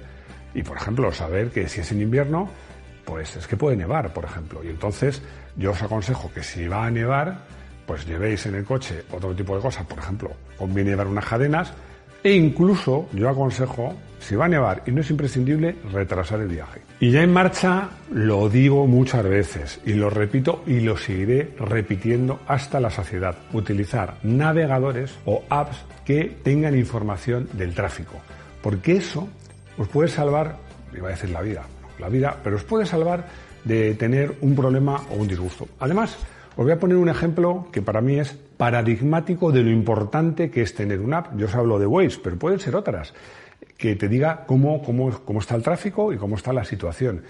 y, 0.54 0.62
por 0.62 0.76
ejemplo, 0.76 1.12
saber 1.12 1.50
que 1.50 1.68
si 1.68 1.80
es 1.80 1.92
en 1.92 2.00
invierno, 2.00 2.48
pues 3.04 3.36
es 3.36 3.46
que 3.46 3.56
puede 3.56 3.76
nevar, 3.76 4.12
por 4.12 4.24
ejemplo. 4.24 4.62
Y 4.64 4.68
entonces 4.68 5.22
yo 5.56 5.72
os 5.72 5.82
aconsejo 5.82 6.30
que 6.32 6.42
si 6.42 6.66
va 6.66 6.86
a 6.86 6.90
nevar, 6.90 7.38
pues 7.86 8.06
llevéis 8.06 8.46
en 8.46 8.54
el 8.54 8.64
coche 8.64 9.02
otro 9.10 9.34
tipo 9.34 9.56
de 9.56 9.62
cosas. 9.62 9.84
Por 9.86 9.98
ejemplo, 9.98 10.30
conviene 10.56 10.90
llevar 10.90 11.06
unas 11.06 11.26
cadenas 11.26 11.72
e 12.22 12.32
incluso 12.32 13.08
yo 13.12 13.28
aconsejo, 13.28 13.94
si 14.18 14.36
va 14.36 14.46
a 14.46 14.48
nevar 14.48 14.82
y 14.86 14.92
no 14.92 15.02
es 15.02 15.10
imprescindible, 15.10 15.76
retrasar 15.92 16.40
el 16.40 16.48
viaje. 16.48 16.83
Y 17.00 17.10
ya 17.10 17.22
en 17.22 17.32
marcha 17.32 17.90
lo 18.12 18.48
digo 18.48 18.86
muchas 18.86 19.24
veces 19.24 19.80
y 19.84 19.94
lo 19.94 20.10
repito 20.10 20.62
y 20.66 20.80
lo 20.80 20.96
seguiré 20.96 21.50
repitiendo 21.58 22.40
hasta 22.46 22.78
la 22.80 22.90
saciedad. 22.90 23.36
Utilizar 23.52 24.18
navegadores 24.22 25.12
o 25.24 25.42
apps 25.48 25.84
que 26.04 26.36
tengan 26.42 26.78
información 26.78 27.48
del 27.52 27.74
tráfico. 27.74 28.14
Porque 28.62 28.96
eso 28.96 29.28
os 29.76 29.88
puede 29.88 30.08
salvar, 30.08 30.56
iba 30.96 31.08
a 31.08 31.10
decir 31.10 31.30
la 31.30 31.42
vida, 31.42 31.64
la 31.98 32.08
vida, 32.08 32.36
pero 32.42 32.56
os 32.56 32.64
puede 32.64 32.86
salvar 32.86 33.26
de 33.64 33.94
tener 33.94 34.36
un 34.40 34.54
problema 34.54 35.02
o 35.10 35.14
un 35.14 35.26
disgusto. 35.26 35.66
Además, 35.80 36.16
os 36.56 36.64
voy 36.64 36.72
a 36.72 36.78
poner 36.78 36.96
un 36.96 37.08
ejemplo 37.08 37.66
que 37.72 37.82
para 37.82 38.00
mí 38.00 38.20
es 38.20 38.32
paradigmático 38.56 39.50
de 39.50 39.62
lo 39.62 39.70
importante 39.70 40.50
que 40.50 40.62
es 40.62 40.74
tener 40.74 41.00
una 41.00 41.18
app. 41.18 41.36
Yo 41.36 41.46
os 41.46 41.54
hablo 41.54 41.78
de 41.80 41.86
Waze, 41.86 42.20
pero 42.22 42.38
pueden 42.38 42.60
ser 42.60 42.76
otras, 42.76 43.12
que 43.84 43.96
te 43.96 44.08
diga 44.08 44.44
cómo, 44.46 44.82
cómo, 44.82 45.10
cómo 45.26 45.40
está 45.40 45.54
el 45.56 45.62
tráfico 45.62 46.10
y 46.10 46.16
cómo 46.16 46.36
está 46.36 46.54
la 46.54 46.64
situación. 46.64 47.22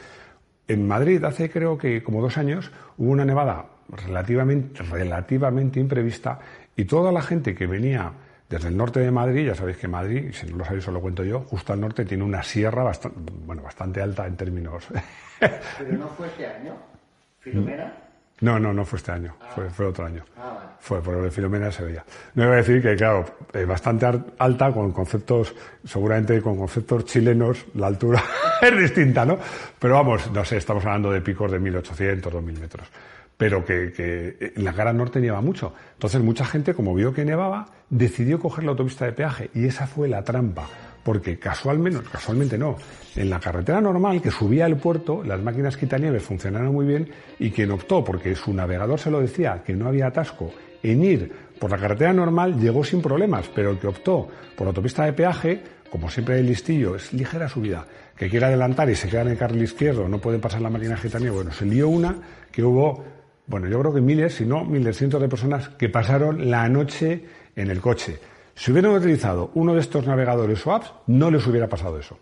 En 0.69 0.87
Madrid, 0.87 1.25
hace 1.25 1.51
creo 1.51 1.77
que 1.77 2.01
como 2.05 2.23
dos 2.23 2.39
años, 2.39 2.71
hubo 2.97 3.11
una 3.11 3.25
nevada 3.25 3.67
relativamente, 3.89 4.85
relativamente 4.85 5.81
imprevista 5.81 6.39
y 6.77 6.85
toda 6.85 7.11
la 7.11 7.23
gente 7.23 7.57
que 7.57 7.67
venía 7.67 8.13
desde 8.49 8.69
el 8.69 8.77
norte 8.77 9.01
de 9.01 9.11
Madrid, 9.11 9.49
ya 9.49 9.57
sabéis 9.57 9.79
que 9.79 9.89
Madrid, 9.89 10.31
si 10.33 10.47
no 10.47 10.59
lo 10.59 10.65
sabéis, 10.65 10.87
os 10.87 10.95
lo 10.95 11.01
cuento 11.01 11.25
yo, 11.25 11.41
justo 11.41 11.73
al 11.73 11.81
norte 11.81 12.05
tiene 12.05 12.23
una 12.23 12.45
sierra 12.45 12.85
bastante, 12.85 13.33
bueno, 13.45 13.63
bastante 13.63 14.01
alta 14.01 14.25
en 14.25 14.37
términos. 14.37 14.85
Pero 15.41 15.99
no 15.99 16.07
fue 16.07 16.29
este 16.29 16.47
año. 16.47 16.77
Filomena. 17.41 18.04
No, 18.41 18.59
no, 18.59 18.73
no 18.73 18.85
fue 18.85 18.99
este 18.99 19.13
año, 19.13 19.35
fue, 19.55 19.71
fue 19.71 19.87
otro 19.87 20.07
año. 20.07 20.25
Ah. 20.37 20.77
Fue 20.81 21.01
por 21.01 21.15
el 21.17 21.31
Filomena 21.31 21.73
se 21.73 21.83
veía. 21.83 22.05
No 22.35 22.45
iba 22.45 22.53
a 22.53 22.57
decir 22.57 22.83
que, 22.83 22.95
claro, 22.95 23.25
eh, 23.55 23.65
bastante 23.65 24.07
alta 24.39 24.71
con 24.71 24.93
conceptos, 24.93 25.55
seguramente 25.83 26.43
con 26.43 26.59
conceptos 26.59 27.07
chilenos, 27.07 27.65
la 27.75 27.87
altura 27.87 28.23
es 28.61 28.77
distinta, 28.77 29.25
¿no? 29.25 29.39
Pero 29.79 29.95
vamos, 29.95 30.31
no 30.31 30.45
sé, 30.45 30.59
estamos 30.59 30.85
hablando 30.85 31.11
de 31.11 31.23
picos 31.23 31.51
de 31.51 31.59
1800, 31.59 32.31
2000 32.31 32.61
metros. 32.61 32.87
Pero 33.37 33.65
que, 33.65 33.93
que 33.93 34.53
en 34.55 34.63
la 34.63 34.75
cara 34.75 34.93
norte 34.93 35.21
nieva 35.21 35.41
mucho. 35.41 35.73
Entonces, 35.95 36.21
mucha 36.21 36.45
gente, 36.45 36.75
como 36.75 36.95
vio 36.95 37.15
que 37.15 37.25
nevaba, 37.25 37.67
decidió 37.89 38.39
coger 38.39 38.65
la 38.65 38.73
autopista 38.73 39.07
de 39.07 39.13
peaje. 39.13 39.51
Y 39.55 39.67
esa 39.67 39.87
fue 39.87 40.07
la 40.07 40.23
trampa. 40.23 40.69
Porque 41.05 41.39
casualmente, 41.39 42.01
casualmente 42.11 42.59
no, 42.59 42.77
en 43.15 43.31
la 43.31 43.39
carretera 43.39 43.81
normal 43.81 44.21
que 44.21 44.31
subía 44.31 44.65
al 44.65 44.79
puerto, 44.79 45.23
las 45.23 45.41
máquinas 45.41 45.77
quitanieves 45.77 46.23
funcionaron 46.23 46.73
muy 46.73 46.87
bien 46.87 47.09
y 47.39 47.51
quien 47.51 47.71
optó, 47.71 48.03
porque 48.03 48.35
su 48.35 48.53
navegador 48.53 48.99
se 48.99 49.11
lo 49.11 49.21
decía, 49.21 49.63
que 49.65 49.75
no 49.75 49.87
había 49.87 50.07
atasco, 50.07 50.51
en 50.83 51.05
ir 51.05 51.33
por 51.59 51.71
la 51.71 51.79
carretera 51.79 52.13
normal 52.13 52.59
llegó 52.59 52.85
sin 52.85 53.01
problemas, 53.01 53.51
pero 53.55 53.71
el 53.71 53.79
que 53.79 53.87
optó 53.87 54.29
por 54.57 54.67
la 54.67 54.71
autopista 54.71 55.05
de 55.05 55.13
peaje, 55.13 55.63
como 55.91 56.11
siempre 56.11 56.39
el 56.39 56.47
listillo, 56.47 56.97
es 56.97 57.13
ligera 57.13 57.49
subida, 57.49 57.87
que 58.17 58.29
quiere 58.29 58.47
adelantar 58.47 58.91
y 58.91 58.95
se 58.95 59.09
queda 59.09 59.23
en 59.23 59.29
el 59.29 59.39
carril 59.39 59.63
izquierdo, 59.63 60.09
no 60.09 60.19
puede 60.19 60.39
pasar 60.39 60.61
la 60.61 60.71
máquina 60.71 60.97
gitanieve, 60.97 61.37
bueno, 61.37 61.53
se 61.53 61.65
lió 61.65 61.89
una 61.89 62.17
que 62.51 62.63
hubo, 62.63 63.05
bueno, 63.47 63.69
yo 63.69 63.81
creo 63.81 63.95
que 63.95 64.01
miles, 64.01 64.35
si 64.35 64.45
no 64.45 64.65
miles 64.65 64.97
cientos 64.97 65.21
de 65.21 65.29
personas 65.29 65.69
que 65.71 65.89
pasaron 65.89 66.51
la 66.51 66.69
noche 66.69 67.25
en 67.57 67.71
el 67.71 67.81
coche. 67.81 68.19
Si 68.55 68.71
hubieran 68.71 68.93
utilizado 68.93 69.51
uno 69.55 69.75
de 69.75 69.81
estos 69.81 70.07
navegadores 70.07 70.67
o 70.67 70.73
apps, 70.73 70.93
no 71.07 71.31
les 71.31 71.47
hubiera 71.47 71.69
pasado 71.69 71.99
eso. 71.99 72.19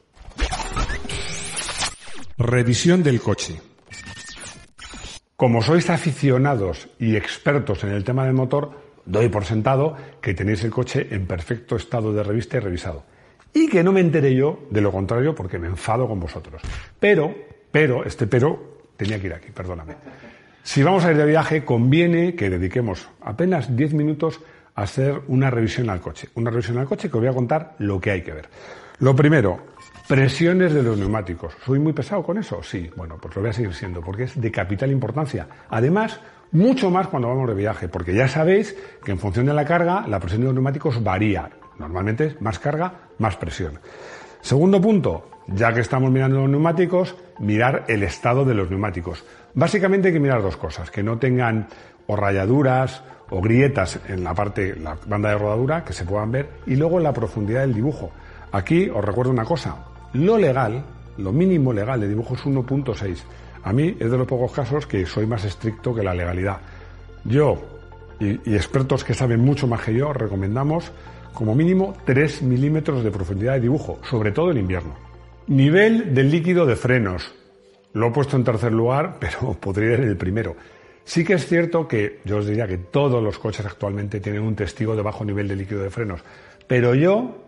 Revisión 2.38 3.02
del 3.02 3.20
coche. 3.20 3.60
Como 5.36 5.62
sois 5.62 5.90
aficionados 5.90 6.88
y 6.98 7.16
expertos 7.16 7.84
en 7.84 7.90
el 7.90 8.04
tema 8.04 8.24
del 8.24 8.34
motor, 8.34 8.70
doy 9.04 9.28
por 9.28 9.44
sentado 9.44 9.96
que 10.20 10.34
tenéis 10.34 10.64
el 10.64 10.70
coche 10.70 11.08
en 11.10 11.26
perfecto 11.26 11.76
estado 11.76 12.12
de 12.12 12.22
revista 12.22 12.56
y 12.56 12.60
revisado. 12.60 13.04
Y 13.52 13.68
que 13.68 13.84
no 13.84 13.92
me 13.92 14.00
enteré 14.00 14.34
yo 14.34 14.60
de 14.70 14.80
lo 14.80 14.92
contrario 14.92 15.34
porque 15.34 15.58
me 15.58 15.66
enfado 15.66 16.08
con 16.08 16.20
vosotros. 16.20 16.62
Pero, 16.98 17.34
pero, 17.70 18.04
este 18.04 18.26
pero 18.26 18.78
tenía 18.96 19.20
que 19.20 19.26
ir 19.26 19.34
aquí, 19.34 19.50
perdóname. 19.50 19.96
Si 20.62 20.82
vamos 20.82 21.04
a 21.04 21.10
ir 21.10 21.16
de 21.16 21.26
viaje, 21.26 21.64
conviene 21.64 22.34
que 22.34 22.48
dediquemos 22.48 23.08
apenas 23.20 23.76
10 23.76 23.94
minutos 23.94 24.40
hacer 24.74 25.22
una 25.28 25.50
revisión 25.50 25.90
al 25.90 26.00
coche. 26.00 26.28
Una 26.34 26.50
revisión 26.50 26.78
al 26.78 26.86
coche 26.86 27.10
que 27.10 27.16
os 27.16 27.22
voy 27.22 27.30
a 27.30 27.34
contar 27.34 27.74
lo 27.78 28.00
que 28.00 28.10
hay 28.10 28.22
que 28.22 28.32
ver. 28.32 28.48
Lo 28.98 29.14
primero, 29.16 29.58
presiones 30.06 30.72
de 30.72 30.82
los 30.82 30.98
neumáticos. 30.98 31.54
¿Soy 31.64 31.78
muy 31.78 31.92
pesado 31.92 32.22
con 32.22 32.38
eso? 32.38 32.62
Sí, 32.62 32.90
bueno, 32.96 33.18
pues 33.20 33.34
lo 33.34 33.42
voy 33.42 33.50
a 33.50 33.52
seguir 33.52 33.74
siendo 33.74 34.00
porque 34.00 34.24
es 34.24 34.40
de 34.40 34.50
capital 34.50 34.90
importancia. 34.90 35.46
Además, 35.70 36.20
mucho 36.52 36.90
más 36.90 37.08
cuando 37.08 37.28
vamos 37.28 37.48
de 37.48 37.54
viaje, 37.54 37.88
porque 37.88 38.14
ya 38.14 38.28
sabéis 38.28 38.76
que 39.04 39.10
en 39.10 39.18
función 39.18 39.46
de 39.46 39.54
la 39.54 39.64
carga, 39.64 40.06
la 40.06 40.20
presión 40.20 40.42
de 40.42 40.46
los 40.46 40.54
neumáticos 40.54 41.02
varía. 41.02 41.50
Normalmente 41.78 42.36
más 42.40 42.58
carga, 42.58 42.92
más 43.18 43.36
presión. 43.36 43.78
Segundo 44.42 44.80
punto, 44.80 45.30
ya 45.46 45.72
que 45.72 45.80
estamos 45.80 46.10
mirando 46.10 46.40
los 46.40 46.50
neumáticos, 46.50 47.16
mirar 47.38 47.84
el 47.88 48.02
estado 48.02 48.44
de 48.44 48.54
los 48.54 48.70
neumáticos. 48.70 49.24
Básicamente 49.54 50.08
hay 50.08 50.14
que 50.14 50.20
mirar 50.20 50.42
dos 50.42 50.56
cosas, 50.56 50.90
que 50.90 51.02
no 51.02 51.18
tengan 51.18 51.68
o 52.06 52.16
rayaduras 52.16 53.02
o 53.32 53.40
grietas 53.40 53.98
en 54.08 54.22
la 54.22 54.34
parte, 54.34 54.76
la 54.76 54.96
banda 55.06 55.30
de 55.30 55.38
rodadura, 55.38 55.84
que 55.84 55.94
se 55.94 56.04
puedan 56.04 56.30
ver, 56.30 56.50
y 56.66 56.76
luego 56.76 57.00
la 57.00 57.14
profundidad 57.14 57.62
del 57.62 57.72
dibujo. 57.72 58.12
Aquí 58.52 58.90
os 58.90 59.02
recuerdo 59.02 59.32
una 59.32 59.44
cosa, 59.44 59.86
lo 60.12 60.36
legal, 60.36 60.84
lo 61.16 61.32
mínimo 61.32 61.72
legal 61.72 62.00
de 62.00 62.08
dibujo 62.08 62.34
es 62.34 62.44
1.6. 62.44 63.16
A 63.64 63.72
mí 63.72 63.96
es 63.98 64.10
de 64.10 64.18
los 64.18 64.26
pocos 64.26 64.52
casos 64.52 64.86
que 64.86 65.06
soy 65.06 65.26
más 65.26 65.44
estricto 65.44 65.94
que 65.94 66.02
la 66.02 66.14
legalidad. 66.14 66.58
Yo 67.24 67.56
y, 68.20 68.50
y 68.50 68.54
expertos 68.54 69.02
que 69.02 69.14
saben 69.14 69.40
mucho 69.40 69.66
más 69.66 69.82
que 69.82 69.94
yo 69.94 70.12
recomendamos 70.12 70.92
como 71.32 71.54
mínimo 71.54 71.96
3 72.04 72.42
milímetros 72.42 73.02
de 73.02 73.10
profundidad 73.10 73.54
de 73.54 73.60
dibujo, 73.60 73.98
sobre 74.02 74.32
todo 74.32 74.50
en 74.50 74.58
invierno. 74.58 74.94
Nivel 75.46 76.14
del 76.14 76.30
líquido 76.30 76.66
de 76.66 76.76
frenos. 76.76 77.34
Lo 77.94 78.08
he 78.08 78.10
puesto 78.10 78.36
en 78.36 78.44
tercer 78.44 78.72
lugar, 78.72 79.16
pero 79.20 79.54
podría 79.58 79.94
ir 79.94 80.00
en 80.00 80.08
el 80.08 80.16
primero. 80.18 80.54
Sí 81.04 81.24
que 81.24 81.34
es 81.34 81.46
cierto 81.46 81.88
que 81.88 82.20
yo 82.24 82.38
os 82.38 82.46
diría 82.46 82.66
que 82.66 82.78
todos 82.78 83.22
los 83.22 83.38
coches 83.38 83.66
actualmente 83.66 84.20
tienen 84.20 84.42
un 84.42 84.54
testigo 84.54 84.94
de 84.94 85.02
bajo 85.02 85.24
nivel 85.24 85.48
de 85.48 85.56
líquido 85.56 85.82
de 85.82 85.90
frenos, 85.90 86.20
pero 86.66 86.94
yo 86.94 87.42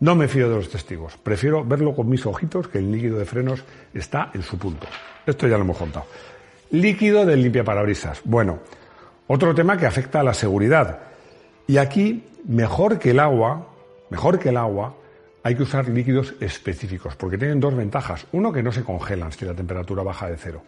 no 0.00 0.14
me 0.14 0.28
fío 0.28 0.48
de 0.48 0.56
los 0.56 0.68
testigos. 0.68 1.16
Prefiero 1.16 1.64
verlo 1.64 1.94
con 1.94 2.08
mis 2.08 2.24
ojitos 2.26 2.68
que 2.68 2.78
el 2.78 2.92
líquido 2.92 3.18
de 3.18 3.24
frenos 3.24 3.64
está 3.94 4.30
en 4.34 4.42
su 4.42 4.58
punto. 4.58 4.86
Esto 5.26 5.48
ya 5.48 5.56
lo 5.56 5.64
hemos 5.64 5.78
contado. 5.78 6.06
Líquido 6.70 7.24
del 7.24 7.42
limpiaparabrisas. 7.42 8.20
Bueno, 8.24 8.60
otro 9.26 9.54
tema 9.54 9.76
que 9.76 9.86
afecta 9.86 10.20
a 10.20 10.22
la 10.22 10.34
seguridad. 10.34 11.00
Y 11.66 11.78
aquí, 11.78 12.24
mejor 12.46 12.98
que 12.98 13.10
el 13.10 13.20
agua, 13.20 13.68
mejor 14.10 14.38
que 14.38 14.50
el 14.50 14.56
agua, 14.56 14.94
hay 15.42 15.54
que 15.54 15.62
usar 15.62 15.88
líquidos 15.88 16.34
específicos, 16.40 17.16
porque 17.16 17.38
tienen 17.38 17.60
dos 17.60 17.74
ventajas. 17.74 18.26
Uno, 18.32 18.52
que 18.52 18.62
no 18.62 18.70
se 18.70 18.84
congelan 18.84 19.32
si 19.32 19.44
la 19.44 19.54
temperatura 19.54 20.02
baja 20.02 20.28
de 20.28 20.36
cero. 20.36 20.62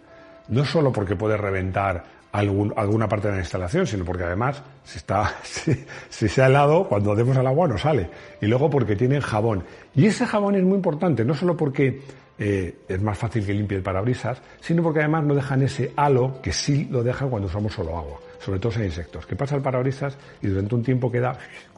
No 0.49 0.65
solo 0.65 0.93
porque 0.93 1.17
puede 1.17 1.37
reventar 1.37 2.20
algún- 2.33 2.73
alguna 2.77 3.09
parte 3.09 3.29
de 3.29 3.35
la 3.35 3.41
instalación, 3.41 3.87
sino 3.87 4.05
porque 4.05 4.25
además, 4.25 4.63
si, 4.85 4.99
está, 4.99 5.35
si, 5.43 5.73
si 6.09 6.29
se 6.29 6.43
ha 6.43 6.47
helado, 6.47 6.89
cuando 6.89 7.15
demos 7.15 7.37
al 7.37 7.47
agua 7.47 7.67
no 7.69 7.79
sale. 7.79 8.09
Y 8.41 8.47
luego 8.47 8.71
porque 8.71 8.97
tienen 8.97 9.21
jabón. 9.21 9.65
Y 9.95 10.07
ese 10.07 10.27
jabón 10.27 10.55
es 10.55 10.63
muy 10.63 10.77
importante, 10.77 11.25
no 11.25 11.35
solo 11.35 11.57
porque 11.57 12.03
eh, 12.39 12.79
es 12.89 13.03
más 13.03 13.19
fácil 13.19 13.45
que 13.45 13.53
limpie 13.53 13.77
el 13.77 13.83
parabrisas, 13.83 14.41
sino 14.61 14.83
porque 14.83 15.01
además 15.01 15.25
no 15.25 15.35
dejan 15.35 15.63
ese 15.63 15.93
halo 15.97 16.41
que 16.43 16.53
sí 16.53 16.89
lo 16.91 17.03
dejan 17.03 17.29
cuando 17.31 17.49
usamos 17.49 17.75
solo 17.75 17.97
agua, 17.99 18.19
sobre 18.39 18.59
todo 18.61 18.73
en 18.77 18.85
insectos, 18.85 19.27
que 19.27 19.37
pasa 19.37 19.57
el 19.57 19.63
parabrisas 19.63 20.17
y 20.41 20.47
durante 20.47 20.75
un 20.75 20.83
tiempo 20.83 21.11
queda 21.11 21.37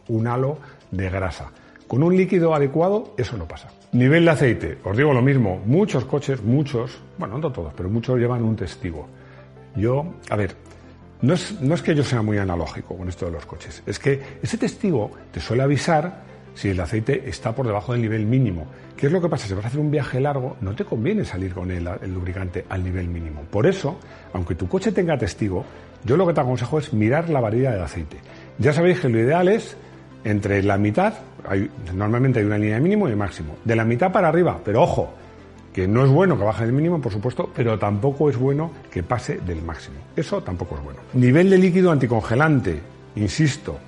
un 0.08 0.26
halo 0.26 0.58
de 0.90 1.08
grasa. 1.10 1.50
Con 1.88 2.02
un 2.02 2.16
líquido 2.16 2.54
adecuado 2.54 3.14
eso 3.16 3.36
no 3.36 3.46
pasa. 3.48 3.68
Nivel 3.92 4.24
de 4.24 4.30
aceite, 4.30 4.78
os 4.84 4.96
digo 4.96 5.12
lo 5.12 5.20
mismo, 5.20 5.60
muchos 5.66 6.04
coches, 6.04 6.42
muchos, 6.42 6.98
bueno, 7.18 7.38
no 7.38 7.50
todos, 7.52 7.72
pero 7.76 7.88
muchos 7.88 8.18
llevan 8.18 8.42
un 8.44 8.54
testigo. 8.56 9.08
Yo, 9.76 10.14
a 10.30 10.36
ver, 10.36 10.54
no 11.22 11.34
es, 11.34 11.60
no 11.60 11.74
es 11.74 11.82
que 11.82 11.94
yo 11.94 12.04
sea 12.04 12.22
muy 12.22 12.38
analógico 12.38 12.96
con 12.96 13.08
esto 13.08 13.26
de 13.26 13.32
los 13.32 13.46
coches, 13.46 13.82
es 13.86 13.98
que 13.98 14.20
ese 14.42 14.58
testigo 14.58 15.10
te 15.32 15.40
suele 15.40 15.62
avisar 15.62 16.22
si 16.54 16.68
el 16.70 16.80
aceite 16.80 17.28
está 17.28 17.54
por 17.54 17.66
debajo 17.66 17.92
del 17.92 18.02
nivel 18.02 18.26
mínimo. 18.26 18.66
¿Qué 18.96 19.06
es 19.06 19.12
lo 19.12 19.20
que 19.22 19.28
pasa? 19.28 19.46
Si 19.48 19.54
vas 19.54 19.64
a 19.64 19.68
hacer 19.68 19.80
un 19.80 19.90
viaje 19.90 20.20
largo, 20.20 20.56
no 20.60 20.74
te 20.74 20.84
conviene 20.84 21.24
salir 21.24 21.54
con 21.54 21.70
el, 21.70 21.88
el 22.02 22.12
lubricante 22.12 22.66
al 22.68 22.84
nivel 22.84 23.08
mínimo. 23.08 23.40
Por 23.50 23.66
eso, 23.66 23.98
aunque 24.34 24.54
tu 24.54 24.68
coche 24.68 24.92
tenga 24.92 25.16
testigo, 25.16 25.64
yo 26.04 26.16
lo 26.16 26.26
que 26.26 26.34
te 26.34 26.40
aconsejo 26.40 26.78
es 26.78 26.92
mirar 26.92 27.30
la 27.30 27.40
varilla 27.40 27.72
de 27.72 27.80
aceite. 27.82 28.18
Ya 28.58 28.72
sabéis 28.72 29.00
que 29.00 29.08
lo 29.08 29.18
ideal 29.18 29.48
es 29.48 29.76
entre 30.24 30.62
la 30.62 30.76
mitad, 30.76 31.14
hay- 31.48 31.70
normalmente 31.94 32.40
hay 32.40 32.44
una 32.44 32.58
línea 32.58 32.74
de 32.76 32.80
mínimo 32.82 33.06
y 33.08 33.10
de 33.10 33.16
máximo, 33.16 33.56
de 33.64 33.74
la 33.74 33.84
mitad 33.84 34.12
para 34.12 34.28
arriba, 34.28 34.60
pero 34.64 34.82
ojo, 34.82 35.14
que 35.72 35.88
no 35.88 36.04
es 36.04 36.10
bueno 36.10 36.36
que 36.36 36.44
baje 36.44 36.64
del 36.64 36.72
mínimo, 36.72 37.00
por 37.00 37.12
supuesto, 37.12 37.50
pero 37.54 37.78
tampoco 37.78 38.28
es 38.28 38.36
bueno 38.36 38.70
que 38.90 39.02
pase 39.02 39.38
del 39.38 39.62
máximo. 39.62 39.96
Eso 40.14 40.42
tampoco 40.42 40.76
es 40.76 40.84
bueno. 40.84 41.00
Nivel 41.14 41.50
de 41.50 41.58
líquido 41.58 41.90
anticongelante, 41.90 42.80
insisto, 43.16 43.78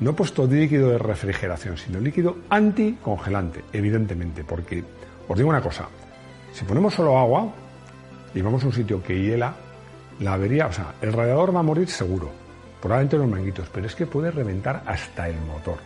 no 0.00 0.10
he 0.10 0.12
puesto 0.14 0.46
líquido 0.46 0.90
de 0.90 0.98
refrigeración, 0.98 1.76
sino 1.76 2.00
líquido 2.00 2.38
anticongelante, 2.48 3.64
evidentemente, 3.72 4.44
porque 4.44 4.82
os 5.28 5.36
digo 5.36 5.50
una 5.50 5.60
cosa, 5.60 5.88
si 6.52 6.64
ponemos 6.64 6.94
solo 6.94 7.18
agua 7.18 7.52
y 8.34 8.40
vamos 8.40 8.62
a 8.64 8.66
un 8.66 8.72
sitio 8.72 9.02
que 9.02 9.20
hiela, 9.20 9.54
la 10.20 10.34
avería, 10.34 10.66
o 10.66 10.72
sea, 10.72 10.94
el 11.02 11.12
radiador 11.12 11.54
va 11.54 11.60
a 11.60 11.62
morir 11.62 11.88
seguro, 11.88 12.30
probablemente 12.80 13.18
los 13.18 13.28
manguitos, 13.28 13.68
pero 13.72 13.86
es 13.86 13.94
que 13.94 14.06
puede 14.06 14.30
reventar 14.30 14.82
hasta 14.86 15.28
el 15.28 15.36
motor 15.42 15.76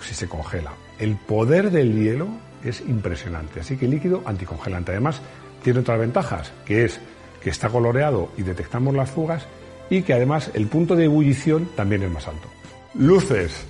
si 0.00 0.14
se 0.14 0.28
congela. 0.28 0.72
El 0.98 1.16
poder 1.16 1.70
del 1.70 1.94
hielo 1.94 2.28
es 2.70 2.80
impresionante, 2.80 3.60
así 3.60 3.76
que 3.76 3.88
líquido 3.88 4.22
anticongelante. 4.24 4.92
Además, 4.92 5.20
tiene 5.62 5.80
otras 5.80 5.98
ventajas, 5.98 6.52
que 6.64 6.84
es 6.84 7.00
que 7.42 7.50
está 7.50 7.68
coloreado 7.68 8.30
y 8.36 8.42
detectamos 8.42 8.94
las 8.94 9.10
fugas 9.10 9.46
y 9.90 10.02
que 10.02 10.14
además 10.14 10.50
el 10.54 10.66
punto 10.66 10.96
de 10.96 11.04
ebullición 11.04 11.68
también 11.76 12.02
es 12.02 12.10
más 12.10 12.26
alto. 12.28 12.48
Luces. 12.94 13.66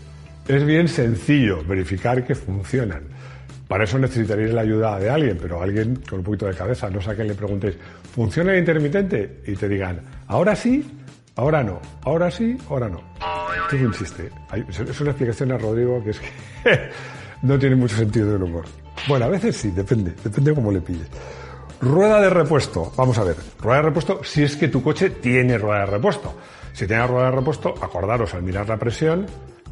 Es 0.49 0.65
bien 0.65 0.87
sencillo 0.87 1.65
verificar 1.65 2.25
que 2.25 2.35
funcionan. 2.35 3.03
Para 3.67 3.85
eso 3.85 3.99
necesitaréis 3.99 4.55
la 4.55 4.61
ayuda 4.61 4.99
de 4.99 5.11
alguien, 5.11 5.39
pero 5.41 5.61
alguien 5.61 5.97
con 6.09 6.21
un 6.21 6.25
poquito 6.25 6.47
de 6.47 6.55
cabeza, 6.55 6.89
no 6.89 7.01
sé 7.01 7.11
a 7.11 7.15
quién 7.17 7.27
le 7.27 7.35
preguntéis, 7.35 7.77
¿funciona 8.15 8.53
el 8.53 8.61
intermitente? 8.61 9.43
Y 9.47 9.57
te 9.57 9.69
digan, 9.69 10.01
ahora 10.29 10.55
sí, 10.55 10.87
ahora 11.35 11.65
no, 11.65 11.81
ahora 12.03 12.31
sí, 12.31 12.57
ahora 12.71 12.89
no. 12.89 13.03
Esto 13.65 13.77
es 13.77 13.83
un 13.83 13.93
chiste. 13.93 14.31
Es 14.69 15.01
una 15.01 15.11
explicación 15.11 15.51
a 15.51 15.59
Rodrigo 15.59 16.03
que 16.05 16.11
es 16.11 16.21
que 16.21 16.29
no 17.43 17.59
tiene 17.59 17.75
mucho 17.75 17.97
sentido 17.97 18.33
del 18.33 18.45
humor. 18.45 18.65
Bueno, 19.07 19.27
a 19.27 19.29
veces 19.29 19.57
sí, 19.57 19.71
depende, 19.71 20.13
depende 20.23 20.51
de 20.51 20.55
cómo 20.55 20.73
le 20.73 20.81
pilles. 20.81 21.09
Rueda 21.81 22.21
de 22.21 22.31
repuesto. 22.31 22.93
Vamos 22.97 23.19
a 23.19 23.25
ver. 23.25 23.37
Rueda 23.61 23.79
de 23.79 23.83
repuesto 23.83 24.25
si 24.25 24.43
es 24.43 24.57
que 24.57 24.69
tu 24.69 24.83
coche 24.83 25.11
tiene 25.11 25.59
rueda 25.59 25.81
de 25.81 25.87
repuesto. 25.87 26.35
Si 26.73 26.87
tiene 26.87 27.07
rueda 27.07 27.27
de 27.27 27.37
repuesto, 27.37 27.75
acordaros 27.81 28.35
al 28.35 28.43
mirar 28.43 28.69
la 28.69 28.79
presión 28.79 29.27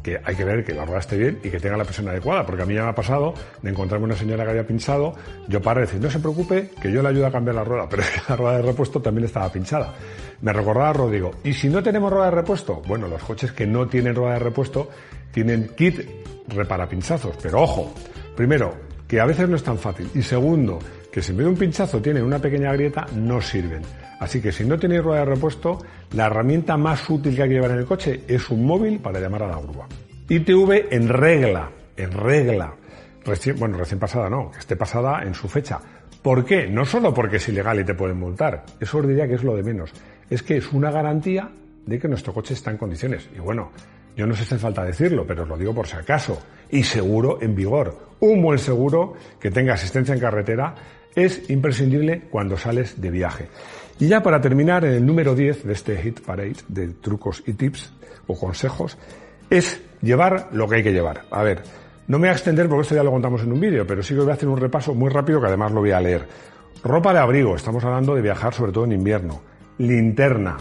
que 0.05 0.21
hay 0.23 0.35
que 0.35 0.45
ver 0.45 0.63
que 0.63 0.75
la 0.75 0.85
rueda 0.85 0.99
esté 0.99 1.17
bien 1.17 1.39
y 1.43 1.49
que 1.49 1.59
tenga 1.59 1.75
la 1.77 1.83
presión 1.83 2.07
adecuada, 2.07 2.45
porque 2.45 2.61
a 2.61 2.65
mí 2.67 2.75
ya 2.75 2.83
me 2.83 2.89
ha 2.89 2.95
pasado 2.95 3.33
de 3.63 3.71
encontrarme 3.71 4.05
una 4.05 4.15
señora 4.15 4.43
que 4.43 4.51
había 4.51 4.67
pinchado, 4.67 5.15
yo 5.47 5.59
paro 5.63 5.79
y 5.79 5.87
decir, 5.87 5.99
no 5.99 6.11
se 6.11 6.19
preocupe, 6.19 6.69
que 6.79 6.91
yo 6.91 7.01
le 7.01 7.09
ayudo 7.09 7.25
a 7.25 7.31
cambiar 7.31 7.55
la 7.55 7.63
rueda, 7.63 7.87
pero 7.89 8.03
la 8.29 8.35
rueda 8.35 8.57
de 8.57 8.61
repuesto 8.61 9.01
también 9.01 9.25
estaba 9.25 9.51
pinchada. 9.51 9.95
Me 10.41 10.53
recordaba 10.53 10.93
Rodrigo, 10.93 11.31
¿y 11.43 11.53
si 11.53 11.69
no 11.69 11.81
tenemos 11.81 12.13
rueda 12.13 12.25
de 12.25 12.31
repuesto? 12.31 12.83
Bueno, 12.87 13.07
los 13.07 13.23
coches 13.23 13.51
que 13.51 13.65
no 13.65 13.87
tienen 13.87 14.13
rueda 14.13 14.33
de 14.33 14.39
repuesto 14.39 14.89
tienen 15.31 15.69
kit 15.75 16.07
repara 16.49 16.87
pinchazos, 16.87 17.35
pero 17.41 17.63
ojo, 17.63 17.91
primero, 18.35 18.75
que 19.07 19.19
a 19.19 19.25
veces 19.25 19.47
no 19.47 19.55
es 19.55 19.63
tan 19.63 19.77
fácil, 19.77 20.09
y 20.13 20.21
segundo, 20.21 20.79
que 21.11 21.21
si 21.21 21.31
en 21.31 21.37
vez 21.37 21.45
de 21.45 21.51
un 21.51 21.57
pinchazo 21.57 22.01
tienen 22.01 22.23
una 22.23 22.39
pequeña 22.39 22.73
grieta, 22.73 23.05
no 23.15 23.41
sirven. 23.41 23.81
Así 24.19 24.41
que 24.41 24.51
si 24.51 24.65
no 24.65 24.77
tenéis 24.77 25.03
rueda 25.03 25.19
de 25.19 25.25
repuesto, 25.25 25.79
la 26.13 26.27
herramienta 26.27 26.77
más 26.77 27.09
útil 27.09 27.35
que 27.35 27.43
hay 27.43 27.49
que 27.49 27.55
llevar 27.55 27.71
en 27.71 27.79
el 27.79 27.85
coche 27.85 28.23
es 28.27 28.49
un 28.49 28.65
móvil 28.65 28.99
para 28.99 29.19
llamar 29.19 29.43
a 29.43 29.47
la 29.47 29.59
grúa. 29.59 29.87
ITV 30.27 30.87
en 30.91 31.07
regla, 31.09 31.69
en 31.95 32.11
regla. 32.11 32.73
Recién, 33.23 33.57
bueno, 33.57 33.77
recién 33.77 33.99
pasada 33.99 34.29
no, 34.29 34.51
que 34.51 34.59
esté 34.59 34.75
pasada 34.75 35.23
en 35.23 35.33
su 35.33 35.47
fecha. 35.47 35.79
¿Por 36.21 36.43
qué? 36.43 36.67
No 36.67 36.85
solo 36.85 37.13
porque 37.13 37.37
es 37.37 37.47
ilegal 37.49 37.79
y 37.79 37.83
te 37.83 37.93
pueden 37.93 38.17
multar, 38.17 38.65
eso 38.79 38.97
os 38.97 39.07
diría 39.07 39.27
que 39.27 39.35
es 39.35 39.43
lo 39.43 39.55
de 39.55 39.63
menos. 39.63 39.91
Es 40.29 40.41
que 40.41 40.57
es 40.57 40.73
una 40.73 40.89
garantía 40.89 41.51
de 41.85 41.99
que 41.99 42.07
nuestro 42.07 42.33
coche 42.33 42.55
está 42.55 42.71
en 42.71 42.77
condiciones. 42.77 43.29
Y 43.35 43.39
bueno, 43.39 43.71
yo 44.15 44.25
no 44.25 44.33
sé 44.33 44.43
si 44.43 44.55
hace 44.55 44.61
falta 44.61 44.83
decirlo, 44.83 45.25
pero 45.27 45.43
os 45.43 45.49
lo 45.49 45.57
digo 45.57 45.73
por 45.75 45.87
si 45.87 45.95
acaso. 45.95 46.41
Y 46.69 46.83
seguro 46.83 47.39
en 47.41 47.55
vigor. 47.55 48.04
Un 48.19 48.41
buen 48.41 48.59
seguro 48.59 49.13
que 49.39 49.51
tenga 49.51 49.73
asistencia 49.73 50.13
en 50.13 50.21
carretera 50.21 50.75
es 51.15 51.49
imprescindible 51.49 52.23
cuando 52.29 52.57
sales 52.57 53.01
de 53.01 53.11
viaje. 53.11 53.47
Y 53.99 54.07
ya 54.07 54.21
para 54.21 54.41
terminar, 54.41 54.83
en 54.83 54.91
el 54.91 55.05
número 55.05 55.35
10 55.35 55.63
de 55.63 55.73
este 55.73 55.97
Hit 55.97 56.21
Parade 56.21 56.57
de 56.67 56.89
trucos 56.89 57.43
y 57.45 57.53
tips 57.53 57.93
o 58.27 58.37
consejos, 58.37 58.97
es 59.49 59.81
llevar 60.01 60.49
lo 60.51 60.67
que 60.67 60.77
hay 60.77 60.83
que 60.83 60.91
llevar. 60.91 61.23
A 61.31 61.43
ver, 61.43 61.63
no 62.07 62.17
me 62.19 62.27
voy 62.27 62.29
a 62.29 62.33
extender 62.33 62.67
porque 62.67 62.83
esto 62.83 62.95
ya 62.95 63.03
lo 63.03 63.11
contamos 63.11 63.41
en 63.43 63.53
un 63.53 63.59
vídeo, 63.59 63.87
pero 63.87 64.03
sí 64.03 64.13
que 64.13 64.21
voy 64.21 64.31
a 64.31 64.33
hacer 64.33 64.49
un 64.49 64.57
repaso 64.57 64.93
muy 64.93 65.09
rápido 65.09 65.39
que 65.39 65.47
además 65.47 65.71
lo 65.71 65.79
voy 65.79 65.91
a 65.91 66.01
leer. 66.01 66.27
Ropa 66.83 67.13
de 67.13 67.19
abrigo, 67.19 67.55
estamos 67.55 67.83
hablando 67.83 68.13
de 68.15 68.21
viajar 68.21 68.53
sobre 68.53 68.71
todo 68.71 68.83
en 68.83 68.91
invierno. 68.91 69.41
Linterna, 69.77 70.57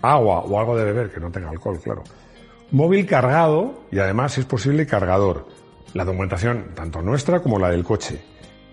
agua 0.00 0.40
o 0.40 0.58
algo 0.58 0.76
de 0.76 0.84
beber 0.84 1.10
que 1.10 1.20
no 1.20 1.30
tenga 1.30 1.50
alcohol, 1.50 1.78
claro. 1.82 2.02
Móvil 2.70 3.06
cargado 3.06 3.82
y 3.90 3.98
además, 3.98 4.32
si 4.32 4.40
es 4.40 4.46
posible, 4.46 4.86
cargador. 4.86 5.46
La 5.94 6.04
documentación, 6.04 6.66
tanto 6.74 7.00
nuestra 7.02 7.40
como 7.40 7.58
la 7.58 7.70
del 7.70 7.84
coche. 7.84 8.20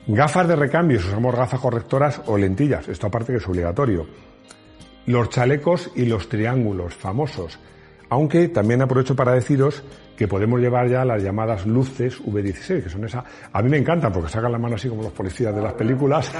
Gafas 0.08 0.48
de 0.48 0.56
recambio, 0.56 1.00
si 1.00 1.08
usamos 1.08 1.36
gafas 1.36 1.60
correctoras 1.60 2.22
o 2.26 2.38
lentillas, 2.38 2.88
esto 2.90 3.08
aparte 3.08 3.32
que 3.32 3.38
es 3.38 3.48
obligatorio. 3.48 4.06
Los 5.06 5.30
chalecos 5.30 5.92
y 5.96 6.06
los 6.06 6.28
triángulos 6.28 6.94
famosos. 6.94 7.60
Aunque 8.10 8.50
también 8.50 8.82
aprovecho 8.82 9.16
para 9.16 9.34
deciros 9.34 9.84
que 10.18 10.28
podemos 10.28 10.60
llevar 10.60 10.88
ya 10.88 11.04
las 11.06 11.24
llamadas 11.24 11.66
luces 11.66 12.22
V16, 12.22 12.84
que 12.84 12.90
son 12.90 13.06
esas. 13.06 13.24
A 13.52 13.62
mí 13.62 13.70
me 13.70 13.78
encantan 13.78 14.12
porque 14.12 14.30
sacan 14.30 14.52
la 14.52 14.60
mano 14.60 14.76
así 14.76 14.90
como 14.90 15.04
los 15.04 15.12
policías 15.12 15.56
de 15.56 15.62
las 15.62 15.74
películas, 15.74 16.32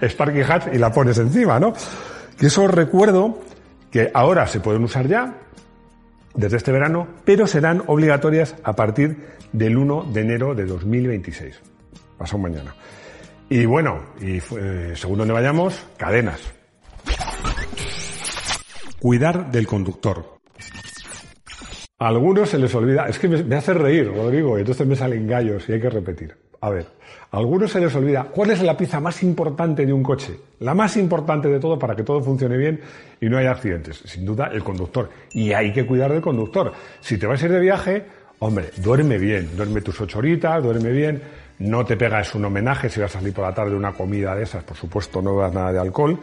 Sparky 0.00 0.42
Hatch 0.42 0.66
y 0.72 0.78
la 0.78 0.92
pones 0.92 1.18
encima, 1.18 1.58
¿no? 1.58 1.72
Que 2.38 2.46
eso 2.46 2.66
recuerdo 2.68 3.40
que 3.90 4.10
ahora 4.14 4.46
se 4.46 4.60
pueden 4.60 4.84
usar 4.84 5.06
ya, 5.06 5.34
desde 6.34 6.56
este 6.56 6.72
verano, 6.72 7.08
pero 7.24 7.46
serán 7.46 7.82
obligatorias 7.86 8.56
a 8.64 8.74
partir 8.74 9.16
del 9.52 9.76
1 9.76 10.10
de 10.12 10.20
enero 10.20 10.54
de 10.54 10.64
2026. 10.66 11.60
pasado 12.18 12.38
mañana. 12.38 12.74
Y 13.48 13.66
bueno, 13.66 14.00
y 14.20 14.38
eh, 14.38 14.92
según 14.94 15.18
donde 15.18 15.34
vayamos, 15.34 15.86
cadenas. 15.96 16.40
Cuidar 18.98 19.50
del 19.50 19.66
conductor. 19.66 20.38
A 21.98 22.08
algunos 22.08 22.48
se 22.48 22.58
les 22.58 22.74
olvida, 22.74 23.06
es 23.08 23.18
que 23.18 23.28
me, 23.28 23.42
me 23.44 23.56
hace 23.56 23.74
reír, 23.74 24.08
Rodrigo, 24.08 24.56
y 24.56 24.60
entonces 24.60 24.86
me 24.86 24.96
salen 24.96 25.26
gallos 25.26 25.68
y 25.68 25.72
hay 25.72 25.80
que 25.80 25.90
repetir. 25.90 26.36
A 26.62 26.70
ver, 26.70 26.86
a 27.32 27.38
algunos 27.38 27.72
se 27.72 27.80
les 27.80 27.92
olvida 27.96 28.22
cuál 28.22 28.52
es 28.52 28.62
la 28.62 28.76
pieza 28.76 29.00
más 29.00 29.20
importante 29.24 29.84
de 29.84 29.92
un 29.92 30.00
coche, 30.00 30.38
la 30.60 30.74
más 30.74 30.96
importante 30.96 31.48
de 31.48 31.58
todo 31.58 31.76
para 31.76 31.96
que 31.96 32.04
todo 32.04 32.22
funcione 32.22 32.56
bien 32.56 32.80
y 33.20 33.28
no 33.28 33.36
haya 33.36 33.50
accidentes. 33.50 34.00
Sin 34.04 34.24
duda, 34.24 34.48
el 34.52 34.62
conductor. 34.62 35.10
Y 35.32 35.52
hay 35.52 35.72
que 35.72 35.84
cuidar 35.84 36.12
del 36.12 36.22
conductor. 36.22 36.72
Si 37.00 37.18
te 37.18 37.26
vas 37.26 37.42
a 37.42 37.46
ir 37.46 37.52
de 37.52 37.58
viaje, 37.58 38.04
hombre, 38.38 38.70
duerme 38.76 39.18
bien, 39.18 39.56
duerme 39.56 39.80
tus 39.80 40.00
ocho 40.00 40.20
horitas, 40.20 40.62
duerme 40.62 40.92
bien, 40.92 41.20
no 41.58 41.84
te 41.84 41.96
pegas 41.96 42.32
un 42.36 42.44
homenaje 42.44 42.88
si 42.88 43.00
vas 43.00 43.10
a 43.16 43.18
salir 43.18 43.34
por 43.34 43.44
la 43.44 43.52
tarde 43.52 43.74
una 43.74 43.92
comida 43.92 44.36
de 44.36 44.44
esas, 44.44 44.62
por 44.62 44.76
supuesto, 44.76 45.20
no 45.20 45.34
bebas 45.34 45.52
nada 45.52 45.72
de 45.72 45.80
alcohol. 45.80 46.16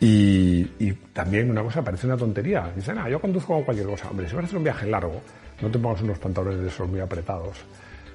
Y, 0.00 0.70
y 0.80 0.92
también 1.14 1.50
una 1.50 1.62
cosa, 1.62 1.82
parece 1.82 2.06
una 2.06 2.18
tontería. 2.18 2.70
Dicen, 2.76 2.98
ah, 2.98 3.08
yo 3.08 3.18
conduzco 3.18 3.54
con 3.54 3.62
cualquier 3.62 3.86
cosa. 3.86 4.10
Hombre, 4.10 4.28
si 4.28 4.34
vas 4.34 4.44
a 4.44 4.46
hacer 4.48 4.58
un 4.58 4.64
viaje 4.64 4.86
largo, 4.86 5.22
no 5.62 5.70
te 5.70 5.78
pongas 5.78 6.02
unos 6.02 6.18
pantalones 6.18 6.60
de 6.60 6.68
esos 6.68 6.86
muy 6.86 7.00
apretados. 7.00 7.56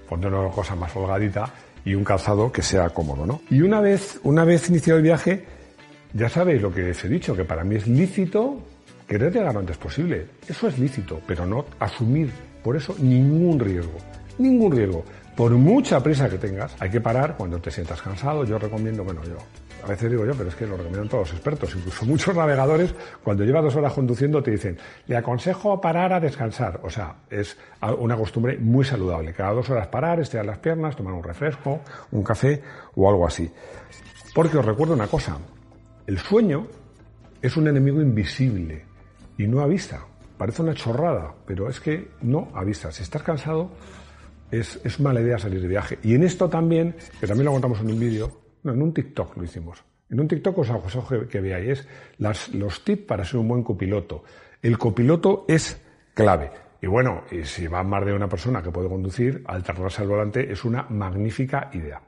Ponte 0.08 0.28
una 0.28 0.49
cosa 0.49 0.76
más 0.76 0.95
holgadita 0.95 1.51
y 1.84 1.93
un 1.93 2.03
calzado 2.03 2.51
que 2.51 2.62
sea 2.62 2.89
cómodo, 2.89 3.26
¿no? 3.26 3.41
Y 3.49 3.62
una 3.62 3.82
vez, 3.82 4.20
una 4.24 4.43
vez 4.43 4.70
iniciado 4.70 4.97
el 4.97 5.03
viaje, 5.03 5.45
ya 6.14 6.30
sabéis 6.30 6.62
lo 6.62 6.74
que 6.74 6.91
os 6.91 7.03
he 7.03 7.10
dicho, 7.10 7.36
que 7.36 7.45
para 7.45 7.64
mí 7.64 7.76
es 7.76 7.88
lícito 7.88 8.62
querer 9.08 9.34
llegar 9.34 9.53
lo 9.53 9.62
antes 9.62 9.78
posible. 9.78 10.28
Eso 10.47 10.68
es 10.68 10.78
lícito, 10.78 11.22
pero 11.26 11.45
no 11.45 11.66
asumir 11.80 12.32
por 12.64 12.76
eso 12.76 12.95
ningún 12.99 13.60
riesgo. 13.60 13.97
Ningún 14.38 14.72
riesgo. 14.72 15.03
Por 15.36 15.51
mucha 15.51 16.01
prisa 16.01 16.30
que 16.30 16.38
tengas, 16.38 16.76
hay 16.80 16.89
que 16.89 16.99
parar 16.99 17.36
cuando 17.38 17.60
te 17.60 17.72
sientas 17.72 18.01
cansado. 18.01 18.43
Yo 18.43 18.58
recomiendo, 18.58 19.03
bueno, 19.03 19.24
yo 19.24 19.38
a 19.88 19.91
veces 19.91 20.11
digo 20.11 20.25
yo, 20.25 20.33
pero 20.35 20.49
es 20.49 20.55
que 20.55 20.67
lo 20.67 20.75
recomiendan 20.75 21.07
todos 21.07 21.29
los 21.29 21.38
expertos, 21.38 21.73
incluso 21.73 22.05
muchos 22.05 22.35
navegadores, 22.35 22.93
cuando 23.23 23.45
llevas 23.45 23.63
dos 23.63 23.75
horas 23.77 23.93
conduciendo 23.93 24.43
te 24.43 24.51
dicen, 24.51 24.77
le 25.07 25.15
aconsejo 25.15 25.79
parar 25.79 26.11
a 26.11 26.19
descansar. 26.19 26.81
O 26.83 26.89
sea, 26.89 27.15
es 27.29 27.57
una 27.97 28.17
costumbre 28.17 28.57
muy 28.57 28.83
saludable. 28.83 29.33
Cada 29.33 29.53
dos 29.53 29.69
horas 29.69 29.88
parar, 29.88 30.19
estirar 30.19 30.45
las 30.45 30.57
piernas, 30.57 30.97
tomar 30.97 31.13
un 31.13 31.23
refresco, 31.23 31.79
un 32.11 32.21
café 32.21 32.61
o 32.95 33.09
algo 33.09 33.25
así. 33.25 33.49
Porque 34.35 34.57
os 34.57 34.65
recuerdo 34.65 34.93
una 34.93 35.07
cosa, 35.07 35.38
el 36.05 36.19
sueño 36.19 36.67
es 37.41 37.55
un 37.55 37.69
enemigo 37.69 38.01
invisible 38.01 38.83
y 39.38 39.47
no 39.47 39.61
a 39.61 39.67
vista. 39.67 40.01
Parece 40.38 40.63
una 40.63 40.73
chorrada, 40.73 41.33
pero 41.45 41.69
es 41.69 41.79
que 41.79 42.09
no 42.21 42.49
a 42.53 42.65
vista. 42.65 42.91
Si 42.91 43.03
estás 43.03 43.23
cansado, 43.23 43.71
es, 44.51 44.81
es 44.83 44.99
mala 44.99 45.21
idea 45.21 45.39
salir 45.39 45.61
de 45.61 45.67
viaje. 45.69 45.97
Y 46.03 46.13
en 46.13 46.23
esto 46.23 46.49
también, 46.49 46.93
que 47.21 47.25
también 47.25 47.45
lo 47.45 47.53
contamos 47.53 47.79
en 47.79 47.88
un 47.88 47.99
vídeo, 47.99 48.46
no, 48.68 48.74
en 48.74 48.82
un 48.82 48.93
TikTok 48.93 49.38
lo 49.38 49.43
hicimos. 49.43 49.84
En 50.09 50.20
un 50.20 50.28
TikTok 50.28 50.57
os 50.59 50.70
aconsejo 50.70 51.28
que, 51.28 51.41
veáis 51.41 51.88
las, 52.18 52.49
los 52.53 52.84
tips 52.84 53.03
para 53.03 53.26
ser 53.26 53.39
un 53.39 53.47
buen 53.47 53.63
copiloto. 53.63 54.24
El 54.61 54.78
copiloto 54.78 55.45
es 55.47 55.82
clave. 56.13 56.51
Y 56.82 56.88
bueno, 56.88 57.24
y 57.32 57.43
si 57.43 57.68
va 57.68 57.84
más 57.84 58.05
de 58.05 58.13
una 58.13 58.30
persona 58.30 58.61
que 58.61 58.72
puede 58.72 58.88
conducir, 58.88 59.43
alternarse 59.45 60.01
al 60.01 60.07
volante 60.07 60.51
es 60.51 60.63
una 60.63 60.84
magnífica 60.89 61.70
idea. 61.74 62.01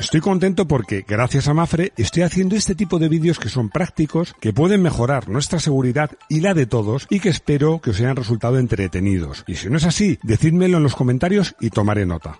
Estoy 0.00 0.20
contento 0.20 0.68
porque, 0.68 1.04
gracias 1.06 1.48
a 1.48 1.54
Mafre, 1.54 1.92
estoy 1.96 2.22
haciendo 2.22 2.54
este 2.54 2.76
tipo 2.76 3.00
de 3.00 3.08
vídeos 3.08 3.40
que 3.40 3.48
son 3.48 3.68
prácticos, 3.68 4.32
que 4.40 4.52
pueden 4.52 4.80
mejorar 4.80 5.28
nuestra 5.28 5.58
seguridad 5.58 6.12
y 6.28 6.40
la 6.40 6.54
de 6.54 6.66
todos, 6.66 7.08
y 7.10 7.18
que 7.18 7.30
espero 7.30 7.80
que 7.80 7.90
os 7.90 7.98
hayan 7.98 8.14
resultado 8.14 8.60
entretenidos. 8.60 9.42
Y 9.48 9.56
si 9.56 9.68
no 9.68 9.76
es 9.76 9.84
así, 9.84 10.20
decídmelo 10.22 10.76
en 10.76 10.84
los 10.84 10.94
comentarios 10.94 11.56
y 11.60 11.70
tomaré 11.70 12.06
nota. 12.06 12.38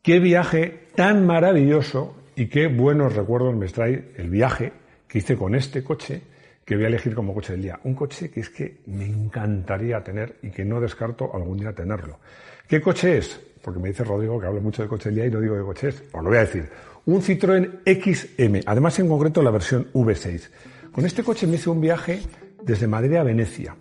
Qué 0.00 0.18
viaje 0.18 0.88
tan 0.94 1.26
maravilloso 1.26 2.16
y 2.36 2.46
qué 2.46 2.68
buenos 2.68 3.14
recuerdos 3.14 3.54
me 3.54 3.66
trae 3.66 4.12
el 4.16 4.30
viaje 4.30 4.72
que 5.06 5.18
hice 5.18 5.36
con 5.36 5.54
este 5.54 5.84
coche 5.84 6.22
que 6.64 6.74
voy 6.74 6.84
a 6.84 6.88
elegir 6.88 7.14
como 7.14 7.34
coche 7.34 7.52
del 7.52 7.62
día. 7.62 7.80
Un 7.84 7.94
coche 7.94 8.30
que 8.30 8.40
es 8.40 8.48
que 8.48 8.78
me 8.86 9.04
encantaría 9.04 10.02
tener 10.02 10.36
y 10.42 10.50
que 10.50 10.64
no 10.64 10.80
descarto 10.80 11.34
algún 11.34 11.58
día 11.58 11.74
tenerlo. 11.74 12.18
¿Qué 12.66 12.80
coche 12.80 13.18
es? 13.18 13.40
Porque 13.62 13.78
me 13.78 13.88
dice 13.88 14.04
Rodrigo 14.04 14.40
que 14.40 14.46
hablo 14.46 14.60
mucho 14.60 14.82
de 14.82 14.88
coche 14.88 15.10
del 15.10 15.16
día 15.16 15.26
y 15.26 15.30
no 15.30 15.40
digo 15.40 15.56
de 15.56 15.62
coche 15.62 15.88
es. 15.88 16.02
Os 16.12 16.22
lo 16.22 16.28
voy 16.28 16.38
a 16.38 16.40
decir. 16.40 16.68
Un 17.06 17.20
Citroën 17.22 17.80
XM, 17.84 18.60
además 18.66 18.98
en 18.98 19.08
concreto 19.08 19.42
la 19.42 19.50
versión 19.50 19.88
V6. 19.92 20.48
Con 20.92 21.04
este 21.04 21.22
coche 21.22 21.46
me 21.46 21.56
hice 21.56 21.70
un 21.70 21.80
viaje 21.80 22.20
desde 22.62 22.86
Madrid 22.86 23.16
a 23.16 23.22
Venecia. 23.22 23.76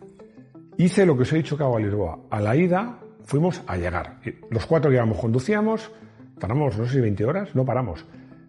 Hice 0.78 1.06
lo 1.06 1.16
que 1.16 1.24
os 1.24 1.34
he 1.34 1.38
dicho 1.38 1.58
que 1.58 1.64
hago 1.64 1.78
a 1.78 1.80
Lisboa. 1.80 2.20
A 2.30 2.40
la 2.40 2.56
ida 2.56 3.00
fuimos 3.26 3.62
a 3.68 3.78
llegar. 3.78 4.20
Los 4.50 4.66
cuatro 4.66 4.90
que 4.90 4.96
íbamos 4.96 5.18
conducíamos, 5.18 5.92
paramos, 6.40 6.78
no 6.78 6.86
sé 6.86 6.94
si 6.94 7.02
20 7.02 7.26
horas, 7.26 7.56
no 7.56 7.66
paramos. 7.66 8.06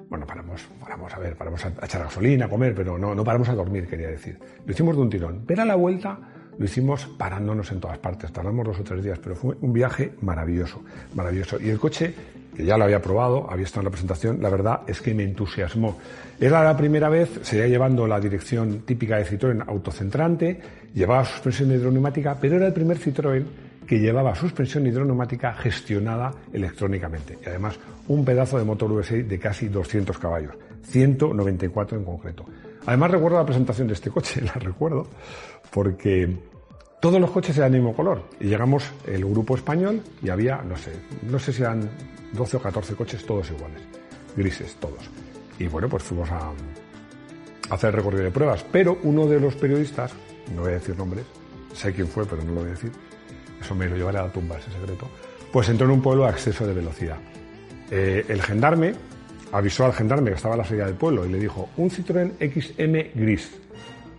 Bueno, 0.09 0.27
paramos, 0.27 0.69
paramos 0.81 1.15
a 1.15 1.19
ver, 1.19 1.37
paramos 1.37 1.65
a 1.65 1.69
echar 1.85 2.03
gasolina, 2.03 2.47
a 2.47 2.49
comer, 2.49 2.75
pero 2.75 2.99
no, 2.99 3.15
no 3.15 3.25
paramos 3.25 3.49
a 3.49 3.55
dormir, 3.55 3.87
quería 3.87 4.09
decir. 4.09 4.39
Lo 4.65 4.73
hicimos 4.73 4.97
de 4.97 5.03
un 5.03 5.11
tirón. 5.11 5.45
Pero 5.47 5.63
a 5.63 5.65
la 5.65 5.77
vuelta 5.77 6.19
lo 6.61 6.67
hicimos 6.67 7.07
parándonos 7.17 7.73
en 7.73 7.81
todas 7.81 7.97
partes, 7.97 8.31
tardamos 8.31 8.67
dos 8.67 8.79
o 8.81 8.85
tres 8.85 9.03
días, 9.03 9.19
pero 9.19 9.35
fue 9.35 9.57
un 9.63 9.73
viaje 9.73 10.13
maravilloso, 10.21 10.83
maravilloso. 11.15 11.59
Y 11.59 11.71
el 11.71 11.79
coche, 11.79 12.15
que 12.55 12.67
ya 12.67 12.77
lo 12.77 12.85
había 12.85 13.01
probado, 13.01 13.51
había 13.51 13.65
estado 13.65 13.81
en 13.81 13.85
la 13.87 13.91
presentación, 13.91 14.43
la 14.43 14.51
verdad 14.51 14.83
es 14.87 15.01
que 15.01 15.15
me 15.15 15.23
entusiasmó. 15.23 15.97
Era 16.39 16.63
la 16.63 16.77
primera 16.77 17.09
vez, 17.09 17.31
seguía 17.41 17.67
llevando 17.67 18.07
la 18.07 18.21
dirección 18.21 18.81
típica 18.81 19.17
de 19.17 19.25
Citroën 19.25 19.65
autocentrante, 19.67 20.61
llevaba 20.93 21.25
suspensión 21.25 21.71
hidroneumática, 21.71 22.37
pero 22.39 22.57
era 22.57 22.67
el 22.67 22.75
primer 22.75 22.99
Citroën 22.99 23.43
que 23.87 23.99
llevaba 23.99 24.35
suspensión 24.35 24.87
hidroneumática 24.87 25.55
gestionada 25.55 26.31
electrónicamente. 26.53 27.39
Y 27.43 27.49
además 27.49 27.79
un 28.09 28.23
pedazo 28.23 28.59
de 28.59 28.65
motor 28.65 28.91
V6 28.91 29.27
de 29.27 29.39
casi 29.39 29.69
200 29.69 30.19
caballos, 30.19 30.53
194 30.83 31.97
en 31.97 32.05
concreto. 32.05 32.45
Además 32.85 33.11
recuerdo 33.13 33.39
la 33.39 33.47
presentación 33.47 33.89
de 33.89 33.95
este 33.95 34.11
coche, 34.11 34.41
la 34.45 34.53
recuerdo, 34.53 35.07
porque 35.71 36.50
todos 37.01 37.21
los 37.21 37.31
coches 37.31 37.57
eran 37.57 37.73
del 37.73 37.81
mismo 37.81 37.97
color. 37.97 38.23
Y 38.39 38.47
llegamos 38.47 38.85
el 39.07 39.25
grupo 39.25 39.57
español 39.57 40.03
y 40.23 40.29
había, 40.29 40.63
no 40.63 40.77
sé, 40.77 40.93
no 41.23 41.39
sé 41.39 41.53
si 41.53 41.63
eran 41.63 41.89
12 42.33 42.59
o 42.59 42.63
14 42.63 42.95
coches 42.95 43.27
todos 43.27 43.51
iguales, 43.51 43.83
grises 44.37 44.77
todos. 44.77 45.11
Y 45.59 45.67
bueno, 45.67 45.89
pues 45.89 46.03
fuimos 46.03 46.31
a, 46.31 46.53
hacer 47.71 47.91
el 47.91 47.97
recorrido 47.97 48.25
de 48.25 48.31
pruebas. 48.31 48.65
Pero 48.71 48.99
uno 49.05 49.27
de 49.27 49.41
los 49.41 49.55
periodistas, 49.55 50.13
no 50.55 50.63
voy 50.63 50.73
a 50.73 50.75
decir 50.75 50.97
nombres, 50.97 51.25
sé 51.73 51.93
quién 51.93 52.09
fue, 52.09 52.27
pero 52.27 52.43
no 52.43 52.53
lo 52.53 52.61
voy 52.61 52.69
a 52.69 52.73
decir, 52.73 52.93
eso 53.61 53.75
me 53.75 53.89
lo 53.89 53.97
llevaré 53.97 54.19
a 54.19 54.23
la 54.25 54.33
tumba, 54.33 54.59
ese 54.59 54.71
secreto, 54.71 55.09
pues 55.53 55.69
entró 55.69 55.87
en 55.87 55.93
un 55.93 56.03
pueblo 56.03 56.27
a 56.27 56.31
exceso 56.31 56.67
de 56.67 56.75
velocidad. 56.75 57.19
Eh, 57.91 58.25
el 58.29 58.43
gendarme 58.43 58.95
avisó 59.53 59.85
al 59.85 59.93
gendarme 59.93 60.31
que 60.31 60.37
estaba 60.37 60.55
a 60.55 60.59
la 60.59 60.65
salida 60.65 60.87
del 60.87 60.95
pueblo 60.95 61.27
y 61.27 61.31
le 61.31 61.39
dijo, 61.39 61.71
un 61.77 61.91
Citroën 61.91 62.33
XM 62.39 63.19
gris. 63.19 63.51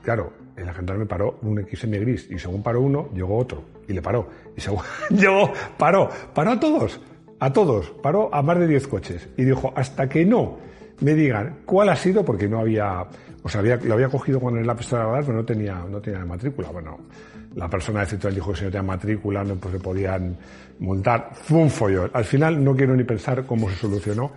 Claro, 0.04 0.34
el 0.68 0.74
gendarme 0.74 1.06
paró 1.06 1.40
un 1.42 1.66
XM 1.66 1.92
gris 2.00 2.28
y 2.30 2.40
según 2.40 2.62
paró 2.64 2.82
uno, 2.82 3.10
llegó 3.14 3.38
otro 3.38 3.64
y 3.88 3.94
le 3.94 4.02
paró. 4.02 4.28
Y 4.56 4.62
según 4.62 4.82
llegó, 5.10 5.52
paró, 5.78 6.10
paró 6.34 6.52
a 6.52 6.60
todos, 6.60 7.00
a 7.40 7.52
todos, 7.52 7.90
paró 8.02 8.34
a 8.34 8.42
más 8.42 8.60
de 8.60 8.68
10 8.68 8.88
coches 8.88 9.30
y 9.38 9.44
dijo, 9.44 9.74
hasta 9.76 10.08
que 10.08 10.26
no 10.26 10.58
me 11.02 11.16
digan 11.16 11.58
cuál 11.66 11.90
ha 11.90 11.96
sido, 11.96 12.24
porque 12.24 12.48
no 12.48 12.60
había, 12.60 13.06
o 13.44 13.50
sea, 13.50 13.60
había, 13.62 13.78
lo 13.78 13.96
había 13.96 14.08
cogido 14.08 14.40
con 14.40 14.58
el 14.58 14.66
lápiz 14.66 14.90
de 14.92 14.98
radar, 14.98 15.24
pero 15.26 15.38
no 15.38 15.46
tenía, 15.46 15.84
no 15.90 16.00
tenía 16.00 16.24
matrícula. 16.26 16.70
Bueno, 16.70 17.00
la 17.56 17.68
persona 17.68 18.02
de 18.02 18.18
Citroën 18.18 18.34
dijo 18.34 18.52
que 18.52 18.60
si 18.60 18.66
no 18.66 18.72
tenía 18.72 18.84
matrícula 18.84 19.44
no 19.44 19.56
pues, 19.56 19.74
se 19.74 19.80
podían 19.80 20.38
montar. 20.80 21.32
Fue 21.34 21.58
un. 21.58 22.10
Al 22.14 22.26
final 22.26 22.64
no 22.64 22.76
quiero 22.76 22.96
ni 22.96 23.04
pensar 23.04 23.46
cómo 23.46 23.70
se 23.70 23.76
solucionó, 23.76 24.32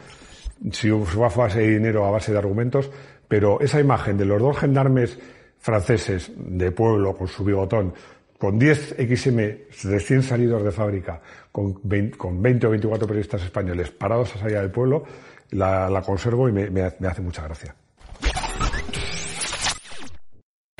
si 0.73 0.91
fue 0.91 1.27
a 1.27 1.29
base 1.29 1.61
de 1.61 1.69
dinero 1.69 2.07
a 2.07 2.11
base 2.11 2.33
de 2.33 2.39
argumentos, 2.39 2.91
pero 3.29 3.61
esa 3.61 3.81
imagen 3.81 4.17
de 4.17 4.25
los 4.25 4.41
dos 4.41 4.59
gendarmes 4.59 5.19
franceses 5.65 6.31
de 6.37 6.73
pueblo 6.73 7.17
con 7.17 7.27
su 7.27 7.43
bigotón, 7.43 7.95
con 8.39 8.59
10 8.59 8.97
XM 8.99 9.39
recién 9.85 10.23
salidos 10.23 10.63
de 10.63 10.71
fábrica, 10.71 11.23
con 11.51 11.81
20, 11.83 12.19
con 12.19 12.43
20 12.43 12.67
o 12.67 12.71
24 12.71 13.09
periodistas 13.09 13.43
españoles 13.45 13.91
parados 13.91 14.37
a 14.37 14.41
salida 14.41 14.61
del 14.61 14.71
pueblo, 14.71 15.05
la, 15.53 15.89
la 15.89 16.03
conservo 16.03 16.51
y 16.51 16.53
me, 16.53 16.69
me, 16.69 16.93
me 16.99 17.09
hace 17.09 17.23
mucha 17.23 17.45
gracia. 17.45 17.75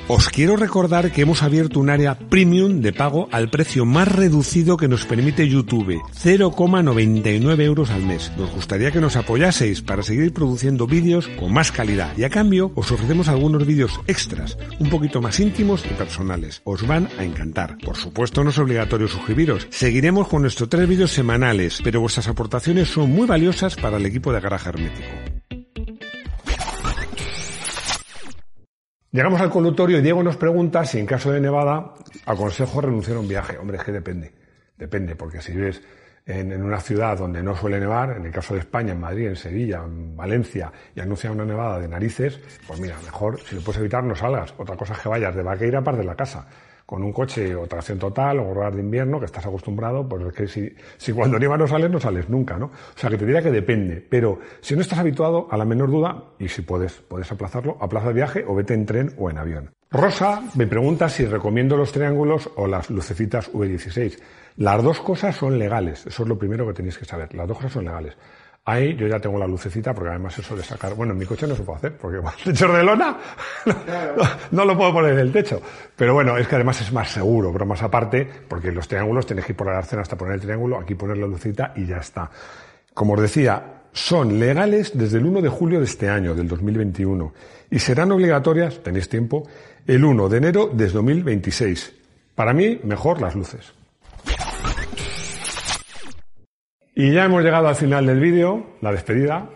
Os 0.07 0.29
quiero 0.29 0.57
recordar 0.57 1.13
que 1.13 1.23
hemos 1.23 1.43
abierto 1.43 1.81
un 1.81 1.89
área 1.89 2.19
premium 2.19 2.83
de 2.83 2.93
pago 2.93 3.27
al 3.33 3.49
precio 3.49 3.87
más 3.87 4.07
reducido 4.07 4.77
que 4.77 4.87
nos 4.87 5.07
permite 5.07 5.49
YouTube, 5.49 5.99
0,99 6.23 7.63
euros 7.63 7.89
al 7.89 8.03
mes. 8.03 8.31
Nos 8.37 8.51
gustaría 8.53 8.91
que 8.91 9.01
nos 9.01 9.17
apoyaseis 9.17 9.81
para 9.81 10.03
seguir 10.03 10.35
produciendo 10.35 10.87
vídeos 10.87 11.27
con 11.41 11.55
más 11.55 11.73
calidad 11.73 12.15
y 12.19 12.25
a 12.25 12.29
cambio 12.29 12.71
os 12.75 12.93
ofrecemos 12.93 13.29
algunos 13.29 13.65
vídeos 13.65 13.99
extras, 14.07 14.59
un 14.79 14.91
poquito 14.91 15.23
más 15.23 15.41
íntimos 15.41 15.83
y 15.91 15.95
personales. 15.95 16.61
Os 16.65 16.87
van 16.87 17.09
a 17.19 17.25
encantar. 17.25 17.79
Por 17.79 17.97
supuesto 17.97 18.45
no 18.45 18.51
es 18.51 18.59
obligatorio 18.59 19.09
suscribiros. 19.09 19.67
Seguiremos 19.71 20.29
con 20.29 20.43
nuestros 20.43 20.69
tres 20.69 20.87
vídeos 20.87 21.13
semanales, 21.13 21.81
pero 21.83 22.03
vuestras 22.03 22.29
aportaciones 22.29 22.91
son 22.91 23.11
muy 23.11 23.27
valiosas 23.27 23.75
para 23.77 23.97
el 23.97 24.05
equipo 24.05 24.35
de 24.35 24.41
Garaje 24.41 24.69
Hermético. 24.69 25.64
Llegamos 29.15 29.41
al 29.41 29.49
conductorio 29.49 29.99
y 29.99 30.03
Diego 30.03 30.25
nos 30.25 30.37
pregunta 30.37 30.85
si 30.85 30.99
en 30.99 31.07
caso 31.07 31.31
de 31.31 31.41
nevada 31.41 31.95
aconsejo 32.27 32.81
renunciar 32.81 33.17
a 33.17 33.21
un 33.21 33.29
viaje. 33.29 33.57
Hombre, 33.57 33.77
es 33.77 33.85
que 33.85 33.93
depende. 33.93 34.33
Depende, 34.77 35.15
porque 35.15 35.41
si 35.41 35.53
vives 35.53 35.81
en, 36.27 36.61
una 36.61 36.81
ciudad 36.81 37.17
donde 37.17 37.41
no 37.41 37.55
suele 37.55 37.79
nevar, 37.79 38.17
en 38.17 38.27
el 38.27 38.33
caso 38.33 38.55
de 38.55 38.61
España, 38.61 38.93
en 38.93 38.99
Madrid, 38.99 39.29
en 39.29 39.37
Sevilla, 39.37 39.85
en 39.85 40.17
Valencia, 40.17 40.73
y 40.97 40.99
anuncia 40.99 41.31
una 41.31 41.45
nevada 41.45 41.79
de 41.79 41.87
narices, 41.87 42.41
pues 42.67 42.81
mira, 42.81 42.97
mejor, 43.05 43.39
si 43.39 43.55
lo 43.55 43.61
puedes 43.61 43.79
evitar, 43.79 44.03
no 44.03 44.17
salgas. 44.17 44.53
Otra 44.59 44.77
cosa 44.77 44.95
es 44.95 44.99
que 44.99 45.09
vayas 45.09 45.33
de 45.33 45.45
vaqueira 45.45 45.81
para 45.81 45.99
de 45.99 46.05
la 46.05 46.17
casa 46.17 46.49
con 46.87 47.03
un 47.03 47.13
coche 47.13 47.55
o 47.55 47.67
tracción 47.67 47.99
total 47.99 48.41
o 48.41 48.45
gorras 48.45 48.75
de 48.75 48.81
invierno 48.81 49.19
que 49.19 49.27
estás 49.27 49.47
acostumbrado, 49.47 50.09
pues 50.09 50.27
es 50.27 50.35
que 50.35 50.47
si, 50.47 50.75
si 50.97 51.13
cuando 51.13 51.39
nieva 51.39 51.57
no 51.57 51.67
sales, 51.67 51.91
no 51.91 51.99
sales 51.99 52.29
nunca, 52.29 52.59
¿no? 52.59 52.67
O 52.67 52.99
sea 52.99 53.11
que 53.11 53.17
te 53.17 53.25
diría 53.25 53.43
que 53.43 53.51
depende, 53.51 54.07
pero 54.09 54.39
si 54.61 54.75
no 54.75 54.83
estás 54.83 54.99
habituado, 54.99 55.49
a 55.51 55.57
la 55.57 55.65
menor 55.65 55.91
duda, 55.91 56.25
y 56.39 56.49
si 56.49 56.63
puedes, 56.63 56.93
puedes 56.95 57.31
aplazarlo, 57.33 57.79
aplaza 57.81 58.09
el 58.09 58.15
viaje 58.15 58.45
o 58.47 58.55
vete 58.55 58.75
en 58.75 58.87
tren 58.87 59.15
o 59.19 59.31
en 59.31 59.39
avión. 59.39 59.71
Rosa 59.91 60.43
me 60.57 60.67
pregunta 60.67 61.09
si 61.09 61.25
recomiendo 61.25 61.77
los 61.77 61.93
triángulos 61.93 62.51
o 62.57 62.67
las 62.67 62.91
lucecitas 62.91 63.53
V16. 63.53 64.19
Las 64.57 64.83
dos 64.83 65.01
cosas 65.01 65.37
son 65.37 65.59
legales, 65.59 66.07
eso 66.07 66.23
es 66.25 66.29
lo 66.29 66.39
primero 66.39 66.67
que 66.67 66.75
tenéis 66.75 66.99
que 66.99 67.05
saber, 67.05 67.33
las 67.35 67.47
dos 67.47 67.57
cosas 67.57 67.73
son 67.73 67.85
legales. 67.85 68.17
Ahí 68.67 68.97
yo 68.97 69.07
ya 69.07 69.21
tengo 69.21 69.39
la 69.39 69.47
lucecita, 69.47 69.93
porque 69.93 70.11
además 70.11 70.39
eso 70.39 70.57
de 70.57 70.63
sacar, 70.63 70.95
bueno, 70.95 71.13
en 71.13 71.19
mi 71.19 71.27
coche 71.27 71.47
no 71.47 71.55
se 71.55 71.63
puede 71.63 71.79
hacer, 71.79 71.97
porque 71.99 72.17
el 72.39 72.45
techo 72.45 72.73
de 72.73 72.83
lona 72.83 73.19
no, 73.67 74.25
no 74.53 74.65
lo 74.65 74.77
puedo 74.77 74.95
poner 74.95 75.13
en 75.13 75.19
el 75.19 75.33
techo. 75.33 75.61
Pero 75.95 76.15
bueno, 76.15 76.39
es 76.39 76.49
que 76.49 76.55
además 76.55 76.81
es 76.81 76.91
más 76.91 77.11
seguro, 77.11 77.53
pero 77.53 77.67
más 77.67 77.83
aparte, 77.83 78.27
porque 78.49 78.73
los 78.73 78.89
triángulos 78.89 79.27
tenéis 79.27 79.47
que 79.47 79.53
ir 79.53 79.57
por 79.57 79.69
el 79.69 79.75
arcén 79.75 79.99
hasta 79.99 80.17
poner 80.17 80.37
el 80.37 80.41
triángulo, 80.41 80.79
aquí 80.79 80.95
poner 80.95 81.19
la 81.19 81.27
lucecita 81.27 81.75
y 81.77 81.85
ya 81.85 81.99
está. 81.99 82.31
Como 82.95 83.13
os 83.15 83.21
decía, 83.21 83.83
son 83.93 84.41
legales 84.41 84.97
desde 84.97 85.19
el 85.19 85.27
1 85.27 85.43
de 85.43 85.49
julio 85.51 85.79
de 85.79 85.85
este 85.85 86.09
año, 86.09 86.35
del 86.35 86.49
2021, 86.49 87.35
y 87.71 87.79
serán 87.79 88.13
obligatorias, 88.13 88.83
tenéis 88.83 89.11
tiempo, 89.11 89.47
el 89.87 90.05
1 90.05 90.29
de 90.31 90.39
enero 90.39 90.71
de 90.73 90.89
2026. 90.89 91.93
Para 92.35 92.55
mí, 92.55 92.81
mejor 92.83 93.21
las 93.21 93.35
luces. 93.35 93.75
Y 96.97 97.13
ya 97.13 97.25
hemos 97.25 97.43
llegado 97.43 97.67
al 97.67 97.75
final 97.75 98.07
del 98.07 98.21
vídeo, 98.21 98.75
la 98.81 98.93
despedida, 98.93 99.49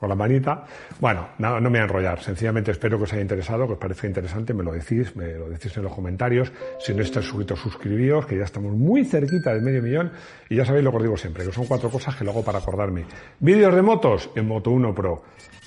con 0.00 0.08
la 0.08 0.14
manita. 0.14 0.64
Bueno, 0.98 1.28
no, 1.38 1.60
no 1.60 1.68
me 1.68 1.78
voy 1.78 1.80
a 1.80 1.82
enrollar, 1.82 2.22
sencillamente 2.22 2.70
espero 2.70 2.96
que 2.96 3.04
os 3.04 3.12
haya 3.12 3.20
interesado, 3.20 3.66
que 3.66 3.74
os 3.74 3.78
parezca 3.78 4.06
interesante, 4.06 4.54
me 4.54 4.62
lo 4.62 4.72
decís, 4.72 5.14
me 5.14 5.34
lo 5.34 5.50
decís 5.50 5.76
en 5.76 5.82
los 5.82 5.92
comentarios. 5.92 6.50
Si 6.80 6.94
no 6.94 7.02
estáis 7.02 7.26
suscritos, 7.26 7.60
suscribíos, 7.60 8.24
que 8.24 8.38
ya 8.38 8.44
estamos 8.44 8.72
muy 8.72 9.04
cerquita 9.04 9.52
del 9.52 9.62
medio 9.62 9.82
millón. 9.82 10.10
Y 10.48 10.56
ya 10.56 10.64
sabéis 10.64 10.84
lo 10.84 10.90
que 10.90 10.96
os 10.96 11.02
digo 11.02 11.16
siempre, 11.18 11.44
que 11.44 11.52
son 11.52 11.66
cuatro 11.66 11.90
cosas 11.90 12.16
que 12.16 12.24
lo 12.24 12.30
hago 12.30 12.42
para 12.42 12.58
acordarme. 12.58 13.04
Vídeos 13.40 13.74
de 13.74 13.82
motos 13.82 14.30
en 14.34 14.48
Moto 14.48 14.70
1 14.70 14.94
Pro. 14.94 15.22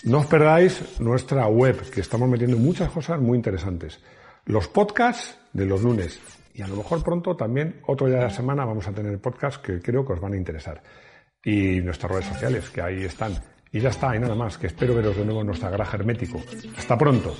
No 0.06 0.20
os 0.20 0.26
perdáis 0.26 1.00
nuestra 1.00 1.45
web, 1.47 1.91
que 1.91 2.02
estamos 2.02 2.28
metiendo 2.28 2.58
muchas 2.58 2.89
cosas 2.89 3.20
muy 3.20 3.38
interesantes. 3.38 4.00
Los 4.45 4.68
podcasts 4.68 5.38
de 5.54 5.66
los 5.66 5.84
lunes, 5.84 6.20
y 6.60 6.62
a 6.62 6.68
lo 6.68 6.76
mejor 6.76 7.01
pronto 7.01 7.38
también, 7.38 7.80
otro 7.86 8.07
día 8.07 8.18
de 8.18 8.24
la 8.24 8.30
semana, 8.30 8.66
vamos 8.66 8.86
a 8.86 8.91
tener 8.91 9.18
podcast 9.22 9.64
que 9.64 9.80
creo 9.80 10.05
que 10.05 10.12
os 10.12 10.20
van 10.20 10.34
a 10.34 10.36
interesar. 10.36 10.84
Y 11.41 11.80
nuestras 11.80 12.12
redes 12.12 12.26
sociales, 12.26 12.70
que 12.70 12.82
ahí 12.82 13.05
están. 13.05 13.32
Y 13.72 13.80
ya 13.80 13.88
está, 13.88 14.14
y 14.14 14.20
nada 14.20 14.36
más, 14.36 14.57
que 14.57 14.68
espero 14.68 14.93
veros 14.93 15.16
de 15.16 15.24
nuevo 15.24 15.39
en 15.39 15.47
nuestra 15.47 15.70
garaje 15.70 15.95
hermético. 15.95 16.41
Hasta 16.76 16.97
pronto. 16.97 17.34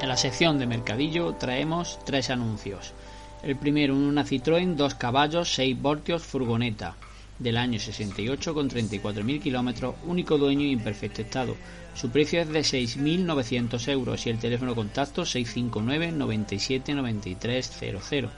En 0.00 0.08
la 0.08 0.16
sección 0.16 0.58
de 0.58 0.66
Mercadillo 0.66 1.34
traemos 1.34 1.98
tres 2.06 2.30
anuncios. 2.30 2.94
El 3.46 3.54
primero, 3.54 3.94
una 3.94 4.24
Citroën 4.24 4.74
2 4.74 4.94
caballos 4.96 5.54
6 5.54 5.80
voltios 5.80 6.24
furgoneta 6.24 6.96
del 7.38 7.56
año 7.56 7.78
68 7.78 8.52
con 8.52 8.68
34.000 8.68 9.40
kilómetros, 9.40 9.94
único 10.04 10.36
dueño 10.36 10.62
y 10.62 10.72
en 10.72 10.80
perfecto 10.80 11.22
estado. 11.22 11.54
Su 11.94 12.10
precio 12.10 12.40
es 12.40 12.48
de 12.48 12.58
6.900 12.58 13.88
euros 13.88 14.26
y 14.26 14.30
el 14.30 14.40
teléfono 14.40 14.72
de 14.72 14.74
contacto 14.74 15.24
659 15.24 16.10
97 16.10 16.92
93 16.92 17.72
00. 17.78 18.30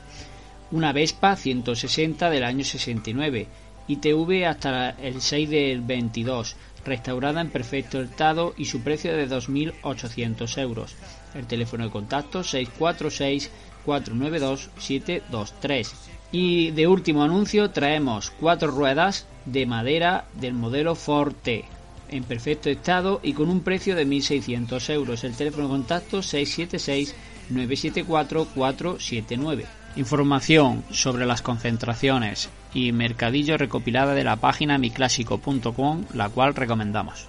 Una 0.72 0.92
Vespa 0.92 1.36
160 1.36 2.28
del 2.28 2.44
año 2.44 2.62
69, 2.62 3.46
ITV 3.88 4.44
hasta 4.46 4.90
el 4.90 5.22
6 5.22 5.48
del 5.48 5.80
22, 5.80 6.54
restaurada 6.84 7.40
en 7.40 7.48
perfecto 7.48 8.02
estado 8.02 8.52
y 8.58 8.66
su 8.66 8.82
precio 8.82 9.16
de 9.16 9.26
2.800 9.26 10.58
euros. 10.58 10.96
El 11.34 11.46
teléfono 11.46 11.84
de 11.84 11.90
contacto 11.90 12.44
646 12.44 13.50
492 13.84 14.70
723. 14.78 15.94
Y 16.30 16.70
de 16.72 16.86
último 16.86 17.22
anuncio 17.22 17.70
traemos 17.70 18.30
cuatro 18.38 18.70
ruedas 18.70 19.26
de 19.46 19.66
madera 19.66 20.26
del 20.34 20.54
modelo 20.54 20.94
Forte 20.94 21.64
en 22.10 22.24
perfecto 22.24 22.70
estado 22.70 23.20
y 23.22 23.32
con 23.32 23.48
un 23.48 23.60
precio 23.60 23.94
de 23.94 24.06
1.600 24.06 24.90
euros. 24.90 25.24
El 25.24 25.34
teléfono 25.34 25.64
de 25.64 25.70
contacto 25.70 26.22
676 26.22 27.14
974 27.50 28.48
479. 28.54 29.66
Información 29.96 30.84
sobre 30.90 31.26
las 31.26 31.42
concentraciones 31.42 32.50
y 32.74 32.92
mercadillo 32.92 33.56
recopilada 33.56 34.14
de 34.14 34.24
la 34.24 34.36
página 34.36 34.78
miclásico.com, 34.78 36.04
la 36.14 36.28
cual 36.28 36.54
recomendamos. 36.54 37.26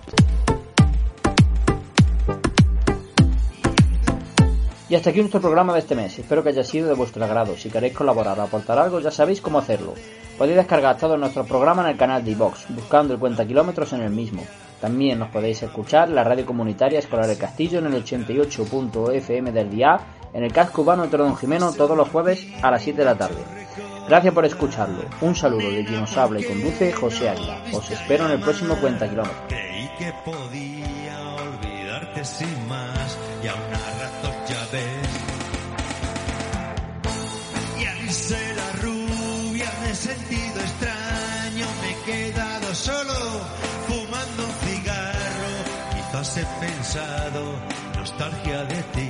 Y 4.90 4.96
hasta 4.96 5.12
aquí 5.12 5.20
nuestro 5.20 5.40
programa 5.40 5.74
de 5.74 5.80
este 5.80 5.96
mes. 5.96 6.18
Espero 6.18 6.42
que 6.42 6.50
haya 6.50 6.64
sido 6.64 6.88
de 6.88 6.96
vuestro 6.96 7.24
agrado. 7.24 7.56
Si 7.56 7.70
queréis 7.70 7.94
colaborar 7.94 8.40
o 8.40 8.42
aportar 8.42 8.80
algo, 8.80 9.00
ya 9.00 9.12
sabéis 9.12 9.40
cómo 9.40 9.60
hacerlo. 9.60 9.94
Podéis 10.36 10.58
descargar 10.58 10.98
todos 10.98 11.20
nuestros 11.20 11.46
programas 11.46 11.86
en 11.86 11.92
el 11.92 11.98
canal 11.98 12.26
de 12.26 12.32
iVox, 12.32 12.66
buscando 12.70 13.14
el 13.14 13.20
cuenta 13.20 13.46
kilómetros 13.46 13.94
en 13.94 14.02
el 14.02 14.10
mismo. 14.10 14.44
También 14.82 15.20
nos 15.20 15.30
podéis 15.30 15.62
escuchar 15.62 16.10
la 16.10 16.24
radio 16.24 16.46
comunitaria 16.46 16.98
Escolar 16.98 17.28
del 17.28 17.38
Castillo 17.38 17.80
en 17.80 17.88
el 17.88 18.04
88.fm 18.04 19.52
del 19.52 19.70
día, 19.70 20.00
en 20.34 20.44
el 20.44 20.52
casco 20.54 20.82
urbano 20.82 21.06
de 21.06 21.18
Don 21.18 21.38
Jimeno 21.38 21.72
todos 21.74 21.96
los 21.96 22.10
jueves 22.10 22.48
a 22.62 22.72
las 22.72 22.82
7 22.82 22.98
de 22.98 23.06
la 23.06 23.18
tarde. 23.18 23.44
Gracias 24.08 24.34
por 24.34 24.46
escucharlo. 24.46 25.04
Un 25.22 25.36
saludo 25.36 25.70
de 25.70 25.86
quien 25.86 26.02
os 26.02 26.18
habla 26.18 26.40
y 26.40 26.46
conduce 26.46 26.92
José 26.94 27.30
Águila. 27.30 27.62
Os 27.74 27.92
espero 27.92 28.26
en 28.26 28.32
el 28.32 28.40
próximo 28.40 28.76
cuenta 28.78 29.08
kilómetros. 29.08 29.54
Nostalgia 47.98 48.64
de 48.66 48.82
ti. 48.94 49.10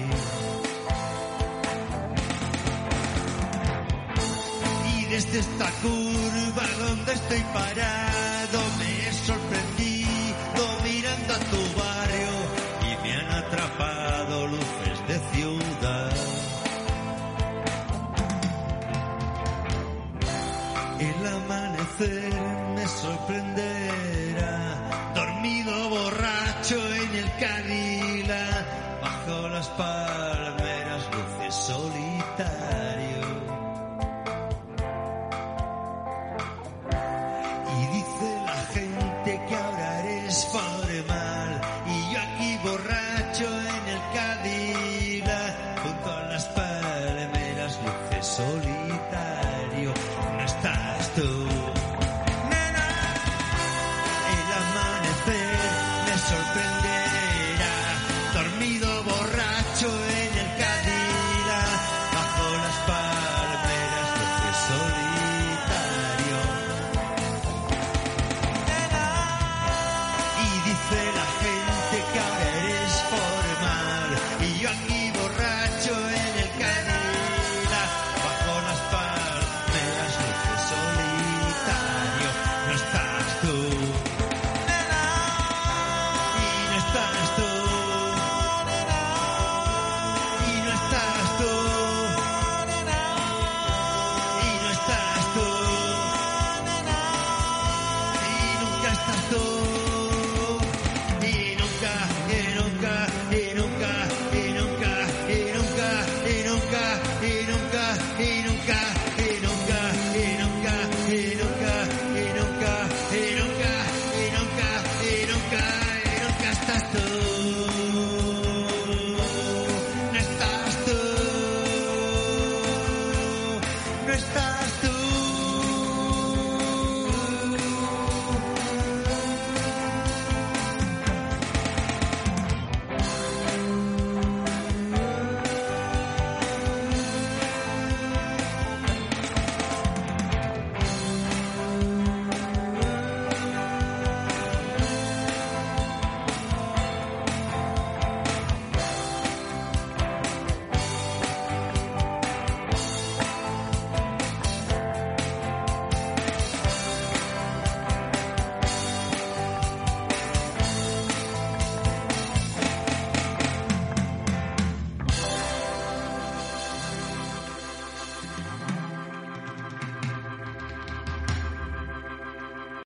Y 4.97 5.05
desde 5.05 5.39
esta 5.39 5.71
curva 5.81 6.63
donde 6.79 7.13
estoy 7.13 7.39
parado 7.53 8.59
me 8.79 9.07
he 9.07 9.13
sorprendido 9.13 10.61
mirando 10.83 11.33
a 11.33 11.39
tu 11.51 11.61
barrio 11.79 12.33
y 12.81 13.07
me 13.07 13.13
han 13.13 13.31
atrapado 13.43 14.47
luces 14.47 15.07
de 15.07 15.19
ciudad. 15.31 16.11
El 20.99 21.27
amanecer 21.27 22.38